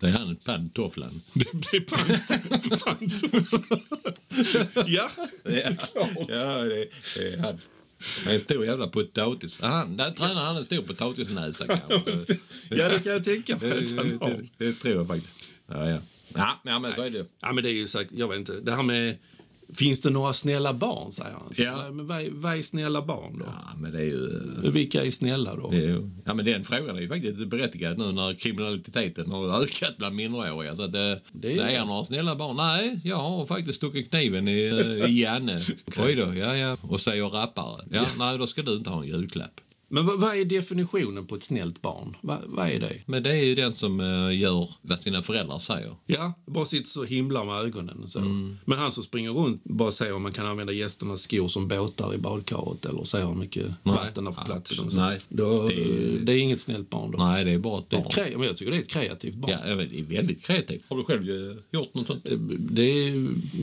Det 0.00 0.06
är 0.06 0.10
han 0.12 0.36
pantofflan. 0.36 1.22
Det 1.32 1.52
blir 1.52 1.80
pant. 1.80 2.84
pant. 2.84 3.12
ja, 4.88 5.10
Ja, 5.44 5.76
ja 6.28 6.64
det, 6.64 6.88
det 7.18 7.32
är 7.34 7.38
han. 7.38 7.58
Han 8.24 8.30
är 8.32 8.34
en 8.34 8.40
stor 8.40 8.64
jävla 8.66 8.86
potatis. 8.86 9.60
Han, 9.60 9.96
där 9.96 10.10
tränar 10.10 10.44
han 10.44 10.56
en 10.56 10.64
stor 10.64 10.82
potatisnäsa 10.82 11.66
kanske. 11.66 12.36
ja, 12.70 12.88
det 12.88 13.00
kan 13.04 13.12
jag 13.12 13.24
tänka 13.24 13.56
Det, 13.60 13.66
mig 13.68 13.82
att 13.84 13.90
han 13.96 14.08
det, 14.18 14.24
har. 14.24 14.30
det, 14.30 14.48
det 14.66 14.72
tror 14.72 14.94
jag 14.94 15.06
faktiskt. 15.08 15.48
Ja, 15.66 15.88
ja. 15.90 15.98
Ja, 16.34 16.60
ja 16.64 16.78
men 16.78 16.92
så 16.94 17.02
är 17.02 17.10
det. 17.10 17.26
Ja, 17.40 17.52
men 17.52 17.64
det 17.64 17.70
är 17.70 17.74
ju 17.74 17.88
säkert, 17.88 18.12
jag 18.18 18.28
vet 18.28 18.38
inte. 18.38 18.60
Det 18.60 18.72
här 18.72 18.82
med, 18.82 19.16
finns 19.74 20.00
det 20.00 20.10
några 20.10 20.32
snälla 20.32 20.72
barn, 20.72 21.12
säger 21.12 21.30
han. 21.32 21.54
Så, 21.54 21.62
Ja. 21.62 21.90
Men 21.92 22.06
vad 22.06 22.20
är, 22.20 22.30
vad 22.32 22.58
är 22.58 22.62
snälla 22.62 23.02
barn 23.02 23.38
då? 23.38 23.44
Ja, 23.46 23.76
men 23.78 23.92
det 23.92 23.98
är 23.98 24.04
ju... 24.04 24.40
Vilka 24.70 25.04
är 25.04 25.10
snälla 25.10 25.54
då? 25.56 25.72
Är 25.72 26.10
ja, 26.24 26.34
men 26.34 26.44
den 26.44 26.64
frågan 26.64 26.96
är 26.96 27.00
ju 27.00 27.08
faktiskt 27.08 27.36
berättigad 27.48 27.98
nu 27.98 28.12
när 28.12 28.34
kriminaliteten 28.34 29.30
har 29.30 29.62
ökat 29.62 29.96
bland 29.98 30.16
minderåriga. 30.16 30.74
Så 30.74 30.82
att 30.82 30.92
det, 30.92 31.08
Det 31.08 31.20
det 31.32 31.58
är 31.60 31.68
är, 31.80 31.84
några 31.84 32.04
snälla 32.04 32.36
barn. 32.36 32.56
Nej, 32.56 33.00
jag 33.04 33.16
har 33.16 33.46
faktiskt 33.46 33.76
stuckit 33.76 34.10
kniven 34.10 34.48
i, 34.48 34.66
eh, 34.66 35.10
i 35.10 35.22
Janne. 35.22 35.60
Oj 35.98 36.14
då, 36.14 36.34
ja, 36.34 36.56
ja. 36.56 36.76
Och 36.82 37.00
säger 37.00 37.24
rappare. 37.24 37.84
Ja, 37.90 38.06
nej, 38.18 38.38
då 38.38 38.46
ska 38.46 38.62
du 38.62 38.74
inte 38.74 38.90
ha 38.90 39.02
en 39.02 39.08
julklapp. 39.08 39.60
Men 39.92 40.06
vad, 40.06 40.20
vad 40.20 40.36
är 40.36 40.44
definitionen 40.44 41.26
på 41.26 41.34
ett 41.34 41.42
snällt 41.42 41.82
barn? 41.82 42.16
Vad, 42.20 42.38
vad 42.46 42.68
är 42.68 42.80
det? 42.80 42.96
Men 43.06 43.22
det 43.22 43.30
är 43.30 43.44
ju 43.44 43.54
den 43.54 43.72
som 43.72 44.00
eh, 44.00 44.38
gör 44.38 44.68
vad 44.82 45.00
sina 45.00 45.22
föräldrar 45.22 45.58
säger. 45.58 45.94
Ja, 46.06 46.32
bara 46.46 46.64
sitter 46.64 46.88
så 46.88 47.00
och 47.00 47.06
himlar 47.06 47.44
med 47.44 47.54
ögonen 47.54 48.00
och 48.04 48.10
så. 48.10 48.18
Mm. 48.18 48.56
Men 48.64 48.78
han 48.78 48.92
som 48.92 49.02
springer 49.02 49.30
runt 49.30 49.64
bara 49.64 49.92
säger 49.92 50.14
om 50.14 50.22
man 50.22 50.32
kan 50.32 50.46
använda 50.46 50.72
gästernas 50.72 51.20
skor 51.22 51.48
som 51.48 51.68
båtar 51.68 52.14
i 52.14 52.18
badkaret 52.18 52.84
eller 52.84 53.04
säger 53.04 53.26
hur 53.26 53.34
mycket 53.34 53.66
Nej. 53.82 53.94
vatten 53.94 54.26
har 54.26 54.32
fått 54.32 54.44
plats 54.44 54.72
i 54.72 54.74
dem. 54.74 54.90
Nej. 54.92 55.20
Då, 55.28 55.68
Det 55.68 55.74
är- 55.74 56.20
det 56.20 56.32
är 56.32 56.38
inget 56.38 56.60
snällt 56.60 56.90
barn 56.90 57.10
då. 57.10 57.18
Nej, 57.18 57.44
det 57.44 57.50
är 57.50 57.58
bara 57.58 57.78
ett 57.80 57.90
Det 57.90 57.96
är 57.96 58.00
barn. 58.02 58.06
ett 58.12 58.18
kre- 58.32 58.38
men 58.38 58.46
jag 58.46 58.56
tycker 58.56 58.72
det 58.72 58.78
är 58.78 58.82
ett 58.82 58.88
kreativt 58.90 59.34
barn. 59.34 59.50
Ja, 59.50 59.74
det 59.74 59.82
är 59.98 60.02
väldigt 60.02 60.44
kreativt. 60.46 60.82
Har 60.88 60.96
du 60.96 61.04
själv 61.04 61.30
eh, 61.50 61.56
gjort 61.72 61.94
något 61.94 62.06
sånt? 62.06 62.26
Det 62.58 63.12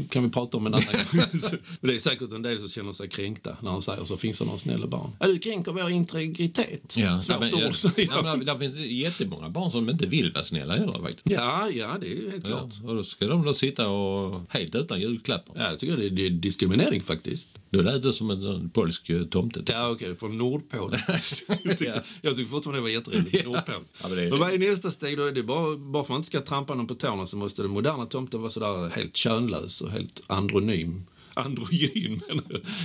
kan 0.09 0.23
vi 0.23 0.29
prata 0.29 0.57
om 0.57 0.67
en 0.67 0.73
annan 0.73 0.85
gång. 1.11 1.21
Men 1.81 1.89
det 1.89 1.95
är 1.95 1.99
säkert 1.99 2.31
en 2.31 2.41
del 2.41 2.59
som 2.59 2.69
känner 2.69 2.93
sig 2.93 3.09
kränkta 3.09 3.57
när 3.61 3.71
han 3.71 3.81
säger 3.81 4.05
så. 4.05 4.17
Finns 4.17 4.39
det 4.39 4.45
några 4.45 4.57
snälla 4.59 4.87
barn? 4.87 5.09
Ja, 5.19 5.27
du 5.27 5.39
kränker 5.39 5.71
vår 5.71 5.89
integritet. 6.21 6.97
Ja, 6.97 7.21
Svårt 7.21 7.39
men, 7.39 7.53
ord 7.53 7.73
ja, 7.83 7.91
ja, 7.97 8.21
men 8.35 8.45
där 8.45 8.57
finns 8.57 8.75
det 8.75 8.85
jättemånga 8.87 9.49
barn 9.49 9.71
som 9.71 9.89
inte 9.89 10.05
vill 10.07 10.31
vara 10.31 10.43
snälla 10.43 10.75
heller 10.77 10.93
faktiskt. 11.01 11.29
Ja, 11.29 11.69
ja, 11.69 11.97
det 12.01 12.07
är 12.07 12.15
ju 12.15 12.31
helt 12.31 12.47
Ja, 12.47 12.57
klart. 12.59 12.73
och 12.89 12.95
då 12.95 13.03
ska 13.03 13.27
de 13.27 13.45
då 13.45 13.53
sitta 13.53 13.87
och 13.89 14.41
helt 14.49 14.75
utan 14.75 14.99
julklappar. 15.01 15.53
Ja, 15.57 15.69
jag 15.69 15.79
tycker 15.79 15.97
det 15.97 16.05
är, 16.05 16.09
det 16.09 16.25
är 16.25 16.29
diskriminering 16.29 17.01
faktiskt. 17.01 17.47
Då 17.69 17.81
lät 17.81 18.03
du 18.03 18.13
som 18.13 18.29
en, 18.29 18.69
polsk 18.69 19.09
eh, 19.09 19.23
tomte. 19.23 19.63
Ja, 19.67 19.89
okej, 19.89 20.15
från 20.17 20.37
Nordpolen. 20.37 20.99
jag, 21.47 21.59
tyckte, 21.61 21.85
Ja. 21.85 22.01
jag 22.21 22.35
tycker 22.35 22.49
fortfarande 22.49 22.77
det 22.77 22.81
var 22.81 22.89
jätteroligt. 22.89 23.33
Ja. 23.33 23.43
Nordpolen. 23.43 23.81
Ja, 24.01 24.07
men 24.07 24.17
det 24.17 24.23
är- 24.23 24.29
men 24.29 24.39
vad 24.39 24.53
är 24.53 24.57
nästa 24.59 24.91
steg 24.91 25.17
då? 25.17 25.25
Är 25.25 25.31
det 25.31 25.43
bara, 25.43 25.77
bara 25.77 25.93
för 25.93 25.99
att 26.07 26.09
man 26.09 26.17
inte 26.17 26.27
ska 26.27 26.41
trampa 26.41 26.75
någon 26.75 26.87
på 26.87 26.95
tårna 26.95 27.27
så 27.27 27.37
måste 27.37 27.61
den 27.61 27.71
moderna 27.71 28.05
tomten 28.05 28.41
vara 28.41 28.51
sådär 28.51 28.89
helt 28.95 29.15
könlös 29.15 29.81
och 29.81 29.91
helt 29.91 30.23
andronym. 30.27 31.05
Androgyn 31.33 32.21
jag. 32.29 32.41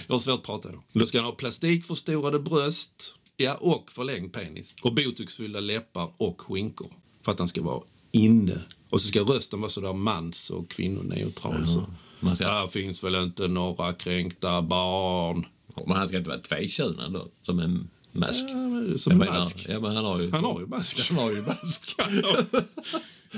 Jag 0.07 0.15
har 0.15 0.19
svårt 0.19 0.35
att 0.41 0.47
prata 0.47 0.69
då. 0.73 0.83
Då 1.01 1.07
ska 1.07 1.19
han 1.19 1.25
ha 1.25 1.33
plastikförstorade 1.33 2.39
bröst, 2.39 3.15
ja, 3.43 3.55
och 3.55 3.91
förlängd 3.91 4.33
penis. 4.33 4.75
Och 4.83 4.95
botoxfyllda 4.95 5.61
läppar 5.61 6.11
och 6.17 6.41
skinkor. 6.41 6.93
För 7.25 7.33
att 7.33 7.39
han 7.39 7.49
ska 7.49 7.63
vara 7.63 7.83
inne. 8.13 8.63
Och 8.91 9.01
så 9.01 9.09
ska 9.09 9.21
rösten 9.21 9.61
vara 9.61 9.71
sådär 9.71 9.93
mans 9.93 10.51
och 10.51 10.71
kvinnoneutral. 10.71 11.69
Så. 11.69 11.87
Man 12.21 12.37
ska, 12.37 12.47
Här 12.47 12.67
finns 12.67 13.05
väl 13.05 13.15
inte 13.15 13.49
några 13.49 13.93
kränkta 13.93 14.63
barn. 14.63 15.47
Men 15.87 15.97
han 15.97 16.09
ska 16.09 16.17
inte 16.17 16.29
vara 16.31 16.41
tvekönad 16.41 17.13
då, 17.13 17.29
som 17.43 17.59
en 17.59 17.91
mask. 18.13 18.45
Ja, 18.49 18.99
Som 18.99 19.13
en 19.13 19.19
mask. 19.19 19.67
Ja, 19.69 19.81
men 19.81 19.97
han 19.97 20.05
har 20.05 20.21
ju... 20.21 20.31
Han 20.31 20.45
har 20.45 20.61
ju 20.61 20.67
mask. 20.67 21.11
Han 21.11 21.19
har 21.19 21.31
ju 21.31 21.43
mask. 21.43 21.95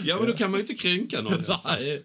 Ja, 0.04 0.16
men 0.18 0.26
då 0.26 0.32
kan 0.36 0.50
man 0.50 0.60
ju 0.60 0.62
inte 0.62 0.74
kränka 0.74 1.22
någon. 1.22 1.44
Nej. 1.64 2.02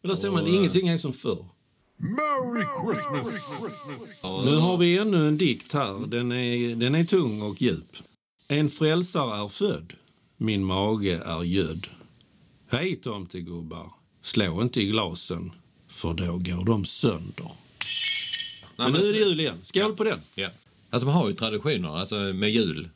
Men 0.02 0.10
där 0.10 0.16
ser 0.16 0.32
man, 0.32 0.44
Och, 0.44 0.50
eh, 0.50 0.56
ingenting 0.56 0.88
är 0.88 0.98
som 0.98 1.14
förr. 1.14 1.46
Merry 2.02 2.66
Christmas! 2.84 3.50
Nu 4.24 4.56
har 4.56 4.78
vi 4.78 4.98
ännu 4.98 5.28
en 5.28 5.38
dikt 5.38 5.74
här. 5.74 6.08
Den 6.08 6.32
är, 6.32 6.76
den 6.76 6.96
är 6.96 7.04
tung 7.04 7.42
och 7.42 7.62
djup. 7.62 7.96
En 8.48 8.70
frälsare 8.70 9.44
är 9.44 9.48
född. 9.48 9.94
min 10.38 10.64
mage 10.64 11.22
är 11.26 11.44
gödd. 11.44 11.88
Hej 12.72 12.96
tomtegubbar, 12.96 13.92
slå 14.22 14.62
inte 14.62 14.82
i 14.82 14.86
glasen 14.86 15.52
för 15.88 16.14
då 16.14 16.38
går 16.38 16.66
de 16.66 16.86
sönder. 16.86 17.52
Men 18.78 18.92
nu 18.92 19.00
är 19.00 19.14
det 19.14 19.20
jul 19.20 19.40
igen. 19.40 19.58
Skål 19.64 19.96
på 19.96 20.04
den! 20.04 20.22
Ja. 20.36 20.50
Alltså 20.90 21.06
man 21.06 21.16
har 21.16 21.28
ju 21.28 21.34
traditioner 21.34 21.98
alltså 21.98 22.16
med 22.16 22.50
jul. 22.50 22.90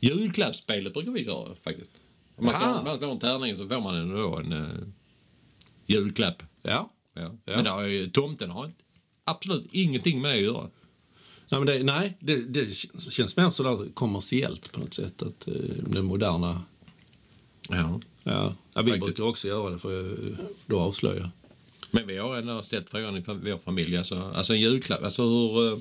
Julklappsspelet 0.00 0.94
brukar 0.94 1.10
vi 1.12 1.22
göra 1.22 1.54
faktiskt. 1.64 1.90
Om 2.36 2.44
man, 2.44 2.54
slår, 2.54 2.84
man 2.84 2.98
slår 2.98 3.12
en 3.12 3.18
tärning 3.18 3.56
så 3.56 3.68
får 3.68 3.80
man 3.80 3.94
en, 3.94 4.14
då 4.14 4.36
en 4.36 4.52
uh, 4.52 4.88
julklapp. 5.86 6.42
Ja. 6.62 6.90
Ja. 7.14 7.36
Ja. 7.44 7.56
Men 7.56 7.66
har 7.66 7.82
ju, 7.82 8.10
tomten 8.10 8.50
har 8.50 8.72
absolut 9.24 9.66
ingenting 9.70 10.20
med 10.20 10.30
det 10.30 10.36
att 10.36 10.44
göra. 10.44 10.70
Nej, 11.48 11.60
men 11.60 11.66
det, 11.66 11.82
nej 11.82 12.16
det, 12.20 12.36
det 12.36 12.74
känns 13.10 13.36
mer 13.36 13.50
sådär 13.50 13.88
kommersiellt 13.94 14.72
på 14.72 14.80
något 14.80 14.94
sätt. 14.94 15.22
Att 15.22 15.48
eh, 15.48 15.54
det 15.86 16.02
moderna... 16.02 16.62
Ja. 17.68 18.00
Ja, 18.24 18.54
ja 18.74 18.82
vi 18.82 18.90
Faktiskt. 18.90 19.04
brukar 19.06 19.24
också 19.24 19.48
göra 19.48 19.70
det 19.70 19.78
för 19.78 19.92
jag, 19.92 20.36
då 20.66 20.80
avslöja. 20.80 21.30
Men 21.90 22.06
vi 22.06 22.18
har 22.18 22.36
ändå 22.36 22.62
ställt 22.62 22.90
frågan 22.90 23.16
i 23.16 23.20
vår 23.26 23.58
familj. 23.58 23.96
Alltså, 23.96 24.32
alltså 24.34 24.52
en 24.52 24.60
julklapp. 24.60 25.04
Alltså 25.04 25.22
hur, 25.22 25.72
eh, 25.72 25.78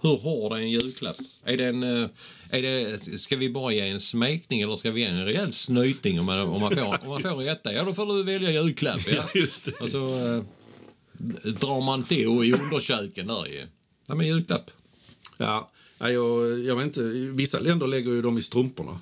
hur 0.00 0.18
hård 0.18 0.52
är 0.52 0.56
en 0.56 0.70
julklapp? 0.70 1.16
Är 1.44 1.56
det 1.56 1.64
en, 1.64 1.82
eh, 1.82 2.08
är 2.50 2.62
det, 2.62 3.20
ska 3.20 3.36
vi 3.36 3.50
bara 3.50 3.72
ge 3.72 3.88
en 3.88 4.00
smekning 4.00 4.60
eller 4.60 4.74
ska 4.74 4.90
vi 4.90 5.00
ge 5.00 5.06
en 5.06 5.24
rejäl 5.24 5.52
snyting 5.52 6.20
om 6.20 6.26
man, 6.26 6.40
om 6.40 6.60
man 6.60 6.74
får, 6.74 7.02
om 7.02 7.08
man 7.08 7.22
får 7.22 7.42
en 7.42 7.48
etta? 7.48 7.72
Ja, 7.72 7.84
då 7.84 7.94
får 7.94 8.06
du 8.06 8.22
välja 8.22 8.50
julklapp. 8.50 9.00
Ja. 9.08 9.24
just 9.34 9.64
det. 9.64 9.80
Och 9.80 9.90
så 9.90 10.34
eh, 10.34 10.42
drar 11.44 11.84
man 11.84 12.04
till 12.04 12.18
i 12.18 12.52
underköken 12.52 13.26
där 13.26 13.46
ju. 13.46 13.66
Ja, 14.08 14.14
men 14.14 14.26
julklapp. 14.26 14.70
Ja, 15.38 15.70
ja, 15.98 16.10
jag, 16.10 16.58
jag 16.64 16.76
vet 16.76 16.84
inte. 16.86 17.00
Vissa 17.34 17.58
länder 17.60 17.86
lägger 17.86 18.10
ju 18.10 18.22
dem 18.22 18.38
i 18.38 18.42
strumporna. 18.42 19.00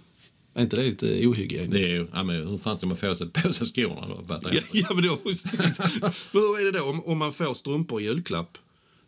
Är 0.54 0.62
inte 0.62 0.76
det 0.76 0.83
lite 0.83 1.26
ohygieniskt? 1.26 1.72
Det 1.72 1.85
är 1.85 1.88
ju, 1.90 2.06
ja, 2.12 2.22
men 2.22 2.48
hur 2.48 2.59
fan 2.59 2.76
ska 2.76 2.87
man 2.87 2.96
få 2.96 3.14
sig 3.16 3.28
på 3.30 3.52
sig 3.52 3.66
skorna 3.66 4.09
då? 4.09 4.24
Fattar 4.24 4.50
Ja, 4.54 4.61
jag. 4.72 4.83
ja, 4.83 4.94
men 4.94 5.02
det 5.02 5.09
var 5.09 5.18
just 5.26 5.46
hur 6.33 6.59
är 6.61 6.72
det 6.72 6.78
då? 6.78 6.85
Om, 6.85 7.04
om 7.04 7.18
man 7.18 7.33
får 7.33 7.54
strumpor 7.54 8.00
i 8.00 8.04
julklapp, 8.04 8.59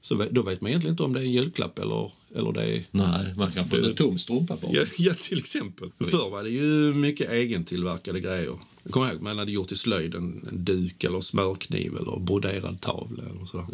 så 0.01 0.15
vet, 0.15 0.31
då 0.31 0.43
vet 0.43 0.61
man 0.61 0.69
egentligen 0.69 0.93
inte 0.93 1.03
om 1.03 1.13
det 1.13 1.21
är 1.21 1.25
en 1.25 1.33
julklapp 1.33 1.79
eller, 1.79 2.11
eller 2.35 2.53
det 2.53 2.63
är... 2.63 2.85
Nej, 2.91 3.35
man 3.37 3.53
kan 3.53 3.69
få 3.69 3.77
en 3.77 3.95
tom 3.95 4.19
strumpa 4.19 4.57
på. 4.57 4.71
Ja, 4.73 4.85
ja, 4.99 5.15
till 5.15 5.39
exempel. 5.39 5.91
Förr 6.11 6.31
var 6.31 6.43
det 6.43 6.51
ju 6.51 6.95
mycket 6.95 7.31
egentillverkade 7.33 8.21
grejer. 8.21 8.55
Jag 8.83 8.93
kommer 8.93 9.13
ihåg 9.13 9.21
man 9.23 9.39
hade 9.39 9.53
gjort 9.53 9.73
i 9.73 9.77
slöjd 9.77 10.15
en, 10.15 10.47
en 10.51 10.65
duk 10.65 11.05
eller 11.05 11.21
smörkniv 11.21 11.97
eller 11.97 12.21
broderad 12.21 12.81
tavla 12.81 13.23
eller 13.23 13.47
sådär. 13.47 13.67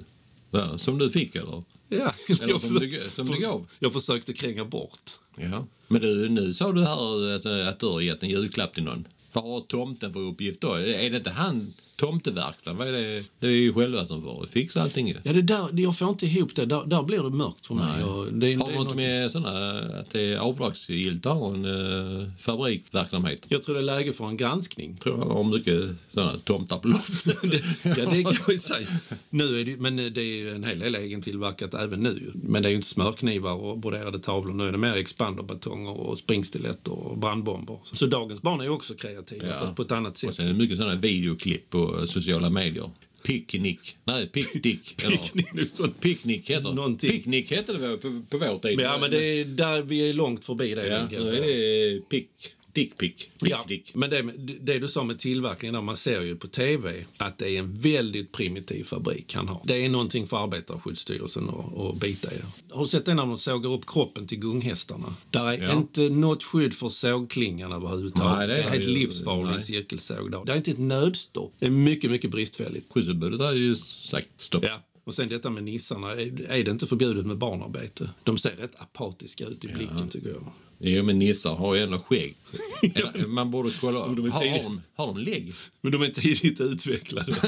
Ja, 0.51 0.79
som 0.79 0.99
du 0.99 1.11
fick 1.11 1.35
eller? 1.37 1.62
Ja, 1.88 2.12
Eller 2.29 2.49
jag, 2.49 2.61
som 2.62 2.75
du- 2.79 3.01
som 3.14 3.27
du 3.27 3.40
gav. 3.40 3.66
jag 3.79 3.92
försökte 3.92 4.33
kränga 4.33 4.64
bort. 4.64 5.11
Ja. 5.38 5.66
Men 5.88 6.01
du, 6.01 6.29
nu 6.29 6.53
sa 6.55 6.73
du 6.73 6.85
här 6.85 7.35
att, 7.37 7.47
att 7.47 7.81
du 7.81 7.87
har 7.87 8.01
gett 8.01 8.23
en 8.23 8.29
julklapp 8.31 8.75
till 8.75 8.83
någon. 8.85 9.09
Vad 9.33 9.44
har 9.44 9.61
tomten 9.61 10.12
för 10.12 10.21
uppgift 10.21 10.61
då? 10.61 10.73
Är 10.73 11.11
det 11.11 11.16
inte 11.16 11.31
han, 11.31 11.75
tomteverkstan? 11.98 12.76
Vad 12.76 12.88
är 12.88 12.92
det? 12.92 13.24
Det 13.40 13.46
är 13.46 13.50
ju 13.50 13.72
själva 13.74 14.04
som 14.06 14.22
får 14.22 14.46
fixa 14.50 14.82
allting. 14.82 15.14
Ja, 15.22 15.32
det 15.32 15.42
där, 15.42 15.68
det- 15.72 15.82
jag 15.82 15.98
får 15.98 16.08
inte 16.08 16.26
ihop 16.26 16.54
det. 16.54 16.66
Där, 16.66 16.82
där 16.87 17.02
blir 17.02 17.22
det 17.22 17.30
mörkt 17.30 17.66
för 17.66 17.74
mig. 17.74 18.04
Och 18.04 18.24
det, 18.32 18.46
det 18.46 18.54
Har 18.54 18.68
du 18.68 18.74
något 18.74 18.87
något- 18.87 18.96
med 18.96 19.30
såna, 19.30 19.78
att 20.00 20.11
det 20.11 20.32
är 20.32 20.38
avdragsgillt 20.38 21.26
att 21.26 21.32
ha 21.37 21.54
en 21.54 21.64
uh, 21.64 22.28
fabrikverksamhet? 22.40 23.42
Jag 23.48 23.62
tror 23.62 23.74
det 23.74 23.80
är 23.80 23.84
läge 23.84 24.12
för 24.12 24.24
en 24.28 24.37
granskning. 24.37 24.96
tror 24.96 25.18
jag 25.18 25.24
har 25.26 25.44
mycket 25.44 25.84
såna 26.11 26.38
tomtar 26.38 26.78
på 26.78 26.88
loftet. 26.88 27.37
ja, 27.82 28.11
det 28.11 28.22
kan 28.22 28.37
ju 28.48 28.58
säga. 28.58 28.87
Nu 29.30 29.61
är 29.61 29.64
det, 29.64 29.76
men 29.76 29.96
det 29.96 30.20
är 30.20 30.37
ju 30.38 30.50
en 30.54 30.64
hel 30.64 30.78
del 30.78 30.94
egentillverkat 30.96 31.74
även 31.74 32.00
nu. 32.00 32.30
Men 32.34 32.62
det 32.62 32.68
är 32.68 32.70
ju 32.70 32.76
inte 32.76 32.88
smörknivar 32.88 33.52
och 33.54 33.78
broderade 33.78 34.18
tavlor. 34.18 34.54
Nu 34.54 34.68
är 34.68 34.72
det 34.72 34.78
mer 34.78 34.94
expanderbatonger 34.96 36.00
och 36.00 36.18
springstiletter 36.18 36.92
och 36.92 37.18
brandbomber. 37.18 37.78
Så 37.92 38.06
dagens 38.06 38.42
barn 38.42 38.61
är 38.61 38.64
ju 38.64 38.70
också 38.70 38.94
kreativa, 38.94 39.46
Ja. 39.46 39.54
fast 39.54 39.76
på 39.76 39.82
ett 39.82 39.92
annat 39.92 40.12
Och 40.12 40.18
sätt. 40.18 40.34
sen 40.34 40.44
är 40.44 40.48
det 40.48 40.54
mycket 40.58 40.78
såna 40.78 40.94
videoklipp 40.94 41.74
på 41.88 42.07
sociala 42.07 42.51
medier. 42.51 42.90
Picknick. 43.22 43.96
Nej, 44.05 44.27
picknick. 44.27 44.96
Picknick, 46.01 46.51
heter 46.51 46.72
Någonting. 46.72 47.11
Picknick 47.11 47.51
hette 47.51 47.72
det 47.72 47.96
på, 47.96 48.22
på 48.31 48.38
vår 48.38 48.59
tid. 48.59 48.77
Men, 48.77 48.85
ja, 48.85 48.98
men 48.98 49.11
det 49.11 49.24
är 49.24 49.44
där 49.44 49.83
vi 49.83 50.09
är 50.09 50.12
långt 50.12 50.44
förbi 50.44 50.74
det. 50.74 50.87
Ja, 50.87 51.07
nu 51.11 51.37
är 51.37 51.40
det 51.40 52.09
pick, 52.09 52.31
dickpick. 52.72 53.31
Ja, 53.42 53.59
Picknick. 53.68 53.94
men 53.94 54.11
det, 54.11 54.22
det 54.61 54.78
du 54.78 54.88
sa 54.88 55.04
med 55.04 55.18
tillverkningen, 55.18 55.74
där, 55.74 55.83
man 55.83 55.96
ser 55.96 56.20
ju 56.20 56.37
på 56.37 56.48
tv 56.48 57.04
att 57.16 57.38
det 57.38 57.50
är 57.50 57.59
en 57.59 57.74
väldigt 57.74 58.33
primitiv 58.33 58.85
fabrik 58.85 59.35
han 59.35 59.48
har. 59.48 59.61
Det 59.64 59.85
är 59.85 59.88
någonting 59.88 60.26
för 60.26 60.44
Arbetarskyddsstyrelsen 60.44 61.48
att, 61.48 62.00
bita 62.00 62.28
i. 62.35 62.37
Har 62.70 62.83
du 62.83 62.88
sett 62.88 63.04
det 63.07 63.14
när 63.14 63.26
de 63.26 63.38
sågar 63.38 63.70
upp 63.72 63.87
kroppen 63.87 64.26
till 64.26 64.38
gunghästarna? 64.38 65.14
Där 65.31 65.44
är 65.46 65.62
Ja. 65.62 65.72
inte 65.76 66.00
något 66.09 66.42
skydd 66.44 66.74
för 66.74 66.88
sågklingan 66.88 67.72
överhuvudtaget. 67.72 68.38
Nej, 68.38 68.46
det, 68.48 68.54
det 68.54 68.61
är 68.62 68.66
är 68.66 68.70
helt 68.70 68.85
livsfarlig 68.85 69.62
cirkelsåg 69.62 70.31
där. 70.31 70.44
Det 70.44 70.52
är 70.52 70.57
inte 70.57 70.70
ett 70.70 70.78
nödstopp. 70.78 71.54
Det 71.59 71.66
är 71.66 71.70
mycket, 71.70 72.11
mycket 72.11 72.31
bristfälligt. 72.31 72.92
Skyddsombudet 72.92 73.40
har 73.40 73.52
ju 73.52 73.74
sagt 73.76 74.28
stopp. 74.37 74.64
Ja. 74.64 74.78
Och 75.09 75.14
sen 75.14 75.29
detta 75.29 75.51
med 75.51 75.64
nissarna, 75.64 76.11
är, 76.12 76.64
det 76.64 76.71
inte 76.71 76.87
förbjudet 76.87 77.27
med 77.27 77.38
barnarbete? 77.38 78.11
De 78.25 78.38
ser 78.38 78.51
rätt 78.51 78.75
apatiska 78.79 79.44
ut 79.47 79.64
i 79.64 79.68
blicken 79.68 80.09
tycker 80.09 80.29
jag. 80.29 80.53
Jo, 80.79 81.05
men 81.05 81.18
nissar 81.18 81.55
har 81.55 81.75
ju 81.75 81.83
ändå 81.83 81.99
skägg. 81.99 82.37
Man 83.27 83.51
borde 83.51 83.71
kolla. 83.81 84.01
Har, 84.01 84.16
de 84.16 84.31
har, 84.31 84.40
tidigt. 84.40 84.62
de, 84.62 84.83
har 84.94 85.07
de 85.07 85.18
lägg? 85.18 85.53
Men 85.81 85.92
de 85.92 86.03
är 86.03 86.09
tidigt 86.09 86.61
utvecklade. 86.61 87.33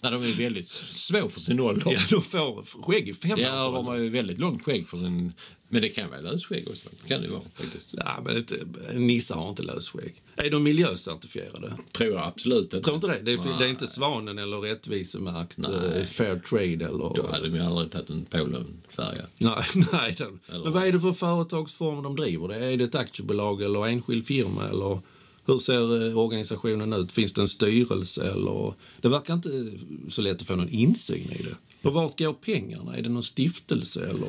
Nej, 0.00 0.12
de 0.12 0.14
är 0.14 0.38
väldigt 0.38 0.68
små 0.68 1.28
för 1.28 1.40
sin 1.40 1.60
ålder. 1.60 1.92
ja, 1.92 2.00
de 2.10 2.22
får 2.22 2.82
skägg 2.82 3.08
i 3.08 3.14
fem 3.14 3.38
Ja, 3.38 3.70
de 3.70 3.86
har 3.86 3.96
ju 3.96 4.08
väldigt 4.08 4.38
långt 4.38 4.64
skägg 4.64 4.88
för 4.88 4.96
sin... 4.96 5.32
Men 5.68 5.82
det 5.82 5.88
kan 5.88 6.10
vara 6.10 6.20
lösskägg 6.20 6.68
också. 6.68 6.88
Det 7.02 7.08
kan 7.08 7.22
det 7.22 7.28
vara 7.28 7.42
faktiskt. 7.54 7.88
Nej, 7.92 8.14
men 8.24 8.36
inte, 8.36 8.56
nissar 8.94 9.36
har 9.36 9.48
inte 9.48 9.62
lösskägg. 9.62 10.22
Är 10.36 10.50
de 10.50 10.62
miljöcertifierade? 10.62 11.72
Tror 11.92 12.12
jag 12.12 12.26
absolut 12.26 12.62
inte. 12.62 12.80
Tror 12.80 12.94
inte 12.94 13.06
det. 13.06 13.18
Det 13.22 13.32
är, 13.32 13.58
det 13.58 13.64
är 13.64 13.68
inte 13.68 13.86
Svanen 13.86 14.38
eller 14.38 14.60
Rättvisemärkt, 14.60 15.58
eh, 15.58 16.04
Fair 16.04 16.38
Trade 16.38 16.84
eller... 16.84 17.14
Då 17.14 17.26
hade 17.30 17.48
de 17.48 17.56
ju 17.56 17.62
aldrig 17.62 17.90
tagit 17.90 18.10
en 18.10 18.24
Polenfärja. 18.24 19.22
Nej, 19.40 19.64
nej. 19.92 20.14
Den. 20.18 20.40
Men 20.48 20.72
vad 20.72 20.86
är 20.86 20.92
det 20.92 21.00
för 21.00 21.12
företagsform 21.12 22.02
de 22.02 22.16
driver? 22.16 22.48
Det? 22.48 22.56
Är 22.56 22.76
det 22.76 22.84
ett 22.84 22.94
aktiebolag 22.94 23.62
eller 23.62 23.86
enskild 23.86 24.26
firma? 24.26 24.68
Eller 24.68 25.00
hur 25.46 25.58
ser 25.58 26.08
eh, 26.08 26.18
organisationen 26.18 26.92
ut? 26.92 27.12
Finns 27.12 27.32
det 27.32 27.40
en 27.40 27.48
styrelse? 27.48 28.30
Eller? 28.30 28.74
Det 29.00 29.08
verkar 29.08 29.34
inte 29.34 29.70
så 30.08 30.22
lätt 30.22 30.40
att 30.40 30.46
få 30.46 30.56
någon 30.56 30.68
insyn 30.68 31.32
i 31.32 31.42
det. 31.42 31.88
Och 31.88 31.94
vart 31.94 32.18
går 32.18 32.32
pengarna? 32.32 32.96
Är 32.96 33.02
det 33.02 33.08
någon 33.08 33.22
stiftelse 33.22 34.06
eller? 34.06 34.28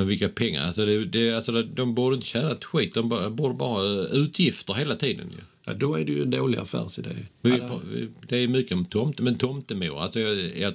Eh, 0.00 0.04
vilka 0.04 0.28
pengar? 0.28 0.66
Alltså 0.66 0.86
det, 0.86 1.04
det, 1.04 1.32
alltså 1.32 1.62
de 1.62 1.94
borde 1.94 2.16
inte 2.16 2.26
tjäna 2.26 2.50
ett 2.50 2.64
skit. 2.64 2.94
De 2.94 3.08
borde 3.36 3.54
bara 3.54 3.68
ha 3.68 4.08
utgifter 4.08 4.74
hela 4.74 4.96
tiden. 4.96 5.32
Ja. 5.38 5.44
Ja, 5.68 5.74
då 5.74 5.94
är 5.94 6.04
det 6.04 6.12
ju 6.12 6.22
en 6.22 6.30
dålig 6.30 6.58
affärsidé. 6.58 7.10
Vi, 7.42 7.50
det- 8.28 8.36
är 8.36 8.48
mycket 8.48 8.72
om 8.72 8.84
tomte, 8.84 9.22
men 9.22 9.38
tomtemor, 9.38 9.98
alltså 10.00 10.20
jag, 10.20 10.58
jag 10.58 10.74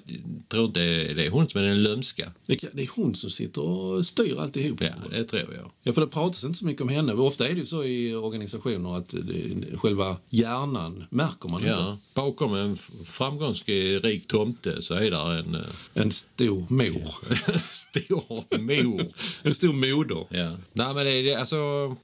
tror 0.50 0.66
inte 0.66 0.80
det 1.14 1.26
är 1.26 1.30
hon 1.30 1.50
som 1.50 1.62
är 1.62 1.66
den 1.66 1.84
lömska. 1.84 2.32
Det, 2.46 2.64
det 2.74 2.82
är 2.84 2.90
hon 2.96 3.16
som 3.16 3.30
sitter 3.30 3.62
och 3.62 4.06
styr 4.06 4.40
alltihop. 4.40 4.82
Ja, 4.84 4.90
det 5.10 5.24
tror 5.24 5.42
jag. 5.42 5.72
Ja, 5.84 5.94
för 5.94 6.02
det 6.02 6.08
pratas 6.08 6.44
inte 6.44 6.58
så 6.60 6.66
mycket 6.66 6.82
om 6.82 6.90
henne. 6.90 7.14
Ofta 7.14 7.48
är 7.48 7.54
det 7.54 7.60
ju 7.60 7.66
så 7.66 7.84
i 7.84 8.16
organisationer 8.16 8.98
att 8.98 9.10
det, 9.10 9.78
själva 9.78 10.18
hjärnan 10.30 11.04
märker 11.10 11.50
man 11.50 11.62
inte. 11.62 11.72
Ja, 11.72 11.98
bakom 12.14 12.54
en 12.56 12.78
framgångsrik 13.06 14.28
tomte 14.28 14.82
så 14.82 14.94
är 14.94 15.12
där 15.12 15.32
en 15.40 15.56
eh, 15.56 15.62
En 15.94 16.12
stor 16.12 16.66
mor. 16.70 17.58
stor 17.58 18.60
mor. 18.60 19.06
En 19.44 19.54
stor 19.54 19.74
moder. 19.74 20.26
Ja. 20.30 20.58
Nej, 20.74 20.94
men 20.94 21.06
det, 21.06 21.36
alltså, 21.36 21.58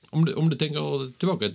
om, 0.09 0.25
du, 0.25 0.33
om 0.33 0.49
du 0.49 0.55
tänker 0.55 1.11
tillbaka, 1.19 1.51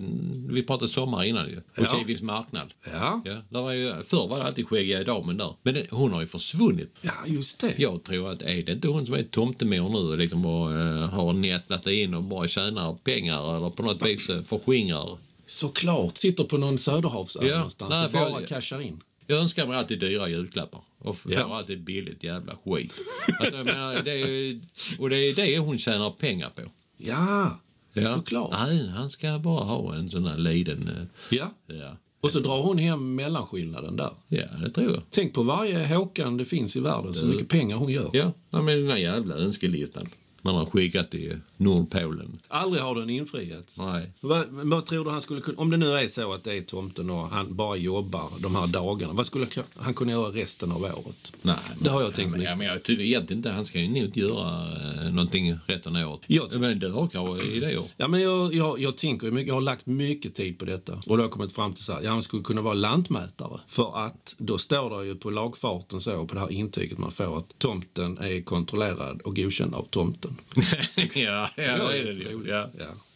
vi 0.49 0.63
pratade 0.63 0.89
sommar 0.91 1.22
innan 1.25 1.49
ju, 1.49 1.57
och 1.57 1.63
Ja. 1.77 1.95
Kiviks 1.99 2.21
marknad. 2.21 2.73
Ja. 2.91 3.21
Ja, 3.25 3.41
där 3.49 3.61
var 3.61 3.71
ju, 3.73 4.03
förr 4.03 4.27
var 4.27 4.39
det 4.39 4.45
alltid 4.45 4.67
skäggiga 4.67 5.03
damen 5.03 5.37
där, 5.37 5.53
men 5.63 5.73
det, 5.73 5.87
hon 5.91 6.11
har 6.13 6.21
ju 6.21 6.27
försvunnit. 6.27 6.95
ja, 7.01 7.11
just 7.27 7.59
det. 7.59 7.73
Jag 7.77 8.03
tror 8.03 8.31
att 8.31 8.41
är 8.41 8.61
det 8.61 8.71
inte 8.71 8.87
hon 8.87 9.05
som 9.05 9.15
är 9.15 9.23
tomtemor 9.23 9.89
nu 9.89 10.17
liksom, 10.17 10.45
och 10.45 10.69
uh, 10.69 11.05
har 11.05 11.33
nästlat 11.33 11.87
in 11.87 12.13
och 12.13 12.23
bara 12.23 12.47
tjänar 12.47 12.93
pengar 13.03 13.57
eller 13.57 13.69
på 13.69 13.83
något 13.83 14.05
vis 14.05 14.29
uh, 14.29 14.41
förskingrar. 14.41 15.17
Såklart. 15.47 16.17
Sitter 16.17 16.43
på 16.43 16.57
någon 16.57 16.77
söderhavsö 16.77 17.39
Ja. 17.47 17.55
någonstans 17.55 17.89
Nej, 17.91 18.05
och 18.05 18.11
för 18.11 18.19
jag- 18.19 18.31
bara 18.31 18.45
cashar 18.45 18.81
in. 18.81 19.01
Jag 19.27 19.39
önskar 19.39 19.67
mig 19.67 19.77
alltid 19.77 19.99
dyra 19.99 20.27
julklappar 20.29 20.81
och 20.99 21.17
får 21.17 21.33
Ja. 21.33 21.57
alltid 21.57 21.83
billigt 21.83 22.23
jävla 22.23 22.55
skit. 22.65 22.93
Alltså, 23.39 23.55
jag 23.55 23.65
menar, 23.65 24.01
det 24.03 24.11
är, 24.21 24.59
och 24.99 25.09
det 25.09 25.17
är 25.17 25.35
det 25.35 25.57
hon 25.57 25.77
tjänar 25.77 26.09
pengar 26.11 26.49
på. 26.49 26.61
Ja, 26.97 27.59
Ja. 27.93 28.13
såklart. 28.15 28.51
Nej, 28.51 28.87
han 28.95 29.09
ska 29.09 29.39
bara 29.39 29.63
ha 29.63 29.95
en 29.95 30.09
sån 30.09 30.25
här 30.25 30.37
liten... 30.37 30.87
eh, 30.87 31.35
Ja. 31.37 31.51
Ja, 31.67 31.97
Och 32.21 32.31
så 32.31 32.39
drar 32.39 32.61
hon 32.63 32.77
hem 32.77 33.15
mellanskillnaden 33.15 33.95
där. 33.95 34.09
ja 34.27 34.45
det 34.63 34.69
tror 34.69 34.91
jag. 34.91 35.01
Tänk 35.09 35.33
på 35.33 35.43
varje 35.43 35.87
Håkan 35.95 36.37
det 36.37 36.45
finns 36.45 36.75
i 36.75 36.79
världen, 36.79 37.13
så 37.13 37.25
mycket 37.25 37.47
pengar 37.49 37.75
hon 37.77 37.91
gör. 37.91 38.09
Ja, 38.13 38.31
men 38.49 38.65
den 38.65 38.89
här 38.89 38.97
jävla 38.97 39.35
önskelistan. 39.35 40.07
man 40.41 40.55
har 40.55 40.65
skickat 40.65 41.11
till 41.11 41.39
Nordpolen. 41.63 42.39
Aldrig 42.47 42.83
har 42.83 42.95
den 42.95 43.09
infriats. 43.09 43.79
Nej. 43.79 44.11
Vad, 44.19 44.45
vad 44.49 44.85
tror 44.85 45.05
du 45.05 45.11
han 45.11 45.21
skulle 45.21 45.41
kunna... 45.41 45.57
Om 45.57 45.69
det 45.69 45.77
nu 45.77 45.91
är 45.91 46.07
så 46.07 46.33
att 46.33 46.43
det 46.43 46.57
är 46.57 46.61
tomten 46.61 47.09
och 47.09 47.29
han 47.29 47.55
bara 47.55 47.75
jobbar 47.75 48.29
de 48.39 48.55
här 48.55 48.67
dagarna. 48.67 49.13
Vad 49.13 49.25
skulle 49.25 49.45
han 49.75 49.93
kunna 49.93 50.11
göra 50.11 50.29
resten 50.29 50.71
av 50.71 50.83
året? 50.83 51.33
Nej, 51.41 51.55
Det 51.79 51.89
har 51.89 52.01
jag 52.01 52.15
tänkt 52.15 52.31
men, 52.31 52.41
ja, 52.41 52.55
men 52.55 52.67
jag 52.67 52.83
tycker 52.83 53.03
egentligen 53.03 53.39
inte 53.39 53.49
han 53.49 53.65
ska 53.65 53.79
ju 53.79 53.87
nog 53.87 53.97
inte 53.97 54.19
göra 54.19 54.71
eh, 55.05 55.13
någonting 55.13 55.57
resten 55.67 55.95
av 55.95 56.11
året. 56.11 56.21
Jag 56.27 56.59
men 56.59 56.79
du 56.79 56.91
har 56.91 57.07
kanske 57.07 57.47
idéer? 57.47 57.83
Ja, 57.97 58.07
men 58.07 58.21
jag, 58.21 58.53
jag, 58.53 58.79
jag 58.79 58.97
tänker 58.97 59.31
mycket, 59.31 59.47
jag 59.47 59.53
har 59.53 59.61
lagt 59.61 59.85
mycket 59.85 60.35
tid 60.35 60.59
på 60.59 60.65
detta. 60.65 60.93
Och 60.93 61.01
då 61.05 61.15
har 61.15 61.21
jag 61.21 61.31
kommit 61.31 61.53
fram 61.53 61.73
till 61.73 61.83
så 61.83 61.93
här, 61.93 62.01
ja, 62.01 62.09
han 62.09 62.23
skulle 62.23 62.43
kunna 62.43 62.61
vara 62.61 62.73
lantmätare. 62.73 63.59
För 63.67 64.05
att 64.05 64.35
då 64.37 64.57
står 64.57 64.99
det 64.99 65.05
ju 65.05 65.15
på 65.15 65.29
lagfarten 65.29 66.01
så, 66.01 66.25
på 66.25 66.33
det 66.35 66.39
här 66.39 66.51
intyget 66.51 66.97
man 66.97 67.11
får, 67.11 67.37
att 67.37 67.59
tomten 67.59 68.17
är 68.17 68.41
kontrollerad 68.41 69.21
och 69.21 69.35
godkänd 69.35 69.75
av 69.75 69.83
tomten. 69.83 70.35
ja, 71.13 71.49
ja, 71.55 71.63
det 71.63 71.97
är 71.99 72.03
det 72.05 72.13
lite 72.13 72.29
ju. 72.29 72.35
roligt. 72.35 72.53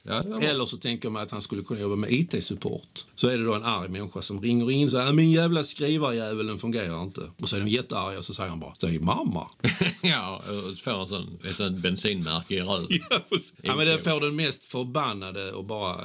Ja. 0.08 0.40
Eller 0.42 0.66
så 0.66 0.78
tänker 0.78 1.10
man 1.10 1.24
att 1.24 1.32
han 1.32 1.42
skulle 1.42 1.64
kunna 1.64 1.80
jobba 1.80 1.96
med 1.96 2.12
IT-support. 2.12 3.06
Så 3.16 3.28
är 3.28 3.38
det 3.38 3.44
då 3.44 3.54
en 3.54 3.64
arg 3.64 3.90
människa 3.90 4.22
som 4.22 4.42
ringer 4.42 4.72
in 4.72 4.92
så 4.92 4.98
här, 4.98 5.14
min 5.14 5.32
jävla 5.32 5.64
skrivarjäveln 5.64 6.60
fungerar 6.60 7.04
inte. 7.04 7.22
Och 7.42 7.50
så 7.50 7.56
är 7.56 7.60
de 7.60 7.68
jättearga 7.68 8.18
och 8.18 8.26
så 8.26 8.34
säger 8.34 8.50
han 8.50 8.60
bara, 8.60 8.76
säg 8.76 9.00
mamma. 9.00 9.48
ja, 10.02 10.38
och 10.38 10.78
får 10.78 10.92
han 10.92 11.08
sån, 11.08 11.40
ett 11.50 11.56
sånt 11.56 11.80
bensinmärke 11.80 12.56
i 12.56 12.62
röven. 12.62 12.88
Ja, 12.90 13.22
ja, 13.62 13.76
men 13.76 13.88
det 13.88 13.98
får 13.98 14.22
den 14.22 14.36
mest 14.36 14.64
förbannade 14.64 15.52
och 15.52 15.66
bara 15.66 15.94
eh, 15.94 16.00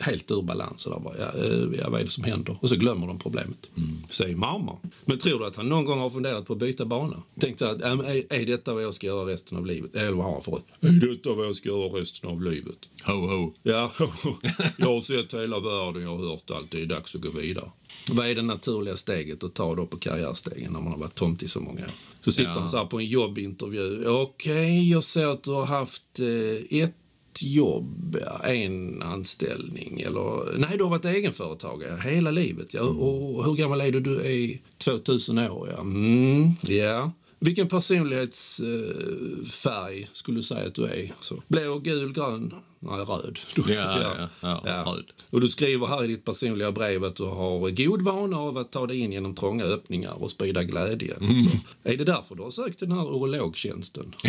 helt 0.00 0.30
ur 0.30 0.42
balans. 0.42 0.86
Och 0.86 1.02
bara, 1.02 1.14
ja, 1.18 1.40
eh, 1.40 1.80
ja, 1.80 1.90
vad 1.90 2.00
är 2.00 2.04
det 2.04 2.10
som 2.10 2.24
händer? 2.24 2.56
Och 2.60 2.68
så 2.68 2.76
glömmer 2.76 3.06
de 3.06 3.18
problemet. 3.18 3.66
Säg 4.10 4.34
mamma. 4.34 4.76
Men 5.04 5.18
tror 5.18 5.38
du 5.38 5.46
att 5.46 5.56
han 5.56 5.68
någon 5.68 5.84
gång 5.84 5.98
har 5.98 6.10
funderat 6.10 6.46
på 6.46 6.52
att 6.52 6.58
byta 6.58 6.84
bana? 6.84 7.22
Tänkt 7.40 7.58
så 7.58 7.66
här, 7.66 7.74
är, 7.74 8.32
är 8.32 8.46
detta 8.46 8.74
vad 8.74 8.82
jag 8.82 8.94
ska 8.94 9.06
göra 9.06 9.32
resten 9.32 9.58
av 9.58 9.66
livet? 9.66 9.96
Eller 9.96 10.12
vad 10.12 10.24
har 10.24 10.32
han 10.32 10.42
för 10.42 10.60
Är 10.80 11.08
detta 11.08 11.34
vad 11.34 11.46
jag 11.46 11.56
ska 11.56 11.68
göra 11.68 12.00
resten 12.00 12.30
av 12.30 12.42
livet? 12.42 12.78
Ho, 13.06 13.12
ho. 13.12 13.43
Ja, 13.62 13.92
jag 14.76 14.86
har 14.86 15.00
sett 15.00 15.34
hela 15.34 15.60
världen, 15.60 16.02
jag 16.02 16.16
har 16.16 16.26
hört 16.30 16.50
allt. 16.50 16.70
Det 16.70 16.82
är 16.82 16.86
dags 16.86 17.14
att 17.14 17.20
gå 17.20 17.30
vidare. 17.30 17.70
Vad 18.10 18.26
är 18.26 18.34
det 18.34 18.42
naturliga 18.42 18.96
steget 18.96 19.44
att 19.44 19.54
ta 19.54 19.74
då 19.74 19.86
på 19.86 19.96
karriärstegen 19.96 20.72
när 20.72 20.80
man 20.80 20.92
har 20.92 20.98
varit 20.98 21.14
tomt 21.14 21.42
i 21.42 21.48
så 21.48 21.60
många 21.60 21.80
år? 21.84 21.90
Så 22.24 22.32
sitter 22.32 22.50
Ja. 22.50 22.58
man 22.58 22.68
så 22.68 22.76
här 22.76 22.84
på 22.84 22.98
en 22.98 23.06
jobbintervju. 23.06 24.06
Okej, 24.08 24.90
jag 24.90 25.04
ser 25.04 25.26
att 25.26 25.42
du 25.44 25.50
har 25.50 25.66
haft 25.66 26.20
eh, 26.20 26.78
ett 26.80 26.94
jobb, 27.40 28.16
en 28.44 29.02
anställning 29.02 30.00
eller... 30.00 30.58
Nej, 30.58 30.76
du 30.78 30.82
har 30.82 30.90
varit 30.90 31.04
egenföretagare 31.04 32.00
hela 32.10 32.30
livet. 32.30 32.74
Ja. 32.74 32.80
Och 32.82 33.44
hur 33.44 33.54
gammal 33.54 33.80
är 33.80 33.90
du? 33.92 34.00
Du 34.00 34.20
är 34.26 34.58
2000 34.78 35.38
år, 35.38 35.68
ja. 35.76 35.80
Mm, 35.80 36.50
ja. 36.62 37.12
Vilken 37.44 37.68
personlighetsfärg 37.68 40.10
skulle 40.12 40.38
du 40.38 40.42
säga 40.42 40.66
att 40.66 40.74
du 40.74 40.84
är? 40.84 41.12
Så, 41.20 41.42
blå, 41.48 41.78
gul, 41.78 42.12
grön? 42.12 42.54
Nej, 42.80 43.04
röd. 43.04 43.38
Ja, 43.56 44.28
ja, 44.40 44.62
ja, 44.64 44.84
röd. 44.86 45.04
Och 45.30 45.40
du 45.40 45.48
skriver 45.48 45.86
här 45.86 46.04
i 46.04 46.06
ditt 46.06 46.24
personliga 46.24 46.72
brev 46.72 47.04
att 47.04 47.16
du 47.16 47.24
har 47.24 47.70
god 47.70 48.02
vana 48.02 48.36
av 48.36 48.58
att 48.58 48.72
ta 48.72 48.86
dig 48.86 48.98
in 48.98 49.12
genom 49.12 49.34
trånga 49.34 49.64
öppningar 49.64 50.22
och 50.22 50.30
sprida 50.30 50.64
glädje. 50.64 51.16
Mm. 51.20 51.40
Så, 51.40 51.50
är 51.82 51.96
det 51.96 52.04
därför 52.04 52.34
du 52.34 52.42
har 52.42 52.50
sökt 52.50 52.78
den 52.78 52.92
här 52.92 53.02
urologtjänsten? 53.02 54.14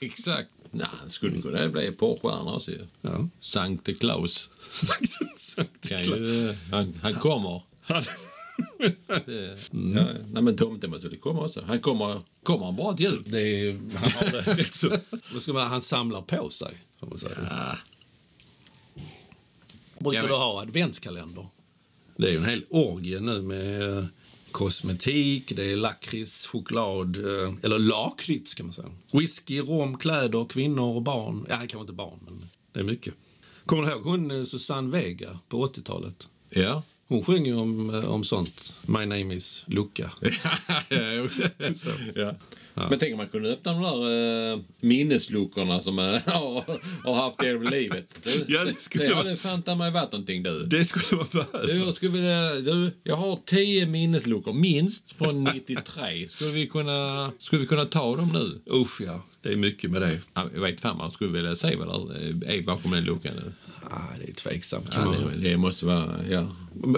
Exakt. 0.00 0.50
Nej, 0.70 0.86
han 1.00 1.10
skulle 1.10 1.40
kunna 1.40 1.68
bli 1.68 1.92
porrstjärna 1.92 2.54
också 2.54 2.70
ju. 2.70 2.86
Ja. 3.00 3.28
Sankte 3.40 3.94
Claus. 3.94 4.50
Sankt 5.36 5.88
Kan 5.88 6.04
ju, 6.04 6.54
han, 6.70 6.94
han 7.02 7.14
kommer. 7.14 7.62
Det, 9.26 9.58
ja, 9.70 10.06
nej, 10.32 10.42
men 10.42 10.56
tomten 10.56 11.00
skulle 11.00 11.16
komma 11.16 11.40
också. 11.40 11.64
Han 11.66 11.80
kommer, 11.80 12.20
kommer 12.42 12.64
han 12.64 12.76
bara 12.76 12.96
till 12.96 13.06
jul. 13.06 13.22
Det 13.26 13.40
är, 13.40 13.72
han 13.72 14.10
har 14.12 14.32
det 14.32 14.40
rätt 14.40 14.74
så. 14.74 14.96
Vad 15.32 15.42
ska 15.42 15.52
man, 15.52 15.66
han 15.66 15.82
samlar 15.82 16.22
på 16.22 16.50
sig, 16.50 16.74
får 17.00 17.06
man 17.06 17.18
säga. 17.18 17.38
Ja. 17.50 17.76
Brukar 19.98 20.28
du 20.28 20.34
ha 20.34 20.62
adventskalender? 20.62 21.46
Det 22.16 22.28
är 22.28 22.30
ju 22.30 22.36
en 22.36 22.44
hel 22.44 22.64
orgie 22.70 23.20
nu 23.20 23.42
med 23.42 23.98
eh, 23.98 24.04
kosmetik, 24.50 25.52
det 25.56 25.72
är 25.72 25.76
lakrits, 25.76 26.46
choklad, 26.46 27.16
eh, 27.16 27.54
eller 27.62 27.78
lakrits 27.78 28.54
kan 28.54 28.66
man 28.66 28.72
säga. 28.72 28.88
Whisky, 29.12 29.60
rom, 29.60 29.98
kläder, 29.98 30.44
kvinnor 30.44 30.96
och 30.96 31.02
barn. 31.02 31.46
Ja, 31.48 31.56
kanske 31.56 31.80
inte 31.80 31.92
barn, 31.92 32.18
men 32.24 32.48
det 32.72 32.80
är 32.80 32.84
mycket. 32.84 33.14
Kommer 33.66 33.82
du 33.82 33.90
ihåg 33.90 34.02
hon 34.02 34.30
eh, 34.30 34.44
Susanne 34.44 34.90
Vega 34.90 35.38
på 35.48 35.66
80-talet? 35.66 36.28
Ja. 36.50 36.82
Hon 37.08 37.24
sjöng 37.24 37.54
om, 37.54 37.94
eh, 37.94 38.10
om 38.10 38.24
sånt. 38.24 38.72
My 38.86 39.06
name 39.06 39.34
is 39.34 39.64
Luca. 39.66 40.10
ja, 40.88 41.28
ja. 42.14 42.34
Men 42.90 42.98
tänk 42.98 43.12
om 43.12 43.18
man 43.18 43.28
kunde 43.28 43.48
öppna 43.52 43.72
de 43.72 43.82
där 43.82 44.52
uh, 44.54 44.60
minnesluckorna 44.80 45.80
som 45.80 45.94
man 45.94 46.04
har, 46.26 46.64
har 47.04 47.14
haft 47.14 47.42
genom 47.42 47.62
livet. 47.62 48.08
Det, 48.24 48.44
Ja, 48.48 48.64
det 48.64 48.80
skulle 48.80 49.04
det 49.04 49.10
vara- 49.14 49.22
hade 49.24 49.36
fan 49.36 49.62
ta 49.62 49.74
mig 49.74 49.90
varit 49.90 50.12
någonting 50.12 50.42
du. 50.42 50.66
Det 50.66 50.84
skulle 50.84 51.22
vara 51.22 51.28
Du, 51.32 51.38
behövt. 51.68 51.86
jag, 51.86 51.94
skulle 51.94 52.12
vilja, 52.12 52.54
du, 52.54 52.90
jag 53.04 53.16
har 53.16 53.38
tio 53.46 53.86
minnesluckor, 53.86 54.52
minst 54.52 55.18
från 55.18 55.44
93. 55.44 56.28
Skulle 56.28 56.50
vi 56.50 56.66
kunna, 56.66 57.32
skulle 57.38 57.60
vi 57.60 57.66
kunna 57.66 57.84
ta 57.84 58.16
dem 58.16 58.28
nu? 58.32 58.74
Usch 58.74 59.00
ja, 59.00 59.22
det 59.42 59.48
är 59.52 59.56
mycket 59.56 59.90
med 59.90 60.02
det. 60.02 60.20
Ja, 60.34 60.48
Jag 60.54 60.60
vet 60.60 60.80
fan 60.80 60.96
man 60.96 61.10
skulle 61.10 61.32
vilja 61.32 61.56
se 61.56 61.76
vad 61.76 62.08
det 62.40 62.56
är 62.56 62.62
bakom 62.62 62.90
den 62.90 63.04
luckan. 63.04 63.32
nu. 63.36 63.52
Ah, 63.90 64.16
det 64.18 64.28
är 64.28 64.34
tveksamt. 64.34 64.88
Ja, 64.94 65.04
man... 65.04 65.14
det, 65.42 65.48
det 65.50 65.56
måste 65.56 65.86
vara... 65.86 66.28
Ja. 66.30 66.46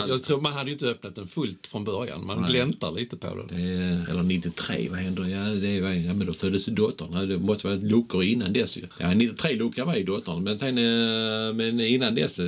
Jag 0.09 0.22
tror 0.22 0.40
man 0.40 0.52
hade 0.52 0.66
ju 0.66 0.72
inte 0.72 0.87
öppnat 0.87 1.14
den 1.14 1.26
fullt 1.26 1.66
från 1.66 1.85
början. 1.85 2.26
Man 2.26 2.42
gläntar 2.48 2.92
lite 2.92 3.16
på 3.16 3.26
den. 3.35 3.46
Det 3.46 3.72
är, 3.85 4.11
eller 4.11 4.22
93, 4.22 4.88
vad 4.90 4.98
händer? 4.98 5.24
Ja, 5.24 5.44
det 5.44 5.76
är, 5.78 5.92
ja, 6.06 6.14
men 6.14 6.26
då 6.26 6.33
föddes 6.33 6.66
dottern. 6.66 7.28
Det 7.28 7.38
måste 7.38 7.66
vara 7.66 7.76
luckor 7.76 8.22
innan 8.24 8.52
dess 8.52 8.76
ju. 8.76 8.83
Ja, 8.98 9.14
93 9.14 9.52
luckor 9.56 9.85
var 9.85 9.94
ju 9.94 10.04
dottern. 10.04 10.42
Men, 10.44 10.59
sen, 10.59 10.78
eh, 10.78 11.54
men 11.54 11.80
innan 11.80 12.14
dess, 12.14 12.40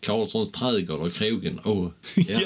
Karlssons 0.00 0.50
trädgård 0.52 1.00
och 1.00 1.12
krogen. 1.12 1.60
Oh, 1.64 1.90
ja, 2.16 2.40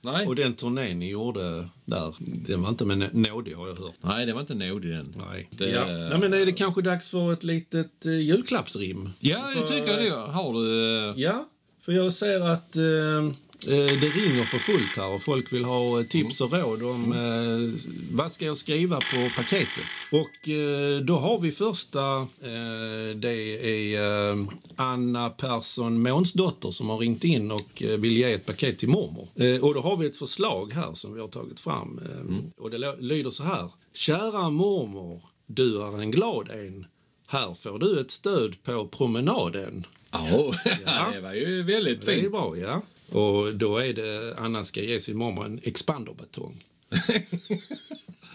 nej. 0.00 0.26
Och 0.26 0.34
den 0.36 0.54
turnén 0.54 0.98
ni 0.98 1.10
gjorde 1.10 1.68
där, 1.84 2.14
den 2.18 2.62
var 2.62 2.68
inte 2.68 2.84
med 2.84 3.14
nådig 3.14 3.54
har 3.54 3.68
jag 3.68 3.74
hört. 3.74 3.94
nej, 4.00 4.26
det 4.26 4.32
var 4.32 4.40
inte 4.40 4.54
nådig 4.54 4.90
den. 4.90 5.14
Nej. 5.30 5.48
Det, 5.50 5.70
ja. 5.70 5.86
Nej, 5.86 6.18
men 6.18 6.32
är 6.34 6.46
det 6.46 6.52
kanske 6.52 6.82
dags 6.82 7.10
för 7.10 7.32
ett 7.32 7.44
litet 7.44 7.90
uh, 8.06 8.20
julklappsrim? 8.20 9.10
Ja, 9.20 9.38
jag 9.54 9.68
För- 9.68 9.74
tycker 9.80 9.96
det. 9.96 10.10
Har 10.32 10.52
du... 10.54 10.98
eh, 11.08 11.14
Ja, 11.20 11.48
för 11.82 11.92
jag 11.92 12.12
ser 12.12 12.40
att 12.40 12.76
eh, 12.76 12.82
eh, 12.84 13.30
det 13.66 14.08
ringer 14.08 14.44
för 14.44 14.58
fullt 14.58 14.96
här 14.96 15.14
och 15.14 15.22
folk 15.22 15.52
vill 15.52 15.64
ha 15.64 16.00
eh, 16.00 16.06
tips 16.06 16.40
och 16.40 16.52
råd 16.52 16.82
om 16.82 17.12
eh, 17.12 17.80
vad 18.12 18.32
ska 18.32 18.44
jag 18.44 18.56
skriva 18.58 18.96
på 18.96 19.30
paketet. 19.36 19.84
Och 20.12 20.48
eh, 20.48 21.00
då 21.00 21.16
har 21.18 21.38
vi 21.38 21.52
första, 21.52 22.16
eh, 22.20 23.16
det 23.16 23.34
är 23.94 24.30
eh, 24.32 24.44
Anna 24.76 25.30
Persson 25.30 26.02
Månsdotter 26.02 26.70
som 26.70 26.88
har 26.88 26.98
ringt 26.98 27.24
in 27.24 27.50
och 27.50 27.82
eh, 27.82 27.98
vill 27.98 28.16
ge 28.16 28.32
ett 28.32 28.46
paket 28.46 28.78
till 28.78 28.88
mormor. 28.88 29.28
Eh, 29.36 29.64
och 29.64 29.74
då 29.74 29.80
har 29.80 29.96
vi 29.96 30.06
ett 30.06 30.16
förslag 30.16 30.72
här 30.72 30.94
som 30.94 31.14
vi 31.14 31.20
har 31.20 31.28
tagit 31.28 31.60
fram 31.60 31.98
eh, 32.04 32.62
och 32.64 32.70
det 32.70 32.96
lyder 33.00 33.30
så 33.30 33.44
här. 33.44 33.70
Kära 33.94 34.50
mormor, 34.50 35.20
du 35.46 35.82
är 35.82 36.00
en 36.00 36.10
glad 36.10 36.50
en. 36.50 36.86
Här 37.26 37.54
får 37.54 37.78
du 37.78 38.00
ett 38.00 38.10
stöd 38.10 38.62
på 38.62 38.88
promenaden. 38.88 39.86
Ja, 40.10 40.52
det 41.14 41.20
var 41.20 41.32
ju 41.34 41.62
väldigt 41.62 42.06
Det 42.06 42.12
är 42.14 42.20
fint. 42.20 42.32
bra, 42.32 42.56
ja. 42.58 42.82
Och 43.12 43.54
då 43.54 43.78
är 43.78 43.92
det, 43.92 44.34
Anna 44.38 44.64
ska 44.64 44.80
ge 44.82 45.00
sin 45.00 45.16
mormor 45.16 45.44
en 45.46 45.60
expanderbatong. 45.62 46.64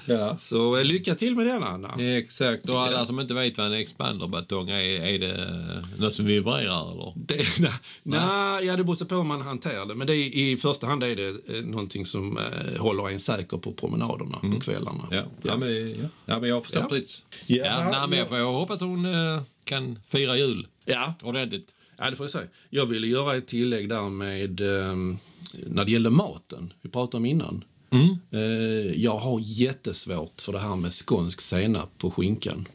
Ja. 0.07 0.37
Så 0.37 0.77
eh, 0.77 0.83
lycka 0.85 1.15
till 1.15 1.35
med 1.35 1.45
den, 1.45 1.63
Anna. 1.63 2.17
Exakt. 2.17 2.69
Och 2.69 2.79
alla 2.81 3.05
som 3.05 3.19
inte 3.19 3.33
vet 3.33 3.57
vad 3.57 3.67
en 3.67 3.73
expanderbatong 3.73 4.69
är, 4.69 4.81
är 5.05 5.19
det 5.19 5.83
något 5.97 6.13
som 6.15 6.25
vibrerar 6.25 6.91
eller? 6.91 7.13
Det, 7.15 7.59
na, 7.59 7.69
na, 8.03 8.61
ja, 8.61 8.75
det 8.75 8.83
beror 8.83 9.05
på 9.05 9.15
hur 9.15 9.23
man 9.23 9.41
hanterar 9.41 9.85
det. 9.85 9.95
Men 9.95 10.07
det 10.07 10.15
är, 10.15 10.35
i 10.53 10.57
första 10.57 10.87
hand 10.87 11.03
är 11.03 11.15
det 11.15 11.27
eh, 11.57 11.63
någonting 11.65 12.05
som 12.05 12.37
eh, 12.37 12.81
håller 12.81 13.09
en 13.09 13.19
säker 13.19 13.57
på 13.57 13.73
promenaderna 13.73 14.37
på 14.53 14.59
kvällarna. 14.59 15.07
Ja, 15.11 15.23
ja. 15.41 15.57
men, 15.57 15.67
det- 15.69 15.79
ja. 15.89 16.07
ja, 16.25 16.39
men 16.39 16.49
jag 16.49 16.63
förstår 16.63 16.81
Ja. 16.81 16.87
precis. 16.89 17.23
Ja, 17.47 17.65
Ja, 17.65 17.89
nej, 17.91 18.07
men 18.09 18.19
jag, 18.19 18.39
jag 18.39 18.51
hoppas 18.53 18.81
hon 18.81 19.05
eh, 19.05 19.41
kan 19.63 19.99
fira 20.07 20.37
jul 20.37 20.67
Ja, 20.85 21.13
ordentligt. 21.23 21.71
Ja, 21.97 22.09
det 22.09 22.15
får 22.15 22.23
jag 22.23 22.31
säga. 22.31 22.47
Jag 22.69 22.85
ville 22.85 23.07
göra 23.07 23.35
ett 23.35 23.47
tillägg 23.47 23.89
där 23.89 24.09
med 24.09 24.61
eh, 24.61 24.95
när 25.53 25.85
det 25.85 25.91
gäller 25.91 26.09
maten. 26.09 26.73
Vi 26.81 26.89
pratade 26.89 27.17
om 27.17 27.25
innan. 27.25 27.63
Eh, 28.31 28.39
jag 29.03 29.17
har 29.17 29.39
jättesvårt 29.43 30.41
för 30.41 30.53
det 30.53 30.59
här 30.59 30.75
med 30.75 30.93
skånsk 30.93 31.41
senap 31.41 31.97
på 31.97 32.11
skinkan. 32.11 32.67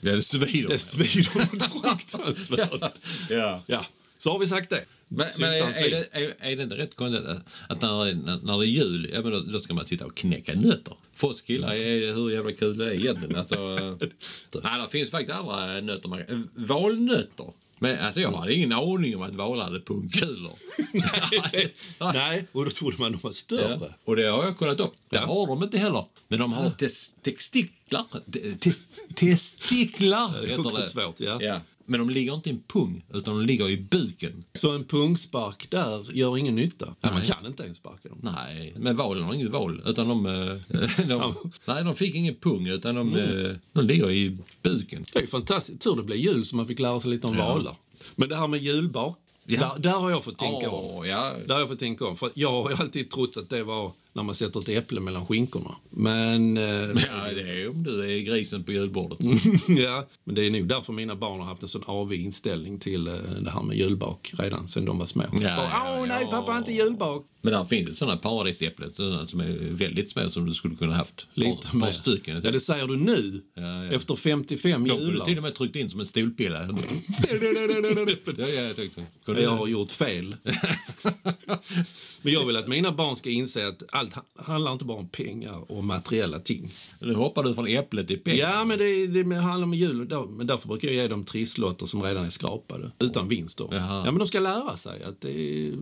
Ja, 0.00 0.14
det 0.14 0.22
svider. 0.22 0.68
Det 0.68 0.78
svider 0.78 1.22
fruktansvärt. 1.82 2.92
ja. 3.30 3.62
Ja, 3.66 3.84
så 4.18 4.32
har 4.32 4.38
vi 4.38 4.46
sagt 4.46 4.70
det. 4.70 4.84
Men, 5.08 5.28
men 5.38 5.48
är, 5.48 5.84
är, 5.86 5.90
det, 5.90 6.08
är, 6.12 6.34
är 6.38 6.56
det 6.56 6.62
inte 6.62 6.76
rätt 6.76 6.96
konstigt 6.96 7.26
att, 7.26 7.38
att 7.68 7.82
när, 7.82 8.14
när, 8.14 8.40
när 8.42 8.58
det 8.58 8.66
är 8.66 8.68
jul, 8.68 9.10
ja, 9.14 9.22
men 9.22 9.32
då, 9.32 9.40
då 9.40 9.60
ska 9.60 9.74
man 9.74 9.84
sitta 9.84 10.06
och 10.06 10.16
knäcka 10.16 10.54
nötter? 10.54 10.94
För 11.14 11.28
oss 11.28 11.42
killar 11.42 11.74
är 11.74 12.00
det 12.00 12.12
hur 12.12 12.30
jävla 12.30 12.52
kul 12.52 12.78
det 12.78 12.86
är 12.86 12.92
egentligen. 12.92 13.36
Alltså, 13.36 13.56
nej, 14.62 14.80
det 14.80 14.88
finns 14.90 15.10
faktiskt 15.10 15.38
andra 15.38 15.80
nötter. 15.80 16.08
Man, 16.08 16.48
valnötter 16.54 17.52
Men 17.78 17.98
alltså 17.98 18.20
jag 18.20 18.32
hade 18.32 18.54
ingen 18.54 18.72
aning 18.72 19.16
om 19.16 19.22
att 19.22 19.34
valar 19.34 19.64
hade 19.64 19.80
pungkulor. 19.80 20.58
Nej, 22.14 22.46
och 22.52 22.64
då 22.64 22.70
trodde 22.70 22.96
man 22.98 23.12
de 23.12 23.18
var 23.18 23.32
större. 23.32 23.78
Ja. 23.80 23.88
Och 24.04 24.16
det 24.16 24.22
har 24.28 24.44
jag 24.44 24.56
kollat 24.58 24.80
upp. 24.80 24.94
Det 25.08 25.16
Ja. 25.16 25.26
har 25.26 25.46
de 25.46 25.62
inte 25.64 25.78
heller. 25.78 26.04
Men 26.28 26.38
de 26.38 26.52
har 26.52 26.70
tes 26.70 27.14
testiklar. 27.22 28.04
Tes 28.60 28.82
testiklar 29.14 30.32
Det 30.42 30.52
är 30.52 30.66
också 30.66 30.82
svårt, 30.82 31.20
ja. 31.20 31.38
Ja. 31.42 31.60
Men 31.90 32.00
de 32.00 32.10
ligger 32.10 32.34
inte 32.34 32.48
i 32.48 32.52
en 32.52 32.62
pung, 32.66 33.04
utan 33.14 33.36
de 33.36 33.46
ligger 33.46 33.68
i 33.68 33.76
buken. 33.76 34.44
Så 34.52 34.70
en 34.72 34.84
pungspark 34.84 35.70
där 35.70 36.12
gör 36.12 36.36
ingen 36.38 36.54
nytta. 36.54 36.86
Ja, 37.00 37.08
man 37.10 37.18
Nej. 37.18 37.28
kan 37.30 37.46
inte 37.46 37.62
ens 37.62 37.76
sparka 37.78 38.08
dem. 38.08 38.18
Nej, 38.22 38.74
men 38.78 38.96
valen 38.96 39.24
har 39.24 39.34
inget 39.34 39.50
val. 39.50 39.82
Utan 39.86 40.08
de, 40.08 40.26
eh, 40.26 41.06
de, 41.08 41.34
nej, 41.64 41.84
de 41.84 41.94
fick 41.94 42.14
ingen 42.14 42.34
pung, 42.34 42.66
utan 42.66 42.94
de, 42.94 43.16
eh, 43.16 43.56
de 43.72 43.84
ligger 43.86 44.10
i 44.10 44.36
buken. 44.62 45.04
Det 45.12 45.18
är 45.22 45.26
fantastiskt. 45.26 45.80
Tur 45.82 45.96
det 45.96 46.02
blev 46.02 46.18
jul 46.18 46.44
så 46.44 46.56
man 46.56 46.66
fick 46.66 46.78
lära 46.78 47.00
sig 47.00 47.10
lite 47.10 47.26
om 47.26 47.36
valar. 47.36 47.76
Men 48.16 48.28
det 48.28 48.36
här 48.36 48.46
med 48.46 48.62
julbak, 48.62 49.18
Ja. 49.50 49.60
där, 49.60 49.82
där 49.82 49.98
har 49.98 50.10
jag 50.10 50.24
fått 50.24 50.38
tänka 50.38 50.70
om. 50.70 50.84
Åh, 50.98 51.08
ja. 51.08 51.32
Där 51.46 51.54
har 51.54 51.60
jag 51.60 51.68
fått 51.68 51.78
tänka 51.78 52.06
om. 52.06 52.16
För 52.16 52.30
jag 52.34 52.62
har 52.62 52.72
alltid 52.80 53.10
trott 53.10 53.36
att 53.36 53.50
det 53.50 53.62
var 53.64 53.92
när 54.12 54.22
man 54.22 54.34
sätter 54.34 54.60
ett 54.60 54.68
äpple 54.68 55.00
mellan 55.00 55.26
skinkorna. 55.26 55.74
Men... 55.90 56.56
Eh, 56.56 56.64
ja, 56.64 57.32
det 57.34 57.62
är 57.62 57.70
om 57.70 57.82
du 57.82 58.00
är 58.00 58.18
grisen 58.18 58.64
på 58.64 58.72
julbordet. 58.72 59.18
ja, 59.68 60.08
men 60.24 60.34
det 60.34 60.46
är 60.46 60.50
nog 60.50 60.68
därför 60.68 60.92
mina 60.92 61.16
barn 61.16 61.40
har 61.40 61.46
haft 61.46 61.62
en 61.62 61.68
sån 61.68 61.82
avig 61.86 62.24
inställning 62.24 62.78
till 62.78 63.06
eh, 63.06 63.14
det 63.40 63.50
här 63.50 63.62
med 63.62 63.76
julbak 63.76 64.32
redan 64.38 64.68
sen 64.68 64.84
de 64.84 64.98
var 64.98 65.06
små. 65.06 65.24
Ja, 65.32 65.38
Bara, 65.38 65.70
ja, 65.72 65.98
Åh 66.00 66.08
nej, 66.08 66.22
ja. 66.22 66.30
pappa, 66.30 66.58
inte 66.58 66.72
julbak. 66.72 67.24
Men 67.42 67.52
där 67.52 67.64
finns 67.64 67.88
ju 67.88 67.94
sådana 67.94 68.16
paradisäpplen 68.16 68.92
sådana 68.92 69.26
som 69.26 69.40
är 69.40 69.58
väldigt 69.70 70.10
små 70.10 70.28
som 70.28 70.46
du 70.46 70.54
skulle 70.54 70.76
kunna 70.76 70.94
haft. 70.94 71.26
Lite 71.34 71.68
par, 71.68 71.80
par 71.80 71.90
stycken. 71.90 72.40
Ja, 72.44 72.50
det 72.50 72.60
säger 72.60 72.86
du 72.86 72.96
nu. 72.96 73.42
Ja, 73.54 73.84
ja. 73.84 73.92
Efter 73.92 74.14
55 74.14 74.84
De 74.84 74.90
kunde 74.90 75.04
jular. 75.04 75.24
till 75.24 75.36
och 75.36 75.42
med 75.42 75.54
tryckt 75.54 75.76
in 75.76 75.90
som 75.90 76.00
en 76.00 76.06
stolpille. 76.06 76.68
ja, 77.28 78.46
ja, 78.46 78.46
jag 78.46 78.76
tyckte. 78.76 79.02
Jag 79.26 79.50
har 79.50 79.66
gjort 79.66 79.90
fel. 79.90 80.36
Men 82.22 82.32
jag 82.32 82.46
vill 82.46 82.56
att 82.56 82.68
mina 82.68 82.92
barn 82.92 83.16
ska 83.16 83.30
inse 83.30 83.68
att 83.68 83.82
allt 83.92 84.07
ha- 84.14 84.24
handlar 84.44 84.72
inte 84.72 84.84
bara 84.84 84.98
om 84.98 85.08
pengar 85.08 85.72
och 85.72 85.84
materiella 85.84 86.40
ting. 86.40 86.70
Nu 87.00 87.14
hoppar 87.14 87.42
du 87.42 87.54
från 87.54 87.66
äpplet 87.66 88.06
till 88.06 88.18
pengar. 88.18 88.38
Ja, 88.38 88.64
men 88.64 88.78
det, 88.78 89.06
det 89.06 89.34
handlar 89.36 89.64
om 89.66 89.74
jul. 89.74 90.08
Då- 90.08 90.26
Men 90.26 90.46
därför 90.46 90.68
brukar 90.68 90.88
jag 90.88 90.94
ge 90.96 91.08
dem 91.08 91.24
trisslotter 91.24 91.86
som 91.86 92.02
redan 92.02 92.24
är 92.24 92.30
skrapade. 92.30 92.90
Utan 92.98 93.28
vinst 93.28 93.58
då. 93.58 93.68
Ja, 93.70 94.02
men 94.04 94.18
de 94.18 94.26
ska 94.26 94.40
lära 94.40 94.76
sig 94.76 95.02
att 95.04 95.20
det 95.20 95.30
är, 95.30 95.72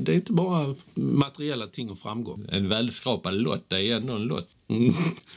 det 0.00 0.12
är 0.12 0.16
inte 0.16 0.32
bara 0.32 0.74
materiella 0.94 1.66
ting 1.66 1.90
och 1.90 1.98
framgång. 1.98 2.46
En 2.52 2.68
välskrapad 2.68 3.34
lott 3.34 3.72
är 3.72 3.94
ändå 3.94 4.12
en 4.12 4.22
lott. 4.22 4.48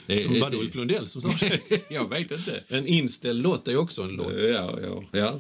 Det- 0.08 0.24
Som 0.24 0.34
det- 0.34 0.40
var 0.40 0.50
det 0.50 0.58
Ulf 0.58 0.76
Lundell 0.76 1.10
som 1.10 1.22
sa 1.22 1.30
jag 1.90 2.10
vet 2.10 2.32
inte. 2.32 2.64
En 2.68 2.88
inställd 2.88 3.44
lott 3.44 3.68
är 3.68 3.78
också 3.78 4.02
en 4.02 4.10
lott. 4.10 4.34
Ja, 4.38 4.80
ja, 4.82 5.04
ja. 5.12 5.20
Ja. 5.20 5.38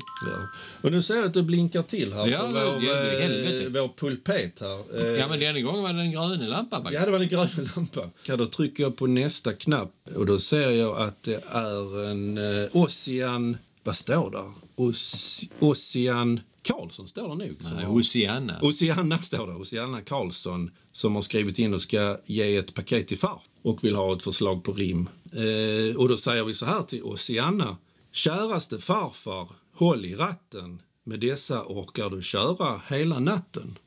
Och 0.82 0.92
nu 0.92 1.02
ser 1.02 1.16
jag 1.16 1.26
att 1.26 1.34
det 1.34 1.44
blinkar 1.44 1.84
till 1.84 2.14
här 2.14 2.28
Ja, 2.28 2.40
på 2.40 2.46
vår, 2.46 2.82
det 2.82 3.64
eh, 3.66 3.70
vår 3.72 3.90
pulpet 3.98 4.60
här. 4.60 5.04
Eh, 5.04 5.12
Ja, 5.20 5.28
men 5.28 5.40
denna 5.40 5.60
gången 5.60 5.82
var 5.84 5.94
det 5.94 6.00
den 6.00 6.12
gröna 6.12 6.48
lampan. 6.48 6.88
Ja, 6.92 7.06
det 7.06 7.12
var 7.12 7.20
den 7.20 7.28
gröna 7.30 7.50
lampan. 7.76 8.12
Ja, 8.26 8.36
då 8.38 8.46
trycker 8.46 8.84
jag 8.84 8.98
på 8.98 9.08
nästa 9.08 9.54
knapp 9.54 9.92
och 10.16 10.26
då 10.26 10.40
ser 10.40 10.70
jag 10.70 10.98
att 11.02 11.24
det 11.24 11.44
är 11.52 12.08
en 12.12 12.38
eh, 12.38 12.70
Ossian... 12.72 13.58
Vad 13.84 13.96
står 13.96 14.32
där? 14.32 14.52
Oss, 14.76 15.42
Ossian 15.60 16.40
Karlsson 16.74 17.08
står 17.08 17.30
det 17.30 17.36
nog. 17.36 17.56
Nej, 17.76 17.86
Oceana. 17.88 18.60
Ossiana 18.62 19.18
står 19.18 19.48
det. 19.48 19.54
Ossiana 19.54 20.02
Karlsson 20.02 20.72
som 20.92 21.16
har 21.16 21.22
skrivit 21.22 21.60
in 21.60 21.74
och 21.74 21.82
ska 21.82 22.18
ge 22.26 22.56
ett 22.56 22.74
paket 22.74 23.08
till 23.08 23.18
far 23.18 23.42
och 23.62 23.84
vill 23.84 23.96
ha 23.96 24.16
ett 24.16 24.24
förslag 24.24 24.64
på 24.64 24.74
rim. 24.74 25.10
Eh, 25.32 25.98
och 25.98 26.10
då 26.10 26.18
säger 26.18 26.44
vi 26.44 26.54
så 26.54 26.66
här 26.66 26.84
till 26.84 27.04
Ossiana. 27.04 27.78
Käraste 28.12 28.80
farfar, 28.80 29.50
håll 29.76 30.06
i 30.06 30.16
ratten. 30.16 30.82
Med 31.04 31.20
dessa 31.20 31.64
orkar 31.64 32.10
du 32.10 32.22
köra 32.22 32.82
hela 32.88 33.20
natten. 33.20 33.78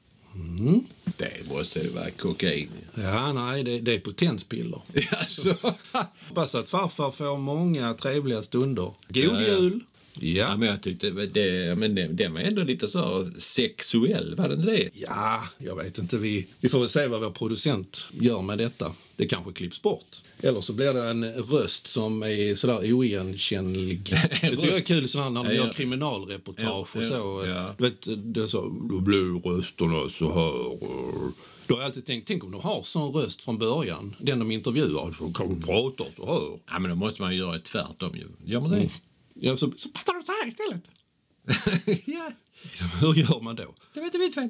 Det 1.16 1.49
måste 1.49 1.81
ju 1.81 1.88
vara 1.88 2.11
kokain. 2.11 2.71
Ja, 2.95 3.33
nej, 3.33 3.62
det, 3.62 3.81
det 3.81 3.95
är 3.95 4.01
potenspiller. 4.01 4.83
Hoppas 6.29 6.55
att 6.55 6.68
farfar 6.68 7.11
får 7.11 7.38
många 7.38 7.95
trevliga 7.95 8.42
stunder. 8.42 8.92
God 9.09 9.25
Ja, 9.25 9.40
ja. 9.42 9.59
jul! 9.59 9.81
Ja, 10.20 10.29
Ja. 10.29 10.57
men 10.57 10.68
jag 10.68 10.83
tyckte 10.83 11.11
det, 11.11 11.77
men 11.77 11.94
det, 11.94 12.09
den 12.09 12.35
var 12.35 12.40
ändå 12.40 12.62
lite 12.62 12.88
så 12.88 13.31
sexuell, 13.38 14.35
var 14.35 14.53
inte 14.53 14.66
det? 14.66 14.90
ja, 14.94 15.44
jag 15.59 15.77
vet 15.77 15.98
inte. 15.98 16.16
Vi, 16.16 16.46
vi 16.61 16.68
får 16.68 16.81
väl 16.81 16.88
se 16.88 17.07
vad 17.07 17.20
vår 17.20 17.31
producent 17.31 18.09
gör 18.20 18.42
med 18.42 18.59
detta. 18.59 18.92
Det 19.16 19.27
kanske 19.27 19.53
klipps 19.53 19.83
bort. 19.83 20.16
Eller 20.40 20.61
så 20.61 20.72
blir 20.72 20.92
det 20.94 21.05
en 21.09 21.33
röst 21.33 21.87
som 21.87 22.22
är 22.22 22.55
sådär 22.55 22.92
oigenkännlig. 22.92 24.01
Det 24.42 24.51
tycker 24.51 24.66
jag 24.66 24.77
är 24.77 24.81
kul 24.81 25.09
sådär 25.09 25.31
när 25.31 25.44
de 25.44 25.51
Ja, 25.51 25.57
ja. 25.57 25.64
gör 25.64 25.72
kriminalreportage 25.72 26.96
och 26.96 27.03
Ja, 27.03 27.09
så. 27.09 27.44
ja. 27.46 27.75
Du 27.79 27.85
vet, 27.85 28.09
det 28.35 28.42
är 28.42 28.46
så, 28.46 28.61
då 28.90 29.01
blir 29.01 29.51
rösterna 29.51 30.09
så 30.11 30.27
här. 30.27 30.79
Då 31.66 31.75
har 31.75 31.81
jag 31.81 31.87
alltid 31.87 32.07
tänkt, 32.07 32.27
tänk 32.29 32.44
om 32.44 32.51
de 32.51 32.61
har 32.61 32.83
sån 32.83 33.12
röst 33.12 33.42
från 33.42 33.59
början, 33.59 34.14
den 34.18 34.38
de 34.38 34.51
intervjuar. 34.51 35.12
Så 35.18 35.33
kan 35.33 35.48
de 35.48 35.61
prata 35.66 36.05
så 36.16 36.27
här. 36.27 36.59
Ja, 36.75 36.79
men 36.79 36.90
då 36.90 36.96
måste 36.96 37.22
man 37.22 37.33
ju 37.33 37.38
göra 37.38 37.59
tvärtom 37.59 38.16
ju. 38.16 38.27
Gör 38.44 38.61
man 38.61 38.70
det? 38.70 38.88
Ja, 39.35 39.57
så, 39.57 39.73
så 39.77 39.88
pratar 39.88 40.12
de 40.14 40.23
så 40.25 40.33
här 40.33 40.49
istället. 40.49 40.83
ja, 42.07 42.33
Hur 43.01 43.14
gör 43.14 43.40
man 43.40 43.57
då? 43.57 43.75
det 43.95 44.01
var 44.01 44.07
inte 44.07 44.18
mitt 44.18 44.35
fel. 44.35 44.49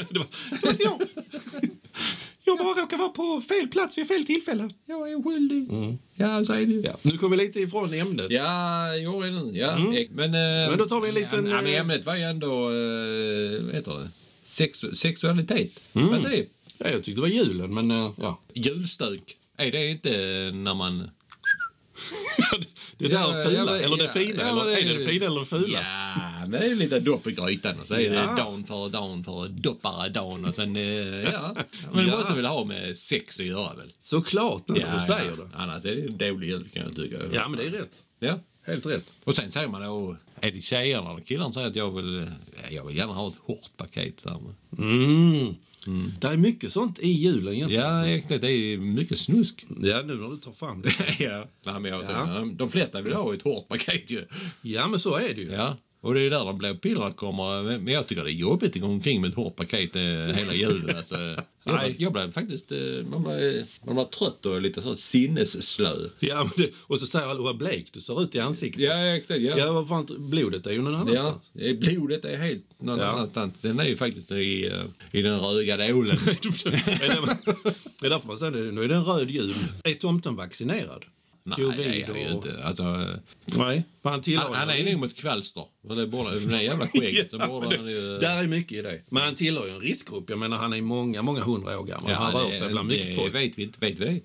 det, 0.10 0.18
var, 0.18 0.26
det 0.50 0.62
var 0.62 0.70
inte 0.70 0.82
jag. 0.82 1.00
Jag 2.46 2.58
bara 2.58 2.82
råkar 2.82 2.96
vara 2.96 3.08
på 3.08 3.40
fel 3.40 3.68
plats 3.68 3.98
vid 3.98 4.08
fel 4.08 4.26
tillfälle. 4.26 4.70
Jag 4.86 5.12
är 5.12 5.22
skyldig. 5.22 5.68
Ja, 6.14 6.44
så 6.44 6.52
är 6.52 6.66
det. 6.66 6.72
Ja, 6.74 6.96
nu 7.02 7.18
kom 7.18 7.30
vi 7.30 7.36
lite 7.36 7.60
ifrån 7.60 7.94
ämnet. 7.94 8.30
Ja, 8.30 8.96
gjorde 8.96 9.30
det 9.30 9.42
nu. 9.42 9.58
Ja. 9.58 9.70
eh, 9.72 10.06
Men, 10.10 10.24
eh, 10.34 10.70
Men 10.70 10.78
då 10.78 10.86
tar 10.86 11.00
vi 11.00 11.08
en 11.08 11.14
liten, 11.14 11.46
Ja, 11.46 11.56
men 11.62 11.66
eh, 11.66 11.80
ämnet 11.80 12.06
var 12.06 12.16
ju 12.16 12.22
ändå, 12.22 12.70
eh, 12.70 13.64
vad 13.64 13.74
heter 13.74 13.94
det? 14.00 14.10
Sexu 14.44 14.94
sexualitet. 14.94 15.80
Vad 15.92 16.26
är 16.26 16.30
det? 16.30 16.46
Ja, 16.78 16.88
jag 16.90 17.02
tyckte 17.02 17.12
det 17.12 17.20
var 17.20 17.28
julen, 17.28 17.74
men 17.74 17.90
eh, 17.90 18.10
ja. 18.16 18.40
Julstök. 18.54 19.36
Är 19.56 19.70
det 19.72 19.88
inte 19.90 20.10
när 20.54 20.74
man... 20.74 21.10
Det 22.98 23.08
där 23.08 23.14
Ja, 23.14 23.44
fula, 23.44 23.52
ja, 23.58 23.64
men- 23.64 23.74
eller 23.84 23.96
det 23.96 24.04
ja, 24.04 24.10
fina. 24.12 24.42
ja, 24.42 24.48
eller, 24.48 24.64
men 24.64 24.74
är 24.74 24.94
det 24.94 24.98
det 24.98 25.04
fina 25.08 25.26
eller 25.26 25.40
det 25.40 25.46
fula? 25.46 25.78
Ja, 25.82 26.30
men 26.40 26.50
det 26.50 26.66
är 26.66 26.74
lite 26.74 27.00
dopp 27.00 27.26
i 27.26 27.32
grytan 27.32 27.80
och 27.80 27.86
så 27.86 27.94
är 27.94 27.98
det 28.10 28.14
Ja. 28.14 28.34
dagen 28.36 28.64
för 28.64 28.88
dagen 28.88 29.24
för 29.24 29.48
doppare 29.48 30.08
dagen 30.08 30.44
och 30.44 30.54
sen, 30.54 30.76
eh, 30.76 30.82
ja. 30.82 31.54
Men 31.92 32.04
det 32.04 32.10
Ja. 32.10 32.16
måste 32.16 32.34
väl 32.34 32.44
ha 32.44 32.64
med 32.64 32.96
sex 32.96 33.40
att 33.40 33.46
göra 33.46 33.74
väl? 33.74 33.92
Såklart, 33.98 34.68
när 34.68 34.94
du 34.94 35.00
säger 35.00 35.30
ja. 35.38 35.44
det. 35.44 35.50
Annars 35.56 35.84
är 35.84 35.94
det 35.96 36.02
en 36.02 36.18
dålig 36.18 36.48
jul 36.48 36.68
kan 36.72 36.82
jag 36.82 36.96
tycka. 36.96 37.16
Ja, 37.32 37.48
men 37.48 37.58
det 37.58 37.66
är 37.66 37.70
rätt. 37.70 37.92
Ja. 38.20 38.38
Helt 38.66 38.86
rätt. 38.86 39.04
Och 39.24 39.36
sen 39.36 39.50
säger 39.50 39.68
man 39.68 39.82
då, 39.82 40.16
är 40.40 40.50
det 40.52 40.60
tjejerna 40.60 41.10
eller 41.10 41.20
killarna 41.20 41.52
säger 41.52 41.68
att 41.68 41.76
jag 41.76 41.90
vill, 41.90 42.30
jag 42.70 42.84
vill 42.86 42.96
gärna 42.96 43.12
ha 43.12 43.28
ett 43.28 43.34
hårt 43.46 43.76
paket. 43.76 44.20
Så 44.20 44.28
här. 44.28 44.38
Mm. 45.86 46.12
Det 46.20 46.26
är 46.26 46.36
mycket 46.36 46.72
sånt 46.72 46.98
i 46.98 47.08
julen 47.08 47.54
egentligen. 47.54 48.22
Ja. 48.28 48.38
Det 48.38 48.46
är 48.46 48.78
mycket 48.78 49.18
snusk. 49.18 49.66
Ja, 49.82 50.02
nu 50.02 50.14
när 50.14 50.30
du 50.30 50.36
tar 50.36 50.52
fram 50.52 50.82
det. 50.82 50.90
ja. 51.24 51.46
Nej, 51.66 51.80
men 51.80 51.90
jag 51.90 52.04
Ja. 52.04 52.46
De 52.56 52.68
flesta 52.68 53.00
vill 53.02 53.12
ha 53.12 53.34
ett 53.34 53.42
hårt 53.42 53.68
paket 53.68 54.10
ju. 54.10 54.24
Ja, 54.62 54.88
men 54.88 54.98
så 54.98 55.16
är 55.16 55.34
det 55.34 55.40
ju. 55.40 55.52
Ja. 55.52 55.76
Och 56.04 56.14
det 56.14 56.20
är 56.20 56.30
där 56.30 56.44
de 56.44 56.58
blå 56.58 56.74
pillerna 56.74 57.12
kommer. 57.12 57.62
Men 57.78 57.94
jag 57.94 58.06
tycker 58.06 58.24
det 58.24 58.30
är 58.30 58.32
jobbigt 58.32 58.76
att 58.76 58.82
gå 58.82 58.88
omkring 58.88 59.20
med 59.20 59.30
ett 59.30 59.36
hårt 59.36 59.56
paket 59.56 59.96
eh, 59.96 60.02
hela 60.36 60.54
julen. 60.54 60.96
Alltså, 60.96 61.14
jag, 61.14 61.36
Nej. 61.64 61.76
blev, 61.86 61.94
jag 62.02 62.12
blev 62.12 62.32
faktiskt... 62.32 62.72
eh, 62.72 62.78
Man 63.10 63.22
blev, 63.22 63.64
man 63.86 63.94
blev 63.94 64.04
trött 64.04 64.46
och 64.46 64.62
lite 64.62 64.82
så 64.82 64.96
sinnesslö. 64.96 65.92
Ja, 66.20 66.48
det, 66.56 66.70
och 66.80 66.98
så 67.00 67.06
säger 67.06 67.26
alla 67.26 67.40
vad 67.40 67.56
blek 67.58 67.86
du 67.92 68.00
ser 68.00 68.22
ut 68.22 68.34
i 68.34 68.40
ansiktet. 68.40 68.82
Ja, 68.82 68.94
exakt. 69.16 69.40
Ja. 69.40 69.58
Ja, 69.58 69.72
vad 69.72 69.88
fan, 69.88 70.06
blodet 70.18 70.66
är 70.66 70.70
ju 70.72 70.82
någon 70.82 70.92
Ja, 70.92 70.98
annanstans. 71.00 71.42
eh, 71.54 71.76
blodet 71.76 72.24
är 72.24 72.36
helt 72.36 72.64
någon 72.80 72.98
Ja. 72.98 73.04
annanstans. 73.06 73.54
Den 73.60 73.80
är 73.80 73.84
ju 73.84 73.96
faktiskt 73.96 74.32
i, 74.32 74.66
eh, 74.66 74.72
i 75.12 75.22
den 75.22 75.40
röga 75.40 75.96
ålen. 75.96 76.16
det 78.00 78.06
är 78.06 78.10
därför 78.10 78.26
man 78.28 78.38
säger 78.38 78.52
det. 78.52 78.72
Nu 78.72 78.82
är 78.84 78.88
det 78.88 78.94
en 78.94 79.04
röd 79.04 79.30
jul. 79.30 79.54
Är 79.84 79.94
tomten 79.94 80.36
vaccinerad? 80.36 81.04
Nej, 81.46 81.56
det 81.76 81.84
är 82.02 82.06
han 82.06 82.20
ju 82.20 82.28
inte. 82.28 82.64
Alltså, 82.64 82.82
eh, 82.82 83.16
Nej, 83.44 83.84
men 84.02 84.12
han 84.12 84.22
han, 84.36 84.52
han 84.54 84.70
är 84.70 84.90
nog 84.92 85.00
mot 85.00 85.16
kvalster. 85.16 85.64
För 85.86 85.96
det 85.96 86.06
borde, 86.06 86.30
med 86.30 86.40
det 86.48 86.62
jävla 86.62 86.86
skägget 86.88 87.30
så 87.30 87.36
Ja, 87.40 87.46
borde 87.46 87.68
men 87.68 87.78
han 87.78 87.88
ju... 87.88 88.18
där 88.18 88.38
är 88.38 88.46
mycket 88.46 88.72
i 88.72 88.82
det. 88.82 89.00
Men 89.08 89.22
han 89.22 89.34
tillhör 89.34 89.66
ju 89.66 89.72
en 89.72 89.80
riskgrupp. 89.80 90.30
Jag 90.30 90.38
menar, 90.38 90.56
han 90.56 90.72
är 90.72 90.80
många, 90.82 91.22
många 91.22 91.40
hundra 91.40 91.80
år 91.80 91.84
gammal. 91.84 92.12
han 92.12 92.32
rör 92.32 92.50
sig 92.50 92.68
bland 92.68 92.88
mycket 92.88 93.16
folk. 93.16 93.34
Vet 93.34 93.58
vi 93.58 93.62
inte. 93.62 93.78
Vet 93.80 93.98
vi 94.00 94.04
det? 94.04 94.20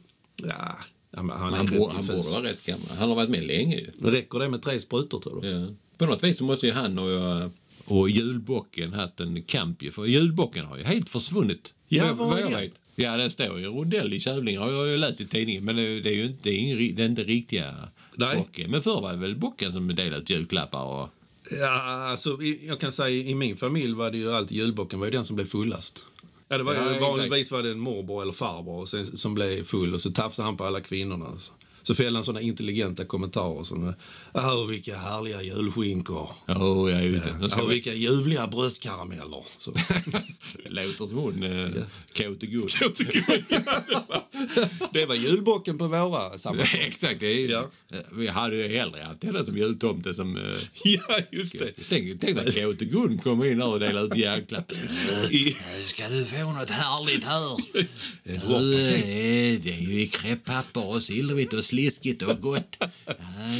Ja, 0.47 0.77
ja, 1.11 1.19
han 1.19 1.29
Han, 1.29 1.67
rätt 1.67 1.77
borde, 1.79 1.93
han 1.95 2.05
borde 2.07 2.29
vara 2.29 2.43
rätt 2.43 2.65
gammal. 2.65 2.87
Han 2.99 3.09
har 3.09 3.15
varit 3.15 3.29
med 3.29 3.43
länge 3.43 3.75
ju. 3.75 4.09
Räcker 4.09 4.39
det 4.39 4.49
med 4.49 4.61
tre 4.61 4.79
sprutor, 4.79 5.19
tror 5.19 5.41
du? 5.41 5.47
Ja. 5.49 5.67
På 5.97 6.05
något 6.05 6.23
vis 6.23 6.37
så 6.37 6.43
måste 6.43 6.65
ju 6.65 6.71
han 6.71 6.99
och, 6.99 7.51
och 7.89 8.09
julbocken 8.09 8.93
haft 8.93 9.19
en 9.19 9.43
kamp 9.43 9.83
ju. 9.83 9.91
För 9.91 10.05
julbocken 10.05 10.65
har 10.65 10.77
ju 10.77 10.83
helt 10.83 11.09
försvunnit. 11.09 11.73
Ja, 11.87 12.13
vad, 12.13 12.29
vad 12.29 12.41
jag 12.41 12.49
vet. 12.49 12.73
Ja, 12.95 13.17
det 13.17 13.29
står 13.29 13.59
ju 13.59 13.65
rondell 13.65 14.13
i 14.13 14.19
Kävlinge 14.19 14.59
har 14.59 14.71
jag 14.71 14.87
ju 14.87 14.97
läst 14.97 15.21
i 15.21 15.27
tidningen. 15.27 15.65
Men 15.65 15.75
det, 15.75 15.81
är 15.81 16.13
ju 16.13 16.25
inte, 16.25 16.39
det 16.43 16.49
är 16.49 16.57
ingen, 16.57 16.95
det 16.95 17.03
är 17.03 17.05
inte 17.05 17.23
riktiga 17.23 17.89
Nej. 18.15 18.37
bocken. 18.37 18.71
Men 18.71 18.81
förr 18.81 19.01
var 19.01 19.11
det 19.11 19.19
väl 19.19 19.35
bocken 19.35 19.71
som 19.71 19.87
delade 19.95 20.17
ut 20.17 20.29
julklappar 20.29 20.83
och... 20.83 21.09
Ja, 21.51 21.81
alltså, 22.11 22.37
jag 22.61 22.79
kan 22.79 22.91
säga 22.91 23.09
i 23.09 23.35
min 23.35 23.57
familj 23.57 23.93
var 23.93 24.11
det 24.11 24.17
ju 24.17 24.33
alltid 24.33 24.57
julbocken 24.57 24.99
var 24.99 25.07
ju 25.07 25.11
den 25.11 25.25
som 25.25 25.35
blev 25.35 25.45
fullast. 25.45 26.05
Ja, 26.47 26.57
det 26.57 26.63
var 26.63 26.73
ju 26.73 26.79
Ja, 26.79 26.99
vanligtvis 26.99 27.51
var 27.51 27.63
det 27.63 27.71
en 27.71 27.79
morbror 27.79 28.21
eller 28.21 28.31
farbror 28.31 29.15
som 29.17 29.35
blev 29.35 29.63
full 29.63 29.93
och 29.93 30.01
så 30.01 30.11
tafsade 30.11 30.45
han 30.45 30.57
på 30.57 30.65
alla 30.65 30.81
kvinnorna. 30.81 31.25
Så, 31.39 31.51
Så 31.89 31.95
fällde 31.95 32.17
han 32.17 32.23
såna 32.23 32.41
intelligenta 32.41 33.05
kommentarer 33.05 33.63
som 33.63 33.93
Åh, 34.33 34.67
vilka 34.67 34.97
härliga 34.97 35.41
julskinkor. 35.41 36.29
Oh, 36.47 36.91
ja, 36.91 37.01
just 37.01 37.25
det. 37.25 37.37
Nu 37.39 37.47
Åh, 37.51 37.67
vi- 37.67 37.73
vilka 37.73 37.93
ljuvliga 37.93 38.47
bröstkarameller. 38.47 39.43
Så. 39.57 39.71
Låter 40.65 41.07
som 41.07 41.17
hon, 41.17 41.43
äh, 41.43 41.69
Kåte 42.17 42.45
Guld. 42.45 42.71
Det 44.93 45.05
var 45.05 45.15
julbocken 45.15 45.77
på 45.77 45.87
våra 45.87 46.37
sammanhang. 46.37 46.81
Exakt. 46.81 47.19
Det 47.19 47.43
är, 47.43 47.49
Ja. 47.49 47.69
Vi 48.11 48.27
hade 48.27 48.55
ju 48.55 48.77
hellre 48.77 49.03
haft 49.03 49.23
henne 49.23 49.45
som 49.45 49.57
jultomte 49.57 50.13
som... 50.13 50.37
eh, 50.37 50.43
ja, 50.83 51.19
just 51.31 51.59
det. 51.59 51.71
Tänk, 51.89 52.21
tänk 52.21 52.35
när 52.35 52.63
Kåte 52.65 52.85
Gun 52.85 53.17
kommer 53.17 53.45
in 53.51 53.61
och 53.61 53.79
delar 53.79 54.03
ut 54.05 54.15
julklappar. 54.15 54.75
I, 55.31 55.55
Ska 55.85 56.09
du 56.09 56.25
få 56.25 56.51
något 56.51 56.69
härligt 56.69 57.23
här? 57.23 57.57
Du, 58.23 58.83
eh, 58.83 59.59
det 59.61 59.69
är 59.71 59.91
ju 59.99 60.07
kräpppapper 60.07 60.87
och 60.87 61.03
silvrigt 61.03 61.53
och 61.53 61.63
sliskigt 61.79 62.21
och 62.21 62.41
gott. 62.41 62.77
Ja, 63.05 63.15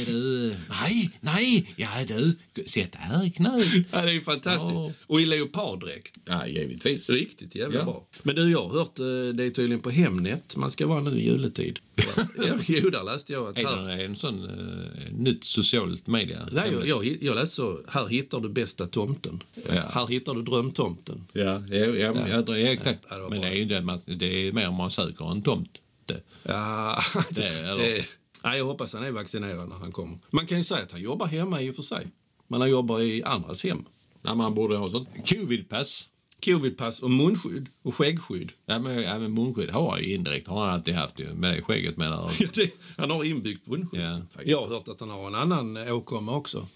du. 0.06 0.54
Nej, 0.68 1.10
nej! 1.20 1.74
Ja, 1.76 1.88
du. 2.08 2.36
Sätt 2.66 2.94
här 2.94 3.26
i 3.26 3.30
knät. 3.30 3.64
ja, 3.92 4.02
det 4.02 4.08
är 4.08 4.12
ju 4.12 4.20
fantastiskt. 4.20 4.72
Ja. 4.74 4.92
Och 5.06 5.20
i 5.20 5.26
leoparddräkt. 5.26 6.14
Ja, 6.24 6.46
givetvis. 6.46 7.10
Riktigt 7.10 7.54
jävla 7.54 7.78
Ja. 7.78 7.84
bra. 7.84 8.06
Men 8.22 8.34
du, 8.34 8.50
jag 8.50 8.68
har 8.68 8.78
hört 8.78 8.98
eh, 8.98 9.04
det 9.34 9.44
är 9.44 9.50
tydligen 9.50 9.80
på 9.80 9.90
Hemnet 9.90 10.56
man 10.56 10.70
ska 10.70 10.86
vara 10.86 11.00
nu 11.00 11.10
i 11.10 11.24
juletid. 11.24 11.78
ja, 12.46 12.58
jo, 12.66 12.90
där 12.90 13.02
läste 13.02 13.32
jag 13.32 13.48
att 13.48 13.58
Är 13.58 13.66
här, 13.66 13.96
det 13.96 14.04
en 14.04 14.16
sån 14.16 14.44
uh, 14.44 15.12
nytt 15.12 15.44
socialt 15.44 16.06
media? 16.06 16.48
Nej, 16.52 16.72
jag, 16.72 16.86
jag, 16.86 17.16
jag 17.20 17.34
läste 17.34 17.54
så. 17.54 17.80
Här 17.88 18.06
hittar 18.06 18.40
du 18.40 18.48
bästa 18.48 18.86
tomten. 18.86 19.42
Ja. 19.68 19.82
Här 19.92 20.06
hittar 20.06 20.34
du 20.34 20.42
drömtomten. 20.42 21.26
Ja, 21.32 21.42
ja, 21.42 21.76
ja, 21.76 22.14
ja. 22.28 22.42
ja, 22.46 22.56
är 22.56 22.66
exakt. 22.66 23.00
Ja, 23.08 23.16
det 23.16 23.22
var 23.22 23.30
Men 23.30 23.40
det 23.40 23.48
är 23.48 23.54
ju 23.54 23.64
det, 23.64 23.80
man, 23.82 24.00
det 24.06 24.48
är 24.48 24.52
mer 24.52 24.68
om 24.68 24.74
man 24.74 24.90
söker 24.90 25.30
en 25.30 25.42
tomt. 25.42 25.80
Det. 26.12 26.22
Ja, 26.42 26.98
Det- 27.30 27.76
det, 27.76 28.04
nej, 28.44 28.58
jag 28.58 28.64
hoppas 28.64 28.92
han 28.94 29.04
är 29.04 29.10
vaccinerad 29.10 29.68
när 29.68 29.76
han 29.76 29.92
kommer. 29.92 30.18
Man 30.30 30.46
kan 30.46 30.58
ju 30.58 30.64
säga 30.64 30.82
att 30.82 30.92
han 30.92 31.00
jobbar 31.02 31.26
hemma 31.26 31.62
i 31.62 31.70
och 31.70 31.74
för 31.76 31.82
sig. 31.82 32.06
Men 32.48 32.60
han 32.60 32.70
jobbar 32.70 33.00
i 33.00 33.22
andras 33.22 33.62
hem. 33.64 33.84
Ja, 34.22 34.34
man 34.34 34.54
borde 34.54 34.76
ha 34.76 34.90
sånt. 34.90 35.08
Covidpass. 35.30 36.06
Covidpass 36.44 37.00
och 37.02 37.10
munskydd 37.10 37.68
och 37.82 37.94
skäggskydd. 37.94 38.52
Ja, 38.66 38.78
men, 38.78 39.02
ja, 39.02 39.18
men 39.18 39.34
munskydd 39.34 39.70
har 39.70 39.82
jag 39.98 40.06
ju 40.06 40.14
indirekt. 40.14 40.48
Har 40.48 40.60
han 40.64 40.74
alltid 40.74 40.94
haft 40.94 41.18
ju. 41.20 41.34
Med 41.34 41.50
det 41.56 41.62
skägget 41.62 41.96
menar 41.96 42.52
det, 42.54 42.70
han 42.98 43.10
har 43.10 43.24
inbyggt 43.24 43.66
munskydd. 43.66 44.00
Ja. 44.00 44.20
Jag 44.44 44.60
har 44.60 44.68
hört 44.68 44.88
att 44.88 45.00
han 45.00 45.10
har 45.10 45.26
en 45.26 45.34
annan 45.34 45.76
åkomma 45.76 46.36
också. 46.36 46.66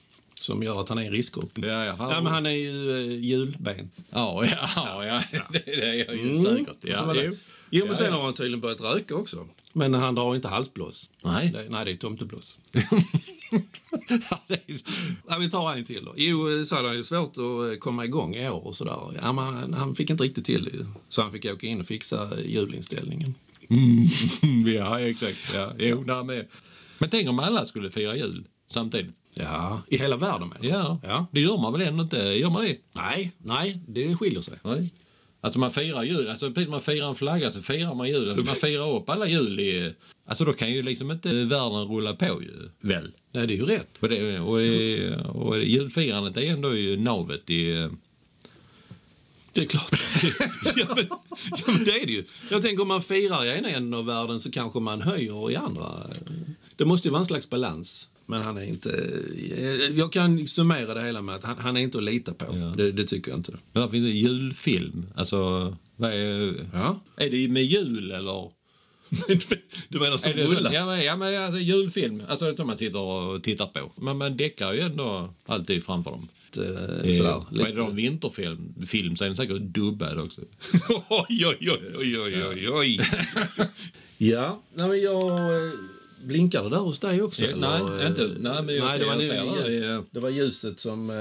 Som 0.44 0.62
gör 0.62 0.80
att 0.80 0.88
han 0.88 0.98
är 0.98 1.02
i 1.02 1.10
riskgrupp. 1.10 1.50
Ja, 1.58 1.84
ja, 1.84 1.96
Ja, 1.98 2.20
men 2.20 2.32
han 2.32 2.46
är 2.46 2.50
ju 2.50 2.90
eh, 2.96 3.18
julben. 3.24 3.90
Ja, 4.10 4.44
ja, 4.46 4.68
ja, 5.04 5.22
ja. 5.32 5.42
Det, 5.50 5.68
är 5.68 5.94
jag 5.94 6.16
ju 6.16 6.38
säkert. 6.38 6.82
Så 6.82 6.88
Ja, 6.88 7.12
det. 7.14 7.24
jo. 7.24 7.36
Jo, 7.70 7.86
men 7.86 7.96
sen 7.96 8.12
har 8.12 8.22
han 8.22 8.34
tydligen 8.34 8.60
börjat 8.60 8.80
röka 8.80 9.14
också. 9.14 9.48
Men 9.72 9.94
han 9.94 10.14
drar 10.14 10.34
inte 10.34 10.48
halsblås. 10.48 11.10
Nej. 11.22 11.50
Det, 11.52 11.66
nej, 11.70 11.84
det 11.84 11.90
är 11.90 11.96
tomteblås. 11.96 12.58
Ja, 14.30 14.40
det 14.46 14.54
är- 14.54 14.80
Ja, 15.28 15.38
vi 15.38 15.50
tar 15.50 15.72
en 15.72 15.84
till 15.84 16.04
då. 16.04 16.14
Jo, 16.16 16.66
så 16.66 16.74
hade 16.74 16.88
han 16.88 16.96
ju 16.96 17.04
svårt 17.04 17.30
att 17.30 17.72
eh, 17.72 17.78
komma 17.78 18.04
igång 18.04 18.34
i 18.34 18.48
år 18.48 18.66
och 18.66 18.76
sådär. 18.76 18.98
Ja, 19.22 19.32
men 19.32 19.44
han, 19.44 19.74
han 19.74 19.94
fick 19.94 20.10
inte 20.10 20.24
riktigt 20.24 20.44
till 20.44 20.64
det. 20.64 20.86
Så 21.08 21.22
han 21.22 21.32
fick 21.32 21.44
åka 21.44 21.66
in 21.66 21.80
och 21.80 21.86
fixa 21.86 22.30
julinställningen. 22.44 23.34
ja, 24.76 25.00
exakt. 25.00 25.38
Ja, 25.54 25.72
jo, 25.78 26.24
med. 26.24 26.46
Men 26.98 27.10
tänk 27.10 27.28
om 27.28 27.38
alla 27.38 27.64
skulle 27.64 27.90
fira 27.90 28.16
jul 28.16 28.44
samtidigt. 28.70 29.14
Ja, 29.36 29.82
i 29.88 29.98
hela 29.98 30.16
världen 30.16 30.48
med. 30.48 30.58
Ja, 30.62 31.00
ja. 31.02 31.26
det 31.32 31.40
gör 31.40 31.58
man 31.58 31.72
väl 31.72 31.82
ändå 31.82 32.02
inte? 32.02 32.16
Gör 32.16 32.50
man 32.50 32.64
det? 32.64 32.76
Nej, 32.92 33.32
nej, 33.38 33.80
det 33.88 34.16
skiljer 34.16 34.42
sig. 34.42 34.54
Nej. 34.62 34.90
Alltså 35.40 35.58
man 35.58 35.70
firar 35.70 36.02
jul, 36.02 36.30
alltså 36.30 36.52
precis 36.52 36.70
man 36.70 36.80
firar 36.80 37.08
en 37.08 37.14
flagga 37.14 37.52
så 37.52 37.62
firar 37.62 37.94
man 37.94 38.08
jul. 38.08 38.28
Alltså 38.28 38.44
man 38.44 38.56
firar 38.56 38.96
upp 38.96 39.10
alla 39.10 39.26
jul 39.26 39.60
i... 39.60 39.94
Alltså 40.26 40.44
då 40.44 40.52
kan 40.52 40.72
ju 40.72 40.82
liksom 40.82 41.10
inte 41.10 41.28
världen 41.28 41.88
rulla 41.88 42.14
på 42.14 42.42
ju, 42.42 42.70
väl? 42.80 43.12
Nej, 43.32 43.46
det 43.46 43.54
är 43.54 43.56
ju 43.56 43.66
rätt. 43.66 43.96
Och, 44.00 44.08
det, 44.08 44.40
och, 44.40 44.58
det, 44.58 45.16
och 45.16 45.62
julfirandet 45.62 46.36
är 46.36 46.42
ändå 46.42 46.74
ju 46.74 46.96
navet 46.96 47.50
i... 47.50 47.88
Det 49.52 49.60
är 49.60 49.66
klart. 49.66 49.92
ja, 50.76 50.86
men, 50.96 51.06
ja, 51.08 51.64
men 51.66 51.84
det 51.84 52.02
är 52.02 52.06
det 52.06 52.12
ju. 52.12 52.24
Jag 52.50 52.62
tänker 52.62 52.82
om 52.82 52.88
man 52.88 53.02
firar 53.02 53.44
i 53.44 53.58
ena 53.58 53.68
änden 53.68 53.94
av 53.94 54.06
världen 54.06 54.40
så 54.40 54.50
kanske 54.50 54.80
man 54.80 55.02
höjer 55.02 55.50
i 55.50 55.56
andra. 55.56 55.84
Det 56.76 56.84
måste 56.84 57.08
ju 57.08 57.12
vara 57.12 57.20
en 57.20 57.26
slags 57.26 57.50
balans. 57.50 58.08
Men 58.26 58.42
han 58.42 58.58
är 58.58 58.62
inte... 58.62 59.12
Jag 59.94 60.12
kan 60.12 60.48
summera 60.48 60.94
det 60.94 61.02
hela 61.02 61.22
med 61.22 61.34
att 61.34 61.44
han, 61.44 61.58
han 61.58 61.76
är 61.76 61.80
inte 61.80 61.98
att 61.98 62.04
lita 62.04 62.34
på. 62.34 62.72
Det, 62.76 62.92
det 62.92 63.04
tycker 63.04 63.30
jag 63.30 63.38
inte. 63.38 63.52
Men 63.72 63.82
där 63.82 63.88
finns 63.88 64.04
det 64.04 64.10
julfilm. 64.10 65.06
Alltså, 65.14 65.36
vad 65.96 66.12
är... 66.12 66.54
Ja. 66.72 67.00
Är 67.16 67.30
det 67.30 67.48
med 67.48 67.64
jul 67.64 68.10
eller? 68.12 68.50
du 69.88 69.98
menar 69.98 70.16
som 70.16 70.32
det 70.36 70.44
rullar? 70.46 70.72
ja, 70.72 70.86
men, 70.86 71.04
ja, 71.04 71.16
men 71.16 71.42
alltså 71.44 71.58
julfilm. 71.60 72.22
Alltså 72.28 72.56
som 72.56 72.66
man 72.66 72.78
sitter 72.78 72.98
och 72.98 73.42
tittar 73.42 73.66
på. 73.66 73.92
Men 73.96 74.16
man 74.18 74.36
däckar 74.36 74.72
ju 74.72 74.80
ändå 74.80 75.34
alltid 75.46 75.84
framför 75.84 76.10
dem. 76.10 76.28
Eh, 76.56 77.10
Eh, 77.10 77.16
Sådär. 77.16 77.66
är 77.68 77.74
det 77.74 77.82
en 77.82 77.96
vinterfilm 77.96 78.86
film, 78.86 79.16
så 79.16 79.24
är 79.24 79.28
den 79.28 79.36
säkert 79.36 79.62
dubbad 79.62 80.18
också. 80.18 80.40
oj, 81.08 81.46
oj, 81.46 81.70
oj, 81.70 81.96
oj, 81.98 82.18
oj, 82.20 82.44
oj, 82.46 82.68
oj. 82.70 83.00
ja, 84.18 84.62
nej, 84.74 84.88
men 84.88 85.00
jag... 85.02 85.22
Blinkar 86.24 86.62
det 86.62 86.68
där 86.70 86.76
hos 86.76 86.98
dig 86.98 87.22
också? 87.22 87.44
Ja, 87.44 87.56
nej, 87.56 88.06
inte- 88.06 88.30
nej, 88.40 88.62
men 88.62 88.74
jag 88.74 88.84
nej, 88.84 88.98
det, 88.98 89.04
var 89.06 89.22
jag 89.22 89.68
nu, 89.70 90.04
det. 90.10 90.20
var 90.20 90.30
ljuset 90.30 90.80
som... 90.80 91.10
eh, 91.10 91.16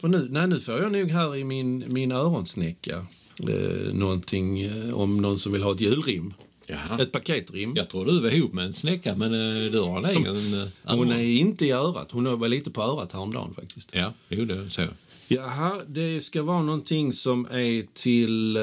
För 0.00 0.08
nu, 0.08 0.26
nej, 0.30 0.46
nu 0.48 0.58
får 0.58 0.74
jag 0.74 0.92
nog 0.92 1.08
här 1.10 1.36
i 1.36 1.44
min, 1.44 1.84
min 1.86 2.12
öronsnäcka 2.12 3.06
eh, 3.48 3.94
någonting 3.94 4.60
eh, 4.62 4.94
om 4.94 5.16
någon 5.22 5.38
som 5.38 5.52
vill 5.52 5.62
ha 5.62 5.72
ett 5.72 5.80
julrim. 5.80 6.34
Jaha. 6.66 7.02
Ett 7.02 7.12
paketrim. 7.12 7.72
Jag 7.76 7.88
tror 7.88 8.06
du 8.06 8.20
var 8.20 8.30
ihop 8.30 8.52
med 8.52 8.64
en 8.64 8.72
snäcka, 8.72 9.16
men 9.16 9.34
eh, 9.34 9.72
du 9.72 9.80
har 9.80 9.98
en 9.98 10.04
egen... 10.04 10.60
eh, 10.62 10.68
Hon 10.96 11.10
är 11.12 11.18
inte 11.22 11.66
i 11.66 11.72
örat. 11.72 12.08
Hon 12.10 12.38
var 12.38 12.48
lite 12.48 12.70
på 12.70 12.82
örat 12.82 13.12
häromdagen 13.12 13.54
faktiskt. 13.54 13.88
Ja, 13.92 14.12
jo 14.28 14.44
det 14.44 14.70
så. 14.70 14.82
Jaha, 15.28 15.82
det 15.86 16.20
ska 16.20 16.42
vara 16.42 16.62
någonting 16.62 17.12
som 17.12 17.46
är 17.46 17.86
till, 17.94 18.56
eh, 18.56 18.62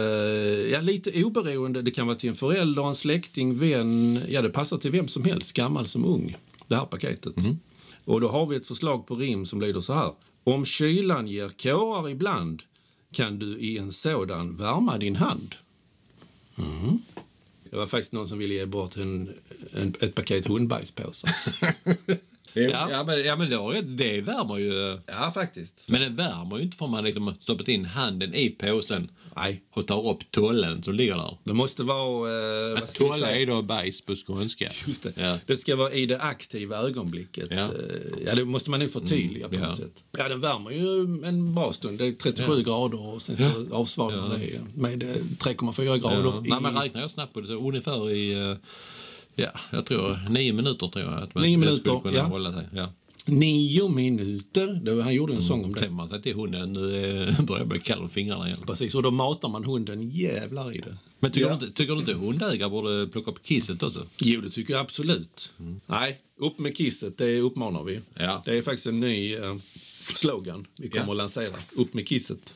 ja 0.72 0.82
lite 0.82 1.24
oberoende. 1.24 1.82
Det 1.82 1.92
kan 1.92 2.08
vara 2.08 2.18
till 2.18 2.30
en 2.30 2.36
förälder, 2.36 2.88
en 2.90 2.96
släkting, 2.96 3.58
vän. 3.58 4.20
Ja, 4.28 4.42
det 4.42 4.50
passar 4.50 4.78
till 4.78 4.92
vem 4.92 5.08
som 5.08 5.24
helst, 5.24 5.54
gammal 5.54 5.88
som 5.88 6.06
ung, 6.06 6.38
det 6.68 6.76
här 6.76 6.86
paketet. 6.86 7.36
Och 8.06 8.22
då 8.22 8.30
har 8.30 8.46
vi 8.46 8.56
ett 8.56 8.68
förslag 8.68 9.08
på 9.08 9.16
rim 9.16 9.46
som 9.46 9.62
lyder 9.62 9.82
så 9.82 9.94
här. 9.94 10.12
Om 10.44 10.66
kylan 10.66 11.28
ger 11.28 11.50
kårar 11.50 12.10
ibland 12.10 12.62
kan 13.12 13.40
du 13.40 13.58
i 13.60 13.78
en 13.78 13.92
sådan 13.92 14.56
värma 14.56 14.98
din 14.98 15.16
hand. 15.16 15.56
Mm. 16.58 17.00
Det 17.70 17.78
var 17.78 17.88
faktiskt 17.88 18.14
någon 18.14 18.28
som 18.28 18.38
ville 18.38 18.54
ge 18.54 18.66
bort 18.66 18.98
en, 18.98 19.34
en, 19.74 19.94
ett 20.00 20.16
paket 20.16 20.48
hundbajspåsar. 20.48 21.32
Ja, 22.54 22.88
ja 22.92 23.04
men, 23.04 23.24
ja, 23.26 23.36
men 23.36 23.50
då, 23.50 23.74
det 23.84 24.22
värmer 24.22 24.58
ju. 24.58 24.98
ja, 25.08 25.32
faktiskt. 25.32 25.86
Men 25.90 26.02
det 26.02 26.10
värmer 26.10 26.58
ju 26.58 26.64
inte 26.64 26.78
för 26.78 26.88
man 26.88 27.04
liksom 27.04 27.36
stoppat 27.40 27.68
in 27.68 27.86
handen 27.86 28.34
i 28.36 28.50
påsen 28.50 29.12
Nej, 29.36 29.64
och 29.74 29.88
tar 29.88 30.10
upp 30.10 30.32
tollen 30.32 30.84
som 30.84 30.94
ligger 30.94 31.16
där. 31.16 31.38
det 31.44 31.54
måste 31.54 31.84
vara... 31.84 32.30
Eh, 32.74 32.80
Tolle 32.98 33.14
säga? 33.20 33.36
är 33.42 33.46
då 33.46 33.62
bajs 33.62 34.02
på 34.02 34.16
skånska. 34.16 34.72
Just 34.88 35.04
det. 35.04 35.14
Ja. 35.16 35.38
det 35.46 35.58
ska 35.58 35.76
vara 35.76 35.92
i 35.94 36.06
det 36.06 36.20
aktiva 36.22 36.78
ögonblicket. 36.78 37.48
Ja. 37.50 37.58
Eh, 37.58 37.70
Ja, 38.26 38.36
det 38.36 38.46
måste 38.46 38.70
man 38.70 38.80
nog 38.80 38.92
förtydliga 38.92 39.50
på 39.50 39.56
ja. 39.56 39.68
något 39.68 39.78
sätt. 39.78 40.04
Ja, 40.18 40.30
den 40.30 40.42
värmer 40.42 40.72
ju 40.72 41.02
en 41.28 41.56
bra 41.56 41.74
stund. 41.74 41.98
Det 41.98 42.08
är 42.08 42.12
37 42.12 42.64
grader 42.64 43.06
och 43.08 43.22
sen 43.22 43.38
så 43.38 43.76
avsvalnar 43.76 44.38
det 44.38 44.60
med 44.82 45.04
eh, 45.04 45.08
3,4 45.10 45.98
grader. 45.98 46.24
Ja. 46.24 46.44
i- 46.46 46.50
Nej, 46.50 46.62
men 46.62 46.82
räknar 46.82 47.02
jag 47.02 47.12
snabbt 47.12 47.34
på 47.34 47.42
det 47.42 47.48
så 47.48 47.54
ungefär 47.68 48.12
i... 48.12 48.50
eh, 48.50 48.56
Ja, 49.36 49.50
jag 49.72 49.86
tror 49.86 50.30
nio 50.30 50.54
minuter 50.54 50.88
tror 50.88 51.06
jag 51.06 51.24
att 51.24 51.36
man 51.36 51.44
Nio 51.44 51.58
minuter, 51.58 51.82
skulle 51.82 52.00
kunna 52.02 52.16
ja. 52.16 52.24
hålla 52.24 52.54
sig. 52.54 52.68
Ja. 52.74 52.90
Nio 53.28 53.90
minuter. 53.90 55.02
Han 55.02 55.14
gjorde 55.14 55.34
en 55.34 55.42
sång 55.44 55.64
om 55.66 55.74
det. 55.74 55.80
Sen 55.80 55.94
man 55.94 56.10
sig 56.10 56.22
till 56.22 56.36
hunden, 56.36 56.74
nu 56.74 56.82
börjar 57.40 57.60
jag 57.60 57.68
bli 57.68 57.80
kall 57.80 58.00
om 58.00 58.10
fingrarna 58.10 58.46
igen. 58.46 58.58
Precis, 58.68 58.96
och 58.96 59.04
då 59.04 59.12
matar 59.12 59.50
man 59.50 59.64
hunden 59.66 60.10
jävlar 60.10 60.76
i 60.78 60.80
det. 60.80 60.98
Men 61.20 61.32
tycker, 61.32 61.50
Ja. 61.50 61.56
du, 61.56 61.66
inte, 61.66 61.78
tycker 61.78 61.94
du 61.94 62.00
inte 62.00 62.14
hundägare 62.14 62.70
borde 62.70 63.08
plocka 63.08 63.32
upp 63.32 63.44
kisset 63.44 63.84
också? 63.84 64.06
Jo, 64.18 64.42
det 64.42 64.50
tycker 64.50 64.74
jag 64.74 64.82
absolut. 64.82 65.52
Nej, 65.86 66.20
upp 66.40 66.60
med 66.60 66.78
kisset, 66.78 67.18
det 67.18 67.40
uppmanar 67.40 67.84
vi. 67.84 68.00
Ja. 68.14 68.42
Det 68.46 68.58
är 68.58 68.62
faktiskt 68.62 68.88
en 68.88 69.00
ny 69.00 69.34
eh, 69.36 69.56
slogan 70.16 70.66
vi 70.78 70.90
kommer 70.90 71.06
Ja. 71.06 71.12
att 71.12 71.18
lansera. 71.18 71.54
Upp 71.76 71.94
med 71.94 72.08
kisset. 72.08 72.54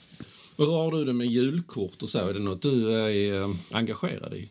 Och 0.55 0.65
hur 0.65 0.71
har 0.73 0.91
du 0.91 1.05
det 1.05 1.13
med 1.13 1.27
julkort 1.27 2.01
och 2.03 2.09
så? 2.09 2.17
Är 2.19 2.33
det 2.33 2.39
något 2.39 2.61
du 2.61 2.91
är 2.91 3.41
eh, 3.43 3.55
engagerad 3.71 4.33
i? 4.33 4.49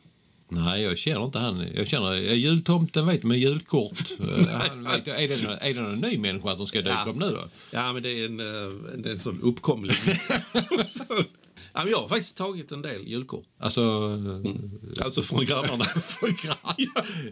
Nej, 0.54 0.82
jag 0.82 0.98
känner 0.98 1.24
inte 1.24 1.38
han. 1.38 1.66
Jag 1.74 1.88
känner 1.88 2.12
eh, 2.12 2.34
jultomten 2.34 3.06
vet 3.06 3.22
med 3.22 3.38
julkort. 3.38 3.98
Eh, 4.20 4.46
han 4.48 4.84
vet, 4.92 5.08
är, 5.08 5.28
det, 5.28 5.42
någon- 5.42 5.58
är 5.60 5.74
det 5.74 5.80
någon 5.80 5.98
ny 5.98 6.18
människa 6.18 6.56
som 6.56 6.66
ska 6.66 6.78
dyka 6.78 7.02
Ja. 7.06 7.10
upp 7.10 7.16
nu 7.16 7.30
då? 7.30 7.48
Ja, 7.70 7.92
men 7.92 8.02
det 8.02 8.08
är 8.10 8.24
en, 8.24 8.40
eh, 8.40 8.72
det 8.98 9.08
är 9.08 9.12
en 9.12 9.18
sån 9.18 9.40
uppkomling. 9.42 9.96
så, 10.86 11.04
ja, 11.72 11.80
men 11.82 11.88
jag 11.88 11.98
har 12.00 12.08
faktiskt 12.08 12.36
tagit 12.36 12.72
en 12.72 12.82
del 12.82 13.06
julkort. 13.08 13.44
Alltså... 13.58 13.82
Alltså 15.04 15.22
från 15.28 15.44
grannarna. 15.44 15.84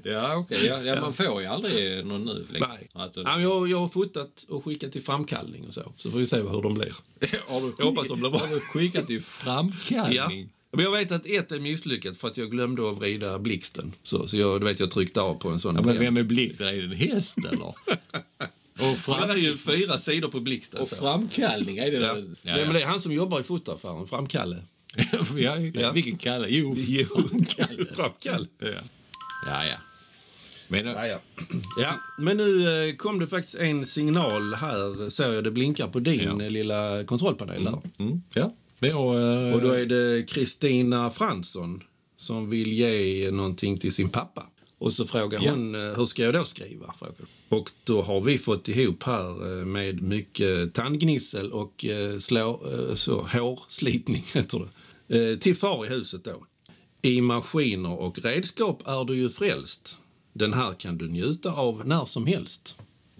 Ja, 0.03 0.35
okej. 0.37 0.67
Ja, 0.67 0.83
ja, 0.83 1.01
man 1.01 1.13
får 1.13 1.41
ju 1.43 1.47
aldrig 1.47 2.07
någon 2.07 2.25
nu 2.25 2.47
längre. 2.51 2.67
Nej. 2.69 2.89
Alltså, 2.93 3.21
Ja, 3.21 3.35
men 3.35 3.43
jag, 3.43 3.69
jag 3.71 3.79
har 3.79 3.89
fotat 3.89 4.47
och 4.49 4.65
skickat 4.65 4.93
till 4.93 5.03
framkallning 5.03 5.65
och 5.69 5.75
så. 5.75 5.93
Så 5.97 6.11
får 6.11 6.19
vi 6.19 6.27
se 6.27 6.37
hur 6.37 6.63
de 6.63 6.75
blir. 6.75 6.95
har 7.49 7.61
du 7.61 7.75
Jag 7.79 7.85
hoppas 7.87 8.09
de 8.09 8.21
blir 8.21 8.31
bra. 8.31 8.39
Har 8.41 8.49
du 8.49 8.61
skickat 8.61 9.11
i 9.11 9.21
framkallning? 9.21 10.49
Men 10.73 10.85
jag 10.85 10.93
vet 10.93 11.13
att 11.13 11.27
ett 11.27 11.53
är 11.53 11.61
misslyckat 11.61 12.17
för 12.17 12.29
att 12.29 12.37
jag 12.37 12.51
glömde 12.51 12.91
att 12.91 12.99
vrida 12.99 13.39
blixten. 13.39 13.93
Så, 14.03 14.29
så 14.29 14.37
jag, 14.37 14.61
du 14.61 14.65
vet, 14.67 14.81
jag 14.81 14.91
tryckte 14.91 15.21
av 15.21 15.35
på 15.35 15.49
en 15.49 15.61
sån. 15.61 15.75
Ja, 15.75 15.83
men 15.83 15.99
vem 15.99 16.17
är 16.17 16.23
blixten? 16.23 16.67
Är 16.69 16.73
det 16.73 16.83
en 16.83 16.93
häst 16.93 17.39
eller? 17.39 17.63
och, 17.65 17.75
Det 18.79 18.97
fram, 18.97 19.31
är 19.31 19.35
ju 19.37 19.57
fyra 19.57 19.99
sidor 19.99 20.29
på 20.29 20.41
blixten. 20.41 20.81
och 20.81 20.89
så. 20.89 20.97
framkallning, 20.97 21.79
är 21.79 21.91
det 21.91 21.99
Ja. 21.99 22.15
det? 22.15 22.23
Nej, 22.43 22.65
men 22.65 22.75
det 22.75 22.83
är 22.83 22.87
han 22.87 23.01
som 23.01 23.13
jobbar 23.13 23.41
i 23.41 23.43
fotoaffären, 23.43 24.07
Framkalle. 24.07 24.57
ja, 25.37 25.57
Ja. 25.59 25.93
Vilken 25.93 26.17
Kalle? 26.19 26.47
Jo, 26.51 26.75
Jo, 26.79 27.05
Framkalle. 27.07 27.87
Framkalle. 27.95 28.47
Ja, 28.59 28.69
ja. 29.47 29.67
ja. 29.67 29.77
Men, 30.69 30.87
Ja, 30.87 31.07
ja. 31.07 31.19
ja, 31.81 31.95
men 32.19 32.37
nu 32.37 32.69
eh, 32.89 32.97
kom 32.97 33.19
det 33.19 33.27
faktiskt 33.27 33.55
en 33.55 33.87
signal 33.87 34.55
här. 34.55 35.11
Ser 35.11 35.33
jag 35.33 35.45
det 35.45 35.51
blinkar 35.51 35.89
på 35.89 35.99
din 36.01 36.21
Ja. 36.39 36.43
eh, 36.45 36.51
lilla 36.51 37.05
kontrollpanel 37.05 37.65
där. 37.65 37.79
mm, 37.99 38.23
ja. 38.35 38.55
Eh, 38.87 39.55
Och 39.55 39.63
då 39.63 39.71
är 39.71 39.87
det 39.87 40.29
Kristina 40.31 41.11
Fransson 41.11 41.83
som 42.17 42.51
vill 42.51 42.73
ge 42.73 43.31
någonting 43.31 43.79
till 43.79 43.93
sin 43.93 44.09
pappa. 44.09 44.47
Och 44.79 44.93
så 44.93 45.05
frågar 45.05 45.39
hon, 45.51 45.75
eh, 45.75 45.81
hur 45.81 46.07
ska 46.07 46.23
jag 46.23 46.35
då 46.35 46.45
skriva? 46.45 46.93
Frågar. 46.99 47.27
Och 47.49 47.71
då 47.85 48.03
har 48.03 48.21
vi 48.21 48.39
fått 48.39 48.69
ihop 48.69 49.03
här 49.03 49.59
eh, 49.61 49.65
med 49.67 50.03
mycket 50.03 50.75
tandgnissel 50.75 51.53
och 51.53 51.85
eh, 51.85 52.19
slå, 52.19 52.61
så, 52.95 53.23
hårslitning, 53.33 54.25
heter 54.35 54.59
det. 54.59 55.37
Till 55.37 55.57
far 55.57 55.87
i 55.87 55.89
huset 55.89 56.25
då. 56.25 56.47
I 57.03 57.21
maskiner 57.21 58.01
och 58.01 58.19
redskap 58.19 58.83
är 58.89 59.05
du 59.05 59.15
ju 59.17 59.29
frälst. 59.29 59.97
Den 60.33 60.53
här 60.53 60.73
kan 60.75 60.99
du 60.99 61.09
njuta 61.09 61.53
av 61.53 61.83
när 61.87 62.05
som 62.05 62.27
helst. 62.27 62.75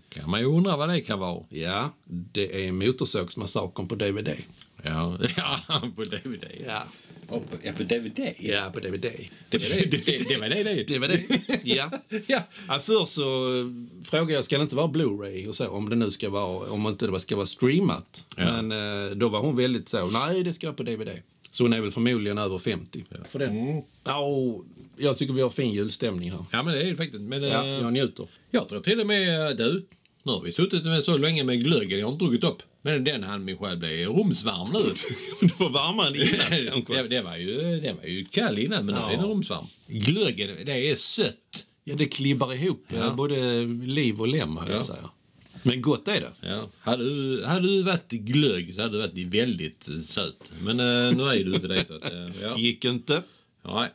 kan 0.09 0.31
man 0.31 0.41
ju 0.41 0.47
undra 0.47 0.77
vad 0.77 0.89
det 0.89 1.01
kan 1.01 1.19
vara. 1.19 1.45
Ja, 1.49 1.95
det 2.05 2.67
är 2.67 2.73
Motorsågsmassakern 2.73 3.89
på 3.89 3.95
DVD. 3.95 4.29
Ja, 4.83 5.19
ja 5.37 5.61
på 5.97 6.05
DVD. 6.05 6.45
Ja, 6.67 6.83
Och 7.29 7.51
på, 7.51 7.57
ja, 7.63 7.73
på 7.73 7.83
DVD. 7.83 8.35
ja 8.39 8.71
på 8.75 8.81
DVD. 8.81 9.07
Det 9.51 9.59
var 9.59 9.69
det 9.77 9.87
det, 9.91 10.29
det, 10.29 10.37
var 10.41 10.49
det, 10.49 10.63
det. 10.63 10.85
Det 10.85 10.99
var 10.99 11.09
det. 11.09 11.23
Ja. 11.65 11.91
Ja. 12.27 12.43
Ja, 12.69 12.79
först 12.83 13.13
så 13.13 13.59
eh, 13.61 13.67
frågade 14.05 14.33
jag, 14.33 14.45
ska 14.45 14.57
det 14.57 14.63
inte 14.63 14.77
vara 14.77 14.87
Blu-ray 14.87 15.49
och 15.49 15.55
så, 15.55 15.69
om 15.69 15.89
det 15.91 15.97
nu 15.97 16.11
ska 16.11 16.31
vara, 16.31 16.71
om 16.71 16.87
inte 16.87 17.07
det 17.07 17.21
ska 17.21 17.37
vara 17.37 17.47
streamat. 17.47 18.25
Ja. 18.37 18.63
Men 18.63 18.73
eh, 19.11 19.11
då 19.17 19.29
var 19.29 19.41
hon 19.41 19.57
väldigt 19.57 19.89
så, 19.89 20.07
nej 20.07 20.43
det 20.43 20.53
ska 20.55 20.67
vara 20.67 20.77
på 20.77 20.83
DVD. 20.83 21.09
Så 21.51 21.65
hon 21.65 21.73
är 21.73 21.81
väl 21.81 21.91
förmodligen 21.91 22.39
över 22.39 22.59
50. 22.59 23.05
För 23.29 23.39
det. 23.39 23.83
Ja, 24.05 24.19
och 24.19 24.65
jag 24.97 25.19
tycker 25.19 25.35
vi 25.35 25.41
har 25.43 25.51
fin 25.51 25.73
julstämning 25.73 26.31
här. 26.31 26.45
ja, 26.53 26.63
men 26.63 26.75
det 26.75 26.83
är 26.87 26.91
det 26.91 26.97
faktiskt. 26.97 27.23
Men, 27.23 27.43
Ja, 27.43 27.63
eh, 27.65 27.69
jag 27.71 27.93
njuter. 27.93 28.27
Jag 28.51 28.69
tror 28.69 28.81
till 28.81 29.01
och 29.01 29.07
med, 29.07 29.57
du, 29.57 29.87
nu 30.25 30.33
har 30.33 30.41
vi 30.41 30.53
suttit 30.53 30.85
med 30.85 31.05
så 31.05 31.17
länge 31.17 31.45
med 31.45 31.61
glöggen, 31.65 31.99
jag 32.01 32.07
har 32.07 32.13
inte 32.13 32.25
druckit 32.25 32.45
upp. 32.45 32.63
Men 32.83 33.05
den 33.05 33.23
hann 33.23 33.45
min 33.45 33.59
själ 33.59 33.77
bli 33.77 34.07
rumsvarm 34.07 34.69
nu. 34.73 34.79
det 35.49 35.61
var 35.61 35.71
varmare 35.71 36.09
än 36.09 36.15
innan 36.63 36.83
kanske. 36.87 37.03
det, 37.03 37.09
det, 37.09 37.21
var 37.23 37.37
ju, 37.37 37.81
det 37.81 37.93
var 37.93 38.05
ju 38.09 38.25
kall 38.25 38.59
innan, 38.59 38.87
men 38.87 38.95
nu 38.95 39.01
Ja. 39.01 39.11
är 39.13 39.17
den 39.17 39.27
rumsvarm. 39.27 39.67
Glöggen, 39.87 40.57
det 40.67 40.91
är 40.91 40.97
sött. 40.97 41.67
Ja, 41.85 41.95
det 41.95 42.07
klibbar 42.07 42.55
ihop 42.55 42.85
eh, 42.93 42.99
Ja. 42.99 43.15
både 43.15 43.63
liv 43.87 44.21
och 44.21 44.29
lem, 44.29 44.57
höll 44.57 44.71
jag 44.71 44.81
Ja. 44.81 44.85
säga. 44.85 45.11
Men 45.63 45.83
gott 45.83 46.09
är 46.09 46.21
det. 46.21 46.49
Ja. 46.49 46.67
Hade, 46.79 47.05
du, 47.05 47.45
hade 47.45 47.69
du 47.69 47.83
varit 47.83 48.11
glögg 48.11 48.75
så 48.75 48.81
hade 48.83 48.93
du 48.93 48.99
varit 48.99 49.19
väldigt 49.35 49.89
söt. 50.05 50.37
Men 50.61 50.81
eh, 50.81 51.17
nu 51.17 51.23
är 51.25 51.45
du 51.45 51.55
inte 51.55 51.69
det. 51.69 51.87
Så 51.87 51.97
att, 51.97 52.05
eh, 52.13 52.29
ja. 52.43 52.59
Gick 52.59 52.85
inte. 52.85 53.23
Nej. 53.65 53.89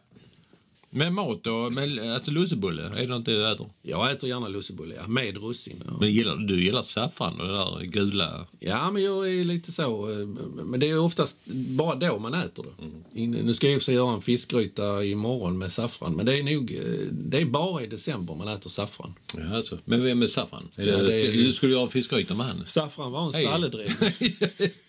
Men 0.89 1.13
mat 1.13 1.43
då? 1.43 1.69
Men, 1.69 2.11
alltså 2.13 2.31
lussebulle, 2.31 2.83
är 2.83 2.95
det 3.01 3.07
något 3.07 3.25
du 3.25 3.51
äter? 3.51 3.69
Jag 3.81 4.11
äter 4.11 4.29
gärna 4.29 4.47
lussebulle, 4.47 4.95
ja, 4.95 5.07
med 5.07 5.38
russin. 5.38 5.83
Ja. 5.88 5.97
Men 5.99 6.11
gillar, 6.11 6.35
du 6.35 6.63
gillar 6.63 6.81
saffran 6.81 7.41
och 7.41 7.47
det 7.47 7.53
där 7.53 7.81
gula? 7.83 8.45
Ja, 8.59 8.91
men 8.91 9.03
jag 9.03 9.29
är 9.39 9.43
lite 9.43 9.71
så. 9.71 10.11
eh, 10.11 10.27
Men 10.65 10.79
det 10.79 10.89
är 10.89 10.99
oftast 10.99 11.38
bara 11.45 11.95
då 11.95 12.19
man 12.19 12.33
äter 12.33 12.65
det. 12.77 12.85
In- 13.21 13.31
Nu 13.31 13.53
ska 13.53 13.67
jag 13.67 13.75
och 13.75 13.81
sig 13.81 13.95
göra 13.95 14.13
en 14.13 14.21
fiskgryta 14.21 15.03
imorgon 15.03 15.57
med 15.57 15.71
saffran. 15.71 16.15
Men 16.15 16.25
det 16.25 16.39
är 16.39 16.43
nog, 16.43 16.71
eh, 16.71 17.07
det 17.11 17.38
är 17.41 17.45
bara 17.45 17.83
i 17.83 17.88
december 17.88 18.35
man 18.35 18.47
äter 18.47 18.69
saffran. 18.69 19.13
Ja, 19.33 19.55
alltså. 19.55 19.77
Men 19.85 20.03
vem 20.03 20.21
är 20.21 20.27
saffran? 20.27 20.67
Är 20.77 20.88
Ja, 20.88 20.97
det, 20.97 21.21
är- 21.27 21.31
Du 21.31 21.53
skulle 21.53 21.71
göra 21.73 21.88
fiskgryta 21.88 22.33
med 22.35 22.45
han? 22.45 22.65
Saffran 22.65 23.11
var 23.11 23.25
en 23.27 23.33
stalledräng. 23.33 23.89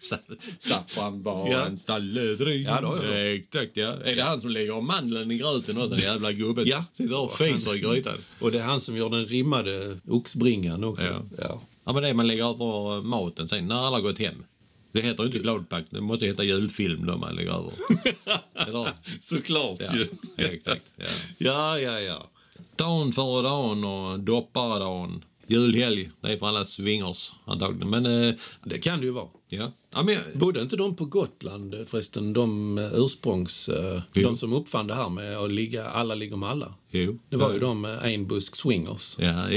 Sa- 0.00 0.16
Saffran 0.58 1.22
var 1.22 1.50
Ja. 1.50 1.66
en 1.66 1.76
stalledräng. 1.76 2.62
Ja, 2.62 2.80
det 2.80 2.86
har 2.86 2.96
jag 2.96 3.02
hört. 3.02 3.76
Är 4.06 4.16
det 4.16 4.22
han 4.22 4.40
som 4.40 4.50
lägger 4.50 4.80
mandeln 4.80 5.30
i 5.30 5.38
gröten 5.38 5.78
också, 5.78 5.87
den 5.88 5.98
jävla 5.98 6.32
gubben? 6.32 6.64
Ja. 6.66 6.84
Sitter 6.92 7.18
och 7.24 7.32
fiser 7.36 7.74
i 7.74 7.78
grytan. 7.78 8.14
Och 8.40 8.52
det 8.52 8.58
är 8.58 8.62
han 8.64 8.80
som 8.80 8.96
gör 8.96 9.08
den 9.10 9.26
rimmade 9.26 9.98
oxbringan 10.08 10.84
också. 10.84 11.02
Ja. 11.04 11.22
Ja. 11.38 11.60
Ja, 11.84 11.92
men 11.92 12.02
det 12.02 12.14
man 12.14 12.26
lägger 12.26 12.44
över 12.44 13.02
maten 13.02 13.48
sen, 13.48 13.66
när 13.68 13.74
alla 13.76 13.96
har 13.96 14.00
gått 14.00 14.18
hem. 14.18 14.44
Det 14.92 15.00
heter 15.00 15.26
inte 15.26 15.38
gladpack, 15.38 15.84
det 15.90 16.00
måste 16.00 16.26
heta 16.26 16.44
julfilm 16.44 17.06
då 17.06 17.16
man 17.16 17.34
lägger 17.34 17.50
över. 17.52 17.72
Eller? 18.68 18.88
Såklart 19.20 19.80
Ja, 19.80 19.96
ju. 19.96 20.06
exakt. 20.44 20.82
Ja. 20.96 21.04
Ja, 21.38 21.78
ja, 21.78 22.00
ja. 22.00 22.28
Dagen 22.76 23.12
före 23.12 23.42
dagen 23.42 23.84
och 23.84 24.20
dopparedagen. 24.20 25.24
Julhelg, 25.48 26.10
det 26.20 26.32
är 26.32 26.36
för 26.38 26.46
alla 26.46 26.64
swingers 26.64 27.32
antagligen. 27.44 27.90
Men 27.90 28.06
eh, 28.06 28.34
Det 28.64 28.78
kan 28.78 28.98
det 29.00 29.04
ju 29.06 29.12
vara. 29.12 29.28
ja. 29.48 29.72
ja 29.94 30.02
men, 30.02 30.18
Bodde 30.34 30.60
inte 30.60 30.76
de 30.76 30.96
på 30.96 31.04
Gotland 31.04 31.74
eh, 31.74 31.84
förresten, 31.84 32.32
de 32.32 32.78
eh, 32.78 32.84
ursprungs... 32.94 33.68
eh. 33.68 34.02
De 34.12 34.36
som 34.36 34.52
uppfann 34.52 34.86
det 34.86 34.94
här 34.94 35.08
med 35.08 35.36
att 35.38 35.52
ligga, 35.52 35.84
alla 35.88 36.14
ligger 36.14 36.36
med 36.36 36.48
alla. 36.48 36.74
jo. 36.90 37.18
Det 37.28 37.36
var 37.36 37.52
ju 37.52 37.58
de 37.58 37.84
eh, 37.84 37.98
Einbusk 38.04 38.56
Swingers. 38.56 39.16
Ja, 39.18 39.50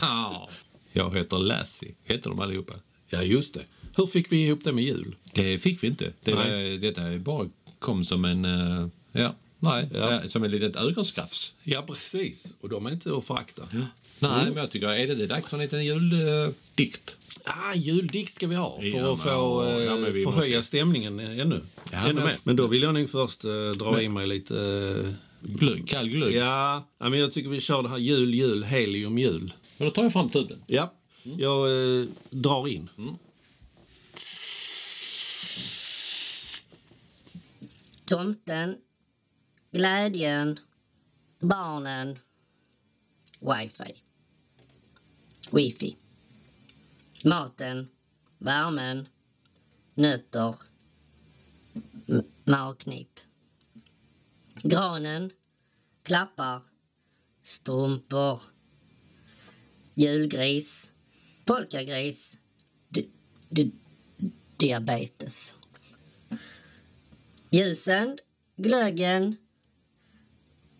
ja. 0.00 0.48
Jag 0.92 1.14
heter 1.16 1.38
Lassie, 1.38 1.94
heter 2.04 2.30
de 2.30 2.40
allihopa. 2.40 2.72
Ja, 3.10 3.22
just 3.22 3.54
det. 3.54 3.64
Hur 3.96 4.06
fick 4.06 4.32
vi 4.32 4.46
ihop 4.46 4.64
det 4.64 4.72
med 4.72 4.84
jul? 4.84 5.16
Det 5.34 5.58
fick 5.58 5.82
vi 5.82 5.86
inte. 5.86 6.12
Det, 6.22 6.34
Nej. 6.34 6.78
detta 6.78 7.18
bara 7.18 7.48
kom 7.78 8.04
som 8.04 8.24
en... 8.24 8.44
ja, 9.12 9.34
nej, 9.58 9.88
Ja. 9.94 10.12
ja. 10.22 10.28
som 10.28 10.44
en 10.44 10.50
litet 10.50 10.76
ögonskafs. 10.76 11.54
Ja, 11.64 11.82
precis. 11.82 12.54
Och 12.60 12.68
de 12.68 12.86
är 12.86 12.90
inte 12.90 13.16
att 13.16 13.24
förakta. 13.24 13.62
Nej, 14.18 14.44
men 14.44 14.56
jag 14.56 14.70
tycker, 14.70 14.88
är 14.88 15.06
det, 15.06 15.14
det 15.14 15.26
dags 15.26 15.48
för 15.50 15.56
en 15.56 15.62
liten 15.62 15.84
juldikt? 15.84 17.16
Ah, 17.44 17.74
juldikt 17.74 18.34
ska 18.34 18.46
vi 18.46 18.54
ha 18.54 18.76
för 18.80 18.86
Ja, 18.86 19.12
att 19.14 19.20
få 19.22 19.62
men, 19.64 19.76
eh, 19.76 19.82
ja, 19.84 19.96
men 19.96 20.12
vi 20.12 20.22
förhöja 20.24 20.56
måste- 20.58 20.68
stämningen 20.68 21.20
ännu, 21.20 21.60
Ja, 21.92 21.98
ännu 21.98 22.14
men- 22.14 22.24
mer. 22.24 22.36
Men 22.44 22.56
då 22.56 22.66
vill 22.66 22.82
jag 22.82 22.94
nog 22.94 23.10
först 23.10 23.44
eh, 23.44 23.68
dra 23.78 24.02
i 24.02 24.08
mig 24.08 24.26
lite... 24.26 24.56
eh, 25.06 25.12
Glögg, 25.40 25.88
kall 25.88 26.08
glögg. 26.08 26.34
ja, 26.34 26.88
ja, 26.98 27.08
men 27.08 27.18
jag 27.20 27.32
tycker 27.32 27.50
vi 27.50 27.60
kör 27.60 27.82
det 27.82 27.88
här 27.88 27.98
jul, 27.98 28.34
jul, 28.34 28.64
helium, 28.64 29.18
jul. 29.18 29.52
Och 29.78 29.84
då 29.84 29.90
tar 29.90 30.02
jag 30.02 30.12
fram 30.12 30.28
tuben. 30.30 30.62
Ja, 30.66 30.94
jag 31.22 31.70
eh, 32.00 32.06
drar 32.30 32.68
in. 32.68 32.88
Tomten, 38.04 38.76
glädjen, 39.72 40.58
barnen, 41.40 42.18
wifi. 43.44 43.94
Wifi. 45.52 45.96
Maten, 47.24 47.88
värmen, 48.38 49.08
nötter, 49.94 50.54
magknip. 52.44 53.20
Granen, 54.62 55.30
klappar, 56.02 56.62
strumpor, 57.42 58.40
julgris, 59.94 60.90
polkagris, 61.44 62.38
di- 62.88 63.10
di- 63.48 63.72
diabetes. 64.56 65.54
Ljusen, 67.50 68.18
glöggen, 68.56 69.36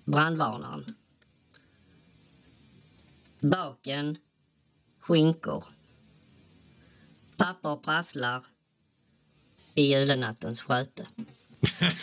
brandvarnaren. 0.04 0.94
Baken, 3.50 4.16
skinkor. 5.00 5.64
Papper 7.36 7.76
prasslar 7.76 8.42
i 9.74 9.82
julenattens 9.82 10.62
sköte. 10.62 11.06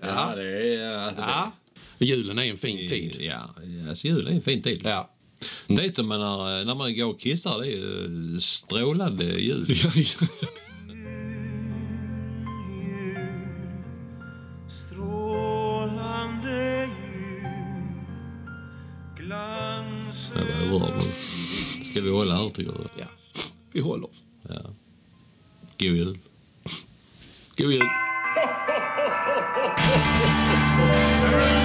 Ja, 0.00 0.32
det 0.36 0.74
är... 0.74 0.98
Alltså, 0.98 1.22
Ja. 1.22 1.52
Julen 1.98 2.38
är 2.38 2.50
en 2.50 2.56
fin 2.56 2.88
tid. 2.88 3.16
Ja, 3.20 3.54
alltså 3.88 4.06
julen 4.06 4.32
är 4.32 4.36
en 4.36 4.42
fin 4.42 4.62
tid. 4.62 4.80
Ja. 4.84 5.10
Det 5.68 5.84
är 5.84 5.90
som 5.90 6.08
när, 6.08 6.64
när 6.64 6.74
man 6.74 6.96
går 6.96 7.06
och 7.06 7.20
kissar, 7.20 7.58
det 7.58 7.66
är 7.66 7.76
ju 7.76 8.40
strålande 8.40 9.24
ljud. 9.24 9.66
tycker 22.52 22.72
du? 22.72 22.84
ja. 22.98 23.06
Vi 23.72 23.80
håller. 23.80 24.08
Ja. 24.48 24.60
God 25.78 25.96
jul. 25.96 26.18
God 27.56 27.72
jul. 27.72 27.82